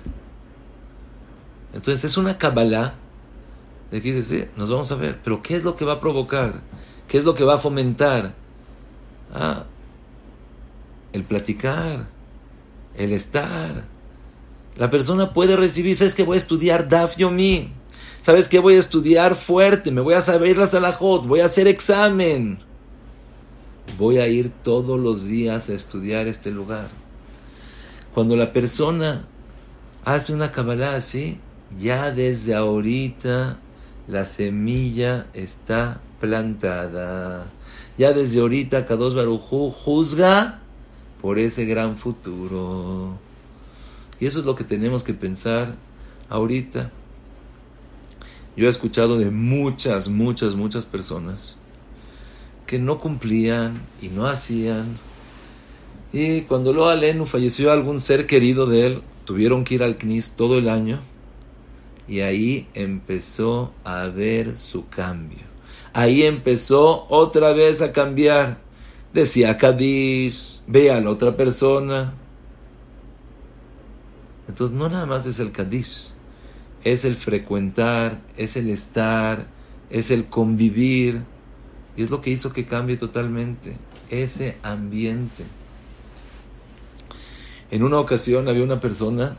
Entonces 1.75 2.05
es 2.05 2.17
una 2.17 2.39
Kabbalah 2.39 2.95
de 3.91 4.01
que 4.01 4.15
dice, 4.15 4.23
sí, 4.23 4.51
nos 4.57 4.71
vamos 4.71 4.91
a 4.91 4.95
ver, 4.95 5.19
pero 5.23 5.43
¿qué 5.43 5.57
es 5.57 5.65
lo 5.65 5.77
que 5.77 5.85
va 5.85 5.95
a 5.95 6.01
provocar? 6.01 6.63
¿Qué 7.09 7.19
es 7.19 7.25
lo 7.25 7.35
que 7.35 7.45
va 7.45 7.57
a 7.57 7.59
fomentar? 7.59 8.35
Ah, 9.35 9.65
el 11.13 11.25
platicar, 11.25 12.07
el 12.97 13.13
estar. 13.13 13.85
La 14.77 14.89
persona 14.89 15.35
puede 15.35 15.57
recibir, 15.57 15.95
¿sabes 15.95 16.15
que 16.15 16.23
voy 16.23 16.37
a 16.37 16.39
estudiar 16.39 16.89
Daf 16.89 17.17
Yomi? 17.17 17.82
¿Sabes 18.23 18.49
que 18.49 18.61
voy 18.61 18.75
a 18.75 18.79
estudiar 18.79 19.35
fuerte? 19.35 19.91
Me 19.91 20.01
voy 20.01 20.14
a 20.14 20.20
saber 20.20 20.57
la 20.57 20.68
Salahot, 20.68 21.27
voy 21.27 21.41
a 21.41 21.47
hacer 21.47 21.66
examen. 21.66 22.61
Voy 23.99 24.18
a 24.18 24.29
ir 24.29 24.51
todos 24.62 24.99
los 24.99 25.25
días 25.25 25.68
a 25.68 25.75
estudiar 25.75 26.29
este 26.29 26.53
lugar. 26.53 26.89
Cuando 28.14 28.37
la 28.37 28.53
persona 28.53 29.27
hace 30.05 30.33
una 30.33 30.53
Kabbalah 30.53 30.95
así, 30.95 31.41
ya 31.81 32.12
desde 32.12 32.55
ahorita 32.55 33.59
la 34.07 34.25
semilla 34.25 35.27
está 35.35 36.01
plantada. 36.20 37.47
Ya 37.99 38.12
desde 38.12 38.41
ahorita 38.41 38.87
Kadosh 38.87 39.14
Barujú 39.14 39.70
juzga 39.70 40.61
por 41.20 41.41
ese 41.41 41.64
gran 41.64 41.97
futuro. 41.97 43.18
Y 44.20 44.27
eso 44.27 44.39
es 44.39 44.47
lo 44.47 44.55
que 44.55 44.62
tenemos 44.62 45.03
que 45.03 45.12
pensar 45.12 45.75
ahorita. 46.29 46.93
Yo 48.57 48.67
he 48.67 48.69
escuchado 48.69 49.19
de 49.19 49.31
muchas, 49.31 50.09
muchas, 50.09 50.55
muchas 50.55 50.85
personas 50.85 51.57
que 52.67 52.79
no 52.79 53.01
cumplían 53.01 53.83
y 54.01 54.09
no 54.09 54.27
hacían. 54.27 54.99
Y 56.13 56.43
cuando 56.43 56.73
lo 56.73 56.89
Alenu 56.89 57.25
falleció 57.25 57.73
algún 57.73 58.01
ser 58.01 58.27
querido 58.27 58.67
de 58.67 58.87
él, 58.87 59.03
tuvieron 59.25 59.65
que 59.65 59.75
ir 59.75 59.83
al 59.83 59.97
CNIS 59.97 60.37
todo 60.37 60.59
el 60.59 60.69
año. 60.69 61.01
Y 62.09 62.21
ahí 62.21 62.69
empezó 62.75 63.73
a 63.85 64.07
ver 64.07 64.57
su 64.57 64.89
cambio. 64.89 65.41
Ahí 65.95 66.23
empezó 66.23 67.07
otra 67.09 67.53
vez 67.53 67.81
a 67.81 67.93
cambiar. 67.93 68.59
Decía 69.13 69.57
Kadish, 69.57 70.63
ve 70.67 70.91
a 70.91 71.01
la 71.01 71.11
otra 71.11 71.37
persona. 71.37 72.15
Entonces 74.49 74.77
no 74.77 74.89
nada 74.89 75.07
más 75.07 75.27
es 75.27 75.39
el 75.39 75.53
Kadish, 75.53 76.12
es 76.85 77.05
el 77.05 77.14
frecuentar, 77.14 78.20
es 78.37 78.57
el 78.57 78.70
estar, 78.70 79.47
es 79.91 80.11
el 80.11 80.26
convivir. 80.26 81.24
Y 81.97 82.03
es 82.03 82.11
lo 82.11 82.20
que 82.20 82.30
hizo 82.30 82.53
que 82.53 82.64
cambie 82.64 82.97
totalmente 82.97 83.76
ese 84.11 84.57
ambiente. 84.62 85.45
En 87.70 87.83
una 87.83 87.99
ocasión 87.99 88.49
había 88.49 88.62
una 88.62 88.80
persona 88.80 89.37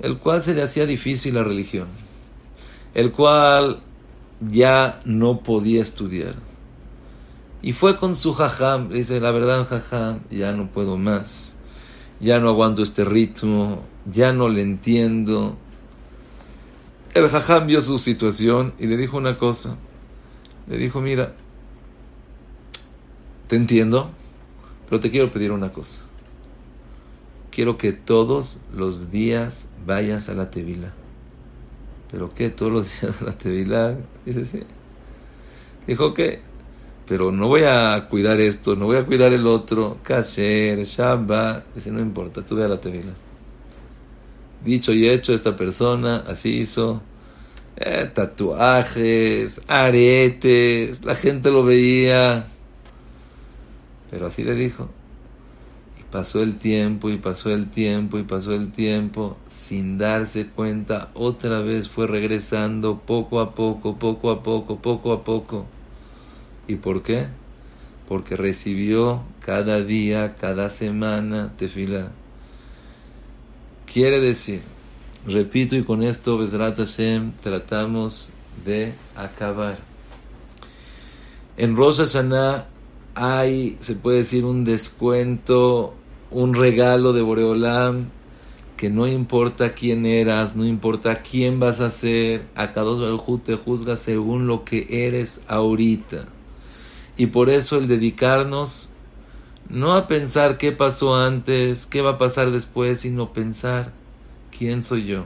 el 0.00 0.18
cual 0.18 0.42
se 0.42 0.54
le 0.54 0.62
hacía 0.62 0.84
difícil 0.84 1.34
la 1.34 1.44
religión, 1.44 1.86
el 2.94 3.12
cual 3.12 3.82
ya 4.40 4.98
no 5.04 5.40
podía 5.40 5.80
estudiar. 5.80 6.34
Y 7.62 7.72
fue 7.72 7.96
con 7.96 8.16
su 8.16 8.34
jajam, 8.34 8.88
dice, 8.88 9.20
la 9.20 9.30
verdad 9.30 9.64
jajam, 9.64 10.20
ya 10.30 10.50
no 10.50 10.72
puedo 10.72 10.98
más, 10.98 11.54
ya 12.20 12.40
no 12.40 12.48
aguanto 12.48 12.82
este 12.82 13.04
ritmo, 13.04 13.84
ya 14.10 14.32
no 14.32 14.48
le 14.48 14.62
entiendo. 14.62 15.56
El 17.14 17.28
jajam 17.28 17.66
vio 17.66 17.82
su 17.82 17.98
situación 17.98 18.72
y 18.78 18.86
le 18.86 18.96
dijo 18.96 19.18
una 19.18 19.36
cosa, 19.36 19.76
le 20.66 20.78
dijo, 20.78 21.02
mira, 21.02 21.34
te 23.48 23.56
entiendo, 23.56 24.10
pero 24.88 24.98
te 24.98 25.10
quiero 25.10 25.30
pedir 25.30 25.52
una 25.52 25.72
cosa. 25.72 26.00
Quiero 27.50 27.76
que 27.76 27.92
todos 27.92 28.60
los 28.72 29.10
días 29.10 29.66
vayas 29.84 30.30
a 30.30 30.34
la 30.34 30.50
tevila. 30.50 30.94
¿Pero 32.10 32.32
qué? 32.32 32.48
¿Todos 32.48 32.72
los 32.72 33.00
días 33.00 33.20
a 33.20 33.24
la 33.26 33.32
tevila? 33.36 33.94
Dice, 34.24 34.46
sí. 34.46 34.60
Dijo, 35.86 36.14
que 36.14 36.40
Pero 37.06 37.30
no 37.30 37.48
voy 37.48 37.64
a 37.64 38.06
cuidar 38.08 38.40
esto, 38.40 38.74
no 38.74 38.86
voy 38.86 38.96
a 38.96 39.04
cuidar 39.04 39.34
el 39.34 39.46
otro. 39.46 39.98
Kasher, 40.02 40.82
Shabbat. 40.84 41.74
Dice, 41.74 41.90
no 41.90 42.00
importa, 42.00 42.40
tú 42.40 42.56
ve 42.56 42.64
a 42.64 42.68
la 42.68 42.80
tevila. 42.80 43.12
Dicho 44.64 44.92
y 44.92 45.08
hecho, 45.08 45.34
esta 45.34 45.56
persona 45.56 46.24
así 46.26 46.58
hizo. 46.58 47.02
Eh, 47.76 48.10
tatuajes, 48.12 49.60
aretes, 49.66 51.04
la 51.04 51.14
gente 51.14 51.50
lo 51.50 51.64
veía. 51.64 52.46
Pero 54.10 54.26
así 54.26 54.44
le 54.44 54.54
dijo. 54.54 54.88
Pasó 56.12 56.42
el 56.42 56.58
tiempo 56.58 57.08
y 57.08 57.16
pasó 57.16 57.50
el 57.50 57.70
tiempo 57.70 58.18
y 58.18 58.22
pasó 58.22 58.52
el 58.52 58.70
tiempo 58.70 59.38
sin 59.48 59.96
darse 59.96 60.46
cuenta. 60.46 61.10
Otra 61.14 61.60
vez 61.60 61.88
fue 61.88 62.06
regresando 62.06 62.98
poco 62.98 63.40
a 63.40 63.54
poco, 63.54 63.98
poco 63.98 64.30
a 64.30 64.42
poco, 64.42 64.76
poco 64.76 65.12
a 65.12 65.24
poco. 65.24 65.66
¿Y 66.68 66.76
por 66.76 67.02
qué? 67.02 67.28
Porque 68.06 68.36
recibió 68.36 69.22
cada 69.40 69.82
día, 69.82 70.34
cada 70.34 70.68
semana 70.68 71.54
tefila. 71.56 72.10
Quiere 73.92 74.20
decir, 74.20 74.62
repito 75.26 75.76
y 75.76 75.84
con 75.84 76.02
esto, 76.02 76.38
Besrat 76.38 76.78
Hashem, 76.78 77.32
tratamos 77.42 78.30
de 78.64 78.94
acabar. 79.16 79.78
En 81.56 81.76
Rosh 81.76 81.98
Hashanah 81.98 82.68
hay, 83.14 83.76
se 83.80 83.94
puede 83.94 84.18
decir, 84.18 84.44
un 84.44 84.64
descuento 84.64 85.94
un 86.32 86.54
regalo 86.54 87.12
de 87.12 87.22
Boreolam 87.22 88.06
que 88.76 88.90
no 88.90 89.06
importa 89.06 89.74
quién 89.74 90.06
eras, 90.06 90.56
no 90.56 90.64
importa 90.64 91.22
quién 91.22 91.60
vas 91.60 91.80
a 91.80 91.90
ser, 91.90 92.46
a 92.56 92.72
cada 92.72 92.90
Baruj 92.90 93.42
te 93.44 93.54
juzga 93.54 93.96
según 93.96 94.46
lo 94.46 94.64
que 94.64 94.86
eres 94.88 95.40
ahorita. 95.46 96.26
Y 97.16 97.26
por 97.26 97.48
eso 97.48 97.78
el 97.78 97.86
dedicarnos 97.86 98.88
no 99.68 99.94
a 99.94 100.06
pensar 100.06 100.58
qué 100.58 100.72
pasó 100.72 101.14
antes, 101.14 101.86
qué 101.86 102.02
va 102.02 102.10
a 102.10 102.18
pasar 102.18 102.50
después, 102.50 103.00
sino 103.00 103.32
pensar 103.32 103.92
quién 104.56 104.82
soy 104.82 105.06
yo, 105.06 105.24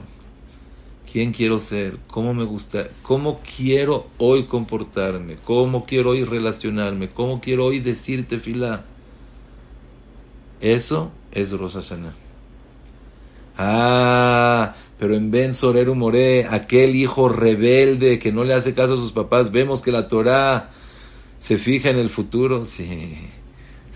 quién 1.11 1.33
quiero 1.33 1.59
ser, 1.59 1.97
cómo 2.07 2.33
me 2.33 2.43
gusta, 2.43 2.89
cómo 3.01 3.41
quiero 3.57 4.07
hoy 4.17 4.45
comportarme, 4.45 5.37
cómo 5.43 5.85
quiero 5.85 6.11
hoy 6.11 6.23
relacionarme, 6.23 7.09
cómo 7.09 7.41
quiero 7.41 7.65
hoy 7.65 7.79
decirte 7.79 8.39
fila 8.39 8.85
eso 10.61 11.11
es 11.31 11.51
Rosh 11.51 11.73
Hashanah. 11.73 12.13
Ah, 13.59 14.75
pero 14.99 15.15
en 15.15 15.31
Ben 15.31 15.53
Soreru 15.53 15.95
More, 15.95 16.45
aquel 16.49 16.95
hijo 16.95 17.29
rebelde 17.29 18.19
que 18.19 18.31
no 18.31 18.43
le 18.43 18.53
hace 18.53 18.73
caso 18.73 18.95
a 18.95 18.97
sus 18.97 19.11
papás, 19.11 19.51
vemos 19.51 19.81
que 19.81 19.91
la 19.91 20.07
Torah 20.07 20.69
se 21.39 21.57
fija 21.57 21.89
en 21.89 21.97
el 21.97 22.09
futuro. 22.09 22.65
Sí. 22.65 23.17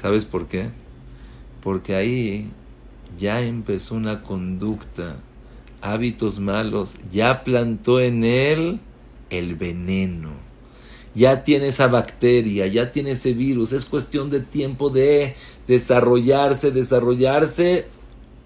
¿Sabes 0.02 0.26
por 0.26 0.48
qué? 0.48 0.70
Porque 1.62 1.96
ahí 1.96 2.50
ya 3.20 3.42
empezó 3.42 3.96
una 3.96 4.24
conducta, 4.24 5.18
hábitos 5.82 6.40
malos, 6.40 6.96
ya 7.12 7.44
plantó 7.44 8.00
en 8.00 8.24
él 8.24 8.80
el 9.30 9.56
veneno 9.56 10.52
ya 11.14 11.44
tiene 11.44 11.68
esa 11.68 11.88
bacteria, 11.88 12.68
ya 12.68 12.92
tiene 12.92 13.12
ese 13.12 13.34
virus, 13.34 13.74
es 13.74 13.86
cuestión 13.86 14.30
de 14.30 14.40
tiempo 14.40 14.90
de 14.90 15.36
desarrollarse, 15.68 16.72
desarrollarse, 16.72 17.88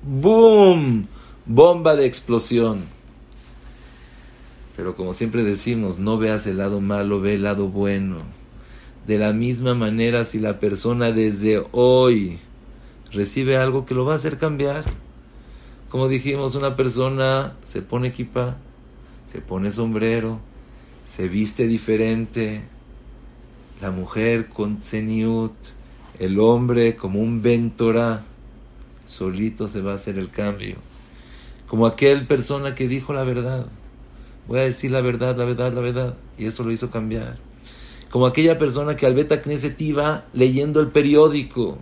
¡boom! 0.02 1.08
Bomba 1.46 1.96
de 1.96 2.06
explosión. 2.06 2.86
Pero 4.76 4.96
como 4.96 5.14
siempre 5.14 5.44
decimos, 5.44 6.00
no 6.00 6.18
veas 6.18 6.48
el 6.48 6.58
lado 6.58 6.82
malo, 6.82 7.22
ve 7.22 7.36
el 7.36 7.44
lado 7.44 7.68
bueno. 7.68 8.24
De 9.08 9.20
la 9.20 9.34
misma 9.34 9.76
manera, 9.76 10.26
si 10.26 10.40
la 10.40 10.60
persona 10.60 11.12
desde 11.12 11.64
hoy 11.72 12.40
recibe 13.12 13.58
algo 13.58 13.86
que 13.86 13.94
lo 13.94 14.04
va 14.04 14.14
a 14.14 14.16
hacer 14.16 14.38
cambiar, 14.38 14.84
como 15.90 16.08
dijimos, 16.08 16.56
una 16.56 16.76
persona 16.76 17.54
se 17.64 17.84
pone 17.84 18.08
equipa, 18.08 18.58
se 19.28 19.42
pone 19.42 19.70
sombrero, 19.70 20.40
se 21.06 21.28
viste 21.28 21.68
diferente, 21.68 22.64
la 23.80 23.92
mujer 23.92 24.48
con 24.48 24.80
tseniut, 24.80 25.54
el 26.20 26.40
hombre 26.40 26.96
como 26.96 27.20
un 27.20 27.44
ventora, 27.44 28.24
solito 29.06 29.68
se 29.68 29.82
va 29.82 29.92
a 29.92 29.96
hacer 29.96 30.18
el 30.18 30.32
cambio. 30.32 30.78
Como 31.68 31.86
aquel 31.86 32.26
persona 32.26 32.74
que 32.74 32.88
dijo 32.88 33.14
la 33.14 33.24
verdad. 33.24 33.68
Voy 34.48 34.60
a 34.60 34.64
decir 34.64 34.92
la 34.92 35.02
verdad, 35.02 35.38
la 35.38 35.46
verdad, 35.46 35.74
la 35.74 35.82
verdad. 35.82 36.16
Y 36.38 36.46
eso 36.46 36.64
lo 36.64 36.72
hizo 36.72 36.90
cambiar. 36.90 37.45
Como 38.16 38.28
aquella 38.28 38.58
persona 38.58 38.96
que 38.96 39.06
al 39.06 39.14
Beta 39.14 39.42
Knesset 39.42 39.82
iba 39.82 40.24
leyendo 40.32 40.80
el 40.80 40.88
periódico. 40.88 41.78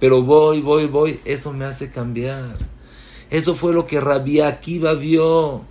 Pero 0.00 0.22
voy, 0.22 0.62
voy, 0.62 0.86
voy. 0.86 1.20
Eso 1.26 1.52
me 1.52 1.66
hace 1.66 1.90
cambiar. 1.90 2.56
Eso 3.28 3.54
fue 3.54 3.74
lo 3.74 3.84
que 3.84 4.00
Rabbi 4.00 4.40
Akiva 4.40 4.94
vio. 4.94 5.64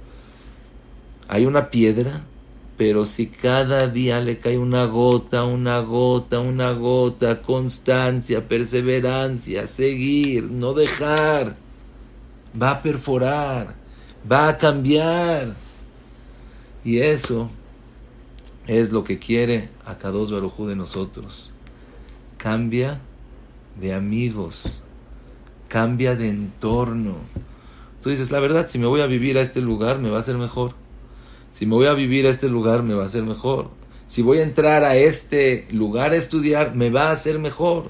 Hay 1.27 1.47
una 1.47 1.71
piedra 1.71 2.21
pero 2.77 3.07
si 3.07 3.25
cada 3.25 3.87
día 3.87 4.19
le 4.19 4.37
cae 4.37 4.59
una 4.59 4.85
gota, 4.85 5.43
una 5.43 5.79
gota, 5.79 6.39
una 6.39 6.73
gota, 6.73 7.41
constancia, 7.41 8.47
perseverancia, 8.47 9.65
seguir, 9.65 10.43
no 10.51 10.73
dejar, 10.73 11.55
va 12.61 12.69
a 12.69 12.81
perforar, 12.83 13.73
va 14.31 14.49
a 14.49 14.57
cambiar. 14.59 15.55
Y 16.83 16.99
eso 16.99 17.49
es 18.67 18.91
lo 18.91 19.03
que 19.03 19.19
quiere 19.19 19.69
Akados 19.85 20.31
Barujú 20.31 20.67
de 20.67 20.75
nosotros. 20.75 21.51
Cambia 22.37 22.99
de 23.79 23.93
amigos, 23.93 24.81
cambia 25.67 26.15
de 26.15 26.29
entorno. 26.29 27.15
Tú 28.01 28.09
dices, 28.09 28.31
la 28.31 28.39
verdad, 28.39 28.67
si 28.67 28.77
me 28.77 28.87
voy 28.87 29.01
a 29.01 29.07
vivir 29.07 29.37
a 29.37 29.41
este 29.41 29.61
lugar, 29.61 29.99
me 29.99 30.09
va 30.09 30.19
a 30.19 30.23
ser 30.23 30.37
mejor. 30.37 30.73
Si 31.51 31.65
me 31.65 31.75
voy 31.75 31.87
a 31.87 31.93
vivir 31.93 32.27
a 32.27 32.29
este 32.29 32.49
lugar, 32.49 32.83
me 32.83 32.93
va 32.93 33.05
a 33.05 33.09
ser 33.09 33.23
mejor. 33.23 33.69
Si 34.07 34.21
voy 34.21 34.39
a 34.39 34.43
entrar 34.43 34.83
a 34.83 34.95
este 34.95 35.67
lugar 35.71 36.11
a 36.11 36.17
estudiar, 36.17 36.75
me 36.75 36.89
va 36.89 37.11
a 37.11 37.15
ser 37.15 37.39
mejor. 37.39 37.85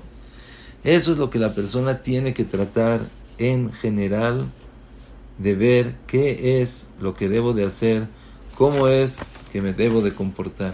Eso 0.84 1.12
es 1.12 1.18
lo 1.18 1.30
que 1.30 1.40
la 1.40 1.54
persona 1.54 2.02
tiene 2.02 2.34
que 2.34 2.46
tratar 2.46 3.02
en 3.38 3.72
general 3.72 4.52
de 5.38 5.56
ver 5.56 5.96
qué 6.08 6.62
es 6.62 6.88
lo 7.00 7.14
que 7.14 7.28
debo 7.28 7.54
de 7.54 7.66
hacer, 7.66 8.08
cómo 8.56 8.88
es 8.88 9.18
que 9.56 9.62
me 9.62 9.72
debo 9.72 10.02
de 10.02 10.14
comportar. 10.14 10.74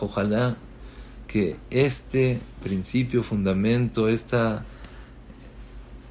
Ojalá 0.00 0.56
que 1.26 1.56
este 1.68 2.40
principio, 2.62 3.22
fundamento, 3.22 4.08
esta, 4.08 4.64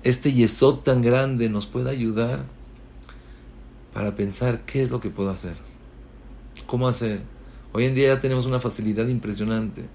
este 0.04 0.32
yesod 0.32 0.82
tan 0.82 1.02
grande 1.02 1.50
nos 1.50 1.66
pueda 1.66 1.90
ayudar 1.90 2.46
para 3.96 4.14
pensar 4.14 4.62
qué 4.68 4.84
es 4.84 4.92
lo 4.92 5.00
que 5.00 5.10
puedo 5.10 5.32
hacer, 5.32 5.58
cómo 6.68 6.88
hacer. 6.88 7.24
Hoy 7.74 7.86
en 7.86 7.96
día 7.96 8.10
ya 8.10 8.20
tenemos 8.20 8.46
una 8.46 8.60
facilidad 8.60 9.08
impresionante. 9.08 9.86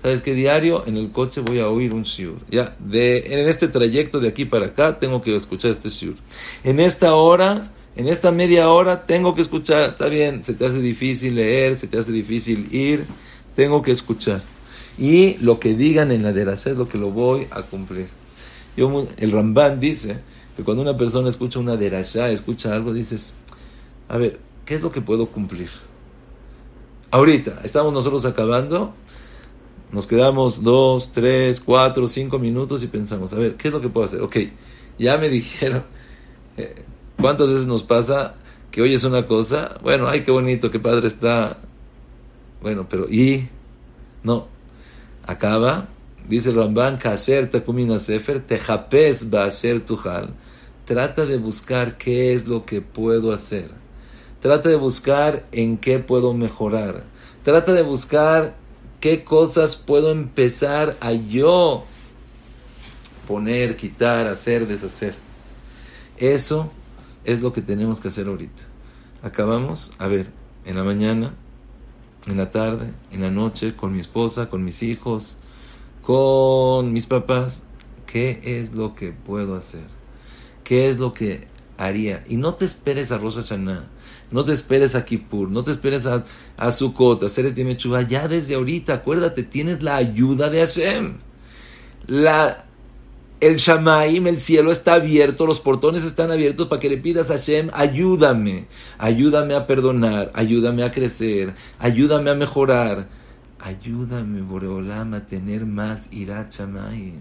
¿Sabes 0.00 0.22
qué? 0.22 0.32
Diario 0.32 0.86
en 0.86 0.96
el 0.96 1.12
coche 1.12 1.42
voy 1.42 1.58
a 1.58 1.68
oír 1.68 1.92
un 1.92 2.04
shiur. 2.04 2.38
Ya, 2.50 2.74
de, 2.78 3.18
en 3.18 3.46
este 3.50 3.68
trayecto 3.68 4.18
de 4.18 4.28
aquí 4.28 4.46
para 4.46 4.64
acá 4.64 4.98
tengo 4.98 5.20
que 5.20 5.36
escuchar 5.36 5.72
este 5.72 5.90
shiur. 5.90 6.14
En 6.64 6.80
esta 6.80 7.14
hora, 7.14 7.70
en 7.96 8.08
esta 8.08 8.30
media 8.30 8.68
hora 8.68 9.06
tengo 9.06 9.34
que 9.34 9.42
escuchar. 9.42 9.90
Está 9.90 10.08
bien, 10.08 10.44
se 10.44 10.54
te 10.54 10.66
hace 10.66 10.80
difícil 10.80 11.34
leer, 11.34 11.76
se 11.76 11.86
te 11.86 11.98
hace 11.98 12.12
difícil 12.12 12.72
ir. 12.74 13.06
Tengo 13.56 13.82
que 13.82 13.90
escuchar. 13.90 14.42
Y 14.96 15.36
lo 15.38 15.60
que 15.60 15.74
digan 15.74 16.10
en 16.12 16.22
la 16.22 16.32
derasha 16.32 16.70
es 16.70 16.76
lo 16.76 16.88
que 16.88 16.98
lo 16.98 17.10
voy 17.10 17.46
a 17.50 17.62
cumplir. 17.62 18.08
Yo, 18.76 19.08
el 19.16 19.32
Ramban 19.32 19.80
dice 19.80 20.20
que 20.56 20.62
cuando 20.62 20.82
una 20.82 20.96
persona 20.96 21.28
escucha 21.28 21.58
una 21.58 21.76
derasha, 21.76 22.30
escucha 22.30 22.74
algo, 22.74 22.92
dices, 22.92 23.34
a 24.08 24.16
ver, 24.16 24.38
¿qué 24.64 24.74
es 24.74 24.82
lo 24.82 24.90
que 24.90 25.00
puedo 25.00 25.28
cumplir? 25.28 25.70
Ahorita, 27.10 27.60
estamos 27.64 27.92
nosotros 27.92 28.24
acabando 28.24 28.94
nos 29.90 30.06
quedamos 30.06 30.62
dos, 30.62 31.12
tres, 31.12 31.60
cuatro, 31.60 32.06
cinco 32.06 32.38
minutos 32.38 32.82
y 32.82 32.88
pensamos, 32.88 33.32
a 33.32 33.36
ver, 33.36 33.54
¿qué 33.54 33.68
es 33.68 33.74
lo 33.74 33.80
que 33.80 33.88
puedo 33.88 34.04
hacer? 34.04 34.20
Ok, 34.20 34.36
ya 34.98 35.16
me 35.16 35.28
dijeron, 35.30 35.84
eh, 36.56 36.84
¿cuántas 37.20 37.48
veces 37.48 37.66
nos 37.66 37.82
pasa 37.82 38.34
que 38.70 38.82
oyes 38.82 39.04
una 39.04 39.26
cosa? 39.26 39.78
Bueno, 39.82 40.08
ay, 40.08 40.22
qué 40.22 40.30
bonito, 40.30 40.70
qué 40.70 40.78
padre 40.80 41.06
está. 41.06 41.58
Bueno, 42.60 42.86
pero 42.88 43.08
¿y? 43.08 43.48
No, 44.22 44.48
acaba, 45.26 45.88
dice 46.28 46.50
Ramban, 46.50 46.98
Kasher 46.98 47.50
Takumina 47.50 47.98
Sefer, 47.98 48.40
Tejapes 48.40 49.30
Basher 49.30 49.84
Tujal. 49.84 50.34
Trata 50.84 51.26
de 51.26 51.36
buscar 51.36 51.98
qué 51.98 52.32
es 52.34 52.46
lo 52.46 52.64
que 52.64 52.80
puedo 52.80 53.32
hacer. 53.32 53.70
Trata 54.40 54.68
de 54.68 54.76
buscar 54.76 55.46
en 55.52 55.76
qué 55.78 55.98
puedo 55.98 56.32
mejorar. 56.32 57.04
Trata 57.44 57.72
de 57.72 57.82
buscar 57.82 58.54
¿Qué 59.00 59.22
cosas 59.22 59.76
puedo 59.76 60.10
empezar 60.10 60.96
a 61.00 61.12
yo 61.12 61.84
poner, 63.28 63.76
quitar, 63.76 64.26
hacer, 64.26 64.66
deshacer? 64.66 65.14
Eso 66.16 66.72
es 67.24 67.40
lo 67.40 67.52
que 67.52 67.62
tenemos 67.62 68.00
que 68.00 68.08
hacer 68.08 68.28
ahorita. 68.28 68.62
Acabamos, 69.22 69.90
a 69.98 70.06
ver, 70.06 70.30
en 70.64 70.76
la 70.76 70.84
mañana, 70.84 71.34
en 72.26 72.36
la 72.36 72.50
tarde, 72.50 72.92
en 73.10 73.22
la 73.22 73.30
noche, 73.30 73.74
con 73.74 73.92
mi 73.92 74.00
esposa, 74.00 74.48
con 74.48 74.64
mis 74.64 74.82
hijos, 74.82 75.36
con 76.02 76.92
mis 76.92 77.06
papás, 77.06 77.62
¿qué 78.06 78.40
es 78.42 78.74
lo 78.74 78.94
que 78.94 79.12
puedo 79.12 79.56
hacer? 79.56 79.86
¿Qué 80.64 80.88
es 80.88 80.98
lo 80.98 81.12
que 81.12 81.48
haría? 81.76 82.24
Y 82.28 82.36
no 82.36 82.54
te 82.54 82.64
esperes 82.64 83.12
a 83.12 83.18
Rosa 83.18 83.42
Hashanah 83.42 83.88
no 84.30 84.44
te 84.44 84.52
esperes 84.52 84.94
a 84.94 85.04
Kippur, 85.04 85.50
no 85.50 85.64
te 85.64 85.70
esperes 85.70 86.04
a, 86.06 86.24
a 86.56 86.72
Sukkot, 86.72 87.22
a 87.22 87.64
Mechuga. 87.64 88.02
Ya 88.02 88.28
desde 88.28 88.54
ahorita, 88.54 88.94
acuérdate, 88.94 89.42
tienes 89.42 89.82
la 89.82 89.96
ayuda 89.96 90.50
de 90.50 90.60
Hashem. 90.60 91.18
La, 92.06 92.66
el 93.40 93.56
Shamaim, 93.56 94.26
el 94.26 94.40
cielo 94.40 94.72
está 94.72 94.94
abierto, 94.94 95.46
los 95.46 95.60
portones 95.60 96.04
están 96.04 96.32
abiertos 96.32 96.66
para 96.66 96.80
que 96.80 96.88
le 96.88 96.96
pidas 96.96 97.30
a 97.30 97.34
Hashem, 97.34 97.70
ayúdame, 97.72 98.66
ayúdame 98.98 99.54
a 99.54 99.66
perdonar, 99.66 100.32
ayúdame 100.34 100.82
a 100.82 100.90
crecer, 100.90 101.54
ayúdame 101.78 102.30
a 102.30 102.34
mejorar, 102.34 103.08
ayúdame, 103.60 104.42
Boreolam, 104.42 105.14
a 105.14 105.26
tener 105.26 105.66
más 105.66 106.12
Irat 106.12 106.52
Shamaim. 106.52 107.20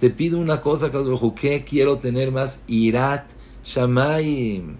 Te 0.00 0.08
pido 0.08 0.38
una 0.38 0.62
cosa, 0.62 0.90
¿qué 1.36 1.64
quiero 1.64 1.98
tener 1.98 2.32
más 2.32 2.60
Irat 2.66 3.30
Shamaim? 3.64 4.76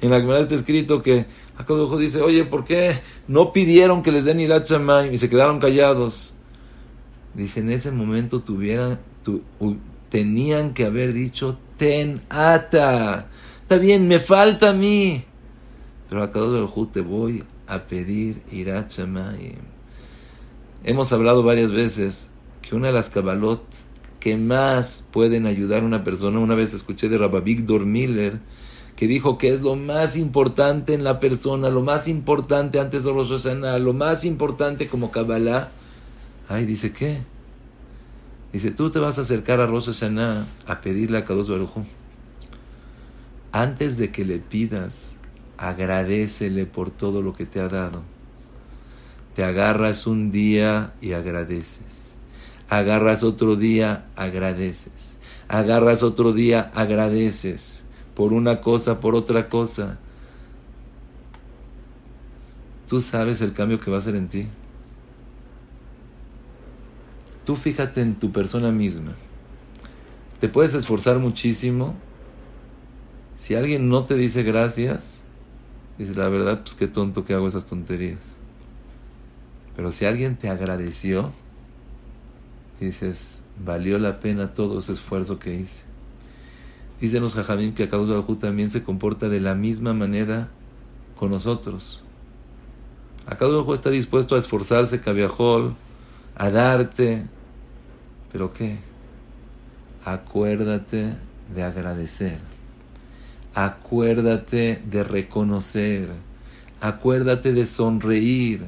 En 0.00 0.10
la 0.10 0.18
Gemara 0.18 0.40
está 0.40 0.54
escrito 0.54 1.02
que 1.02 1.26
Akadojo 1.58 1.98
dice, 1.98 2.22
oye, 2.22 2.44
¿por 2.44 2.64
qué 2.64 3.00
no 3.28 3.52
pidieron 3.52 4.02
que 4.02 4.12
les 4.12 4.24
den 4.24 4.40
Irat 4.40 4.66
y 5.12 5.18
se 5.18 5.28
quedaron 5.28 5.58
callados? 5.58 6.34
Dice, 7.34 7.60
en 7.60 7.70
ese 7.70 7.90
momento 7.90 8.40
tuvieran, 8.40 8.98
tenían 10.10 10.74
que 10.74 10.84
haber 10.84 11.12
dicho, 11.12 11.58
ten 11.78 12.20
ata. 12.28 13.28
Está 13.62 13.78
bien, 13.78 14.06
me 14.08 14.18
falta 14.18 14.70
a 14.70 14.72
mí. 14.72 15.24
Pero 16.08 16.22
Akadojo 16.22 16.88
te 16.88 17.00
voy 17.00 17.44
a 17.66 17.84
pedir 17.86 18.42
Irat 18.50 18.92
Hemos 20.82 21.12
hablado 21.12 21.42
varias 21.42 21.70
veces 21.70 22.30
que 22.62 22.74
una 22.74 22.88
de 22.88 22.92
las 22.92 23.10
cabalot 23.10 23.62
que 24.18 24.36
más 24.36 25.06
pueden 25.12 25.46
ayudar 25.46 25.82
a 25.82 25.86
una 25.86 26.04
persona, 26.04 26.40
una 26.40 26.54
vez 26.54 26.74
escuché 26.74 27.08
de 27.08 27.16
Rababik 27.16 27.68
Miller, 27.68 28.40
que 28.96 29.06
dijo 29.06 29.38
que 29.38 29.48
es 29.48 29.62
lo 29.62 29.76
más 29.76 30.16
importante 30.16 30.92
en 30.92 31.04
la 31.04 31.20
persona, 31.20 31.70
lo 31.70 31.82
más 31.82 32.06
importante 32.06 32.80
antes 32.80 33.04
de 33.04 33.12
Rosh 33.12 33.46
lo 33.80 33.92
más 33.94 34.24
importante 34.24 34.88
como 34.88 35.10
Kabbalah. 35.10 35.70
Ay, 36.48 36.66
dice, 36.66 36.92
¿qué? 36.92 37.22
Dice, 38.52 38.72
tú 38.72 38.90
te 38.90 38.98
vas 38.98 39.18
a 39.18 39.22
acercar 39.22 39.60
a 39.60 39.66
Rosh 39.66 39.86
Hashanah 39.86 40.46
a 40.66 40.80
pedirle 40.80 41.18
a 41.18 41.24
Kadosh 41.24 41.48
Baruj 41.48 41.84
Antes 43.52 43.96
de 43.96 44.10
que 44.10 44.24
le 44.24 44.38
pidas, 44.38 45.16
agradecele 45.56 46.66
por 46.66 46.90
todo 46.90 47.22
lo 47.22 47.32
que 47.32 47.46
te 47.46 47.60
ha 47.60 47.68
dado. 47.68 48.02
Te 49.36 49.44
agarras 49.44 50.06
un 50.06 50.32
día 50.32 50.94
y 51.00 51.12
agradeces. 51.12 52.16
Agarras 52.68 53.22
otro 53.22 53.54
día, 53.54 54.06
agradeces. 54.16 55.18
Agarras 55.48 56.02
otro 56.02 56.32
día, 56.32 56.70
agradeces 56.74 57.84
por 58.14 58.32
una 58.32 58.60
cosa, 58.60 59.00
por 59.00 59.14
otra 59.14 59.48
cosa. 59.48 59.98
Tú 62.88 63.00
sabes 63.00 63.40
el 63.40 63.52
cambio 63.52 63.78
que 63.80 63.90
va 63.90 63.98
a 63.98 64.00
hacer 64.00 64.16
en 64.16 64.28
ti. 64.28 64.48
Tú 67.44 67.56
fíjate 67.56 68.02
en 68.02 68.14
tu 68.16 68.32
persona 68.32 68.70
misma. 68.70 69.12
Te 70.40 70.48
puedes 70.48 70.74
esforzar 70.74 71.18
muchísimo. 71.18 71.94
Si 73.36 73.54
alguien 73.54 73.88
no 73.88 74.04
te 74.04 74.14
dice 74.14 74.42
gracias, 74.42 75.22
dices 75.98 76.16
la 76.16 76.28
verdad, 76.28 76.60
pues 76.62 76.74
qué 76.74 76.86
tonto 76.86 77.24
que 77.24 77.34
hago 77.34 77.46
esas 77.46 77.66
tonterías. 77.66 78.36
Pero 79.76 79.92
si 79.92 80.04
alguien 80.04 80.36
te 80.36 80.48
agradeció, 80.48 81.32
dices, 82.80 83.42
valió 83.64 83.98
la 83.98 84.20
pena 84.20 84.54
todo 84.54 84.78
ese 84.78 84.92
esfuerzo 84.92 85.38
que 85.38 85.54
hice. 85.54 85.82
Dicen 87.00 87.22
los 87.22 87.34
jajamim 87.34 87.72
que 87.74 87.84
Akadosh 87.84 88.08
Baruj 88.08 88.38
también 88.38 88.70
se 88.70 88.82
comporta 88.82 89.28
de 89.28 89.40
la 89.40 89.54
misma 89.54 89.94
manera 89.94 90.48
con 91.18 91.30
nosotros. 91.30 92.02
Akadosh 93.26 93.56
Baruj 93.56 93.74
está 93.74 93.90
dispuesto 93.90 94.34
a 94.34 94.38
esforzarse, 94.38 95.00
cabiajol, 95.00 95.76
a 96.34 96.50
darte. 96.50 97.26
¿Pero 98.32 98.52
qué? 98.52 98.76
Acuérdate 100.04 101.14
de 101.54 101.62
agradecer. 101.62 102.38
Acuérdate 103.54 104.80
de 104.84 105.02
reconocer. 105.02 106.08
Acuérdate 106.80 107.52
de 107.52 107.66
sonreír. 107.66 108.64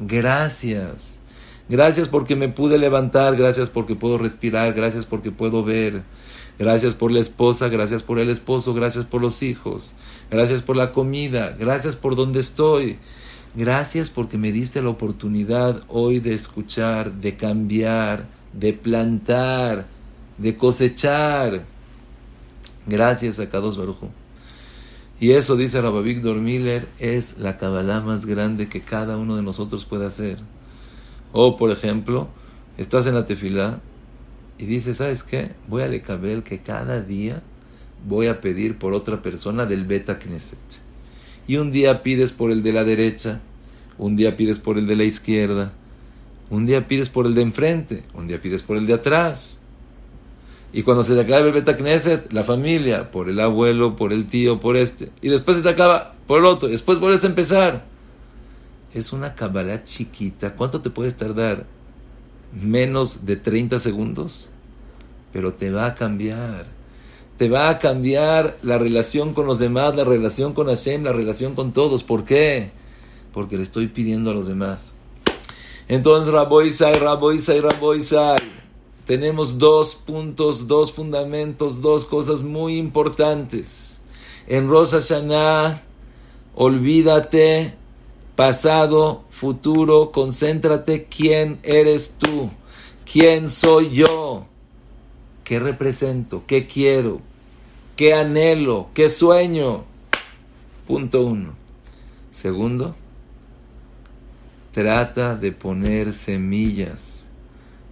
Gracias. 0.00 1.18
Gracias 1.68 2.08
porque 2.08 2.34
me 2.36 2.48
pude 2.48 2.76
levantar, 2.78 3.36
gracias 3.36 3.70
porque 3.70 3.94
puedo 3.94 4.18
respirar, 4.18 4.74
gracias 4.74 5.06
porque 5.06 5.30
puedo 5.30 5.62
ver, 5.62 6.02
Gracias 6.58 6.94
por 6.94 7.10
la 7.10 7.20
esposa, 7.20 7.68
gracias 7.68 8.02
por 8.02 8.18
el 8.18 8.28
esposo, 8.28 8.74
gracias 8.74 9.04
por 9.04 9.22
los 9.22 9.42
hijos, 9.42 9.92
gracias 10.30 10.62
por 10.62 10.76
la 10.76 10.92
comida, 10.92 11.56
gracias 11.58 11.96
por 11.96 12.14
donde 12.14 12.40
estoy. 12.40 12.98
Gracias 13.54 14.08
porque 14.08 14.38
me 14.38 14.50
diste 14.50 14.80
la 14.80 14.88
oportunidad 14.88 15.82
hoy 15.88 16.20
de 16.20 16.32
escuchar, 16.32 17.12
de 17.12 17.36
cambiar, 17.36 18.26
de 18.54 18.72
plantar, 18.72 19.86
de 20.38 20.56
cosechar. 20.56 21.64
Gracias 22.86 23.38
a 23.38 23.50
Kados 23.50 23.76
Barujo. 23.76 24.08
Y 25.20 25.32
eso, 25.32 25.56
dice 25.56 25.82
Víctor 26.02 26.40
Miller, 26.40 26.88
es 26.98 27.36
la 27.38 27.58
Kabbalah 27.58 28.00
más 28.00 28.24
grande 28.24 28.68
que 28.68 28.80
cada 28.80 29.18
uno 29.18 29.36
de 29.36 29.42
nosotros 29.42 29.84
puede 29.84 30.06
hacer. 30.06 30.38
O, 31.32 31.58
por 31.58 31.70
ejemplo, 31.70 32.28
estás 32.78 33.06
en 33.06 33.14
la 33.14 33.26
tefilá 33.26 33.80
y 34.56 34.64
dices, 34.64 34.96
¿sabes 34.96 35.22
qué? 35.22 35.52
Voy 35.68 35.82
a 35.82 35.88
Lekabel 35.88 36.42
que 36.42 36.60
cada 36.60 37.02
día 37.02 37.42
voy 38.08 38.28
a 38.28 38.40
pedir 38.40 38.78
por 38.78 38.94
otra 38.94 39.20
persona 39.20 39.66
del 39.66 39.84
Beta 39.84 40.18
Knesset. 40.18 40.58
Y 41.46 41.56
un 41.56 41.72
día 41.72 42.02
pides 42.02 42.32
por 42.32 42.50
el 42.50 42.62
de 42.62 42.72
la 42.72 42.84
derecha, 42.84 43.40
un 43.98 44.16
día 44.16 44.36
pides 44.36 44.58
por 44.58 44.78
el 44.78 44.86
de 44.86 44.96
la 44.96 45.04
izquierda, 45.04 45.72
un 46.50 46.66
día 46.66 46.86
pides 46.86 47.08
por 47.08 47.26
el 47.26 47.34
de 47.34 47.42
enfrente, 47.42 48.04
un 48.14 48.28
día 48.28 48.40
pides 48.40 48.62
por 48.62 48.76
el 48.76 48.86
de 48.86 48.94
atrás. 48.94 49.58
Y 50.72 50.82
cuando 50.82 51.02
se 51.02 51.14
te 51.14 51.20
acaba 51.20 51.46
el 51.46 51.52
Beta 51.52 51.76
Knesset, 51.76 52.32
la 52.32 52.44
familia, 52.44 53.10
por 53.10 53.28
el 53.28 53.40
abuelo, 53.40 53.94
por 53.94 54.12
el 54.12 54.26
tío, 54.26 54.58
por 54.58 54.76
este. 54.76 55.10
Y 55.20 55.28
después 55.28 55.56
se 55.56 55.62
te 55.62 55.68
acaba 55.68 56.14
por 56.26 56.38
el 56.38 56.46
otro. 56.46 56.68
Después 56.68 56.98
vuelves 56.98 57.24
a 57.24 57.26
empezar. 57.26 57.84
Es 58.94 59.12
una 59.12 59.34
Kabbalah 59.34 59.84
chiquita. 59.84 60.54
¿Cuánto 60.54 60.80
te 60.80 60.88
puedes 60.88 61.14
tardar? 61.14 61.66
Menos 62.52 63.26
de 63.26 63.36
30 63.36 63.78
segundos. 63.78 64.50
Pero 65.32 65.52
te 65.52 65.70
va 65.70 65.86
a 65.86 65.94
cambiar. 65.94 66.66
Te 67.42 67.48
va 67.48 67.70
a 67.70 67.78
cambiar 67.78 68.56
la 68.62 68.78
relación 68.78 69.34
con 69.34 69.46
los 69.46 69.58
demás, 69.58 69.96
la 69.96 70.04
relación 70.04 70.54
con 70.54 70.68
Hashem, 70.68 71.02
la 71.02 71.12
relación 71.12 71.56
con 71.56 71.72
todos. 71.72 72.04
¿Por 72.04 72.24
qué? 72.24 72.70
Porque 73.32 73.56
le 73.56 73.64
estoy 73.64 73.88
pidiendo 73.88 74.30
a 74.30 74.32
los 74.32 74.46
demás. 74.46 74.94
Entonces, 75.88 76.32
Raboisai, 76.32 76.94
Raboisai, 77.00 77.60
Raboisai 77.60 78.38
tenemos 79.06 79.58
dos 79.58 79.96
puntos, 79.96 80.68
dos 80.68 80.92
fundamentos, 80.92 81.82
dos 81.82 82.04
cosas 82.04 82.42
muy 82.42 82.78
importantes. 82.78 84.00
En 84.46 84.68
Rosh 84.68 84.92
Hashanah, 84.92 85.82
olvídate 86.54 87.74
pasado, 88.36 89.24
futuro, 89.30 90.12
concéntrate 90.12 91.06
quién 91.06 91.58
eres 91.64 92.18
tú, 92.20 92.50
quién 93.12 93.48
soy 93.48 93.90
yo, 93.90 94.46
qué 95.42 95.58
represento, 95.58 96.44
qué 96.46 96.68
quiero, 96.68 97.31
qué 98.02 98.14
anhelo, 98.14 98.88
qué 98.94 99.08
sueño. 99.08 99.84
Punto 100.88 101.24
uno. 101.24 101.54
Segundo, 102.32 102.96
trata 104.72 105.36
de 105.36 105.52
poner 105.52 106.12
semillas 106.12 107.28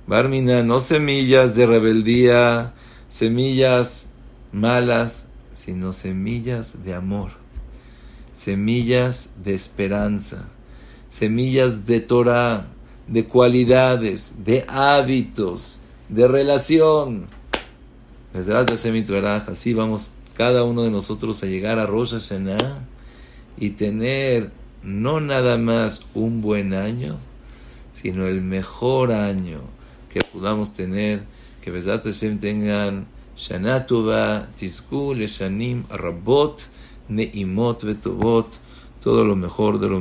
Barmina, 0.08 0.64
no 0.64 0.80
semillas 0.80 1.54
de 1.54 1.64
rebeldía, 1.64 2.72
semillas 3.08 4.08
malas, 4.50 5.26
sino 5.54 5.92
semillas 5.92 6.82
de 6.82 6.94
amor, 6.94 7.30
semillas 8.32 9.30
de 9.44 9.54
esperanza, 9.54 10.48
semillas 11.08 11.86
de 11.86 12.00
Torah, 12.00 12.66
de 13.06 13.26
cualidades, 13.26 14.44
de 14.44 14.64
hábitos, 14.66 15.78
de 16.08 16.26
relación. 16.26 17.39
Así 18.33 19.74
vamos 19.74 20.12
cada 20.37 20.64
uno 20.64 20.83
de 20.83 20.91
nosotros 20.91 21.43
a 21.43 21.47
llegar 21.47 21.78
a 21.78 21.87
Rosh 21.87 22.12
Hashanah 22.12 22.78
y 23.59 23.70
tener 23.70 24.51
no 24.83 25.20
nada 25.20 25.59
más 25.59 26.03
un 26.14 26.41
buen 26.41 26.72
año, 26.72 27.18
sino 27.93 28.26
el 28.26 28.41
mejor 28.41 29.12
año 29.12 29.61
que 30.09 30.20
podamos 30.20 30.72
tener, 30.72 31.22
que 31.61 31.70
Besat 31.70 32.05
Hashem 32.05 32.39
tengan 32.39 33.07
Shana 33.37 33.87
Tova, 33.87 34.49
Tizku, 34.59 35.14
Leshanim, 35.14 35.85
Rabot, 35.91 36.62
Neimot, 37.09 37.85
Betovot, 37.85 38.61
todo 39.03 39.24
lo 39.24 39.37
mejor 39.37 39.78
de 39.81 39.89
lo 39.89 40.01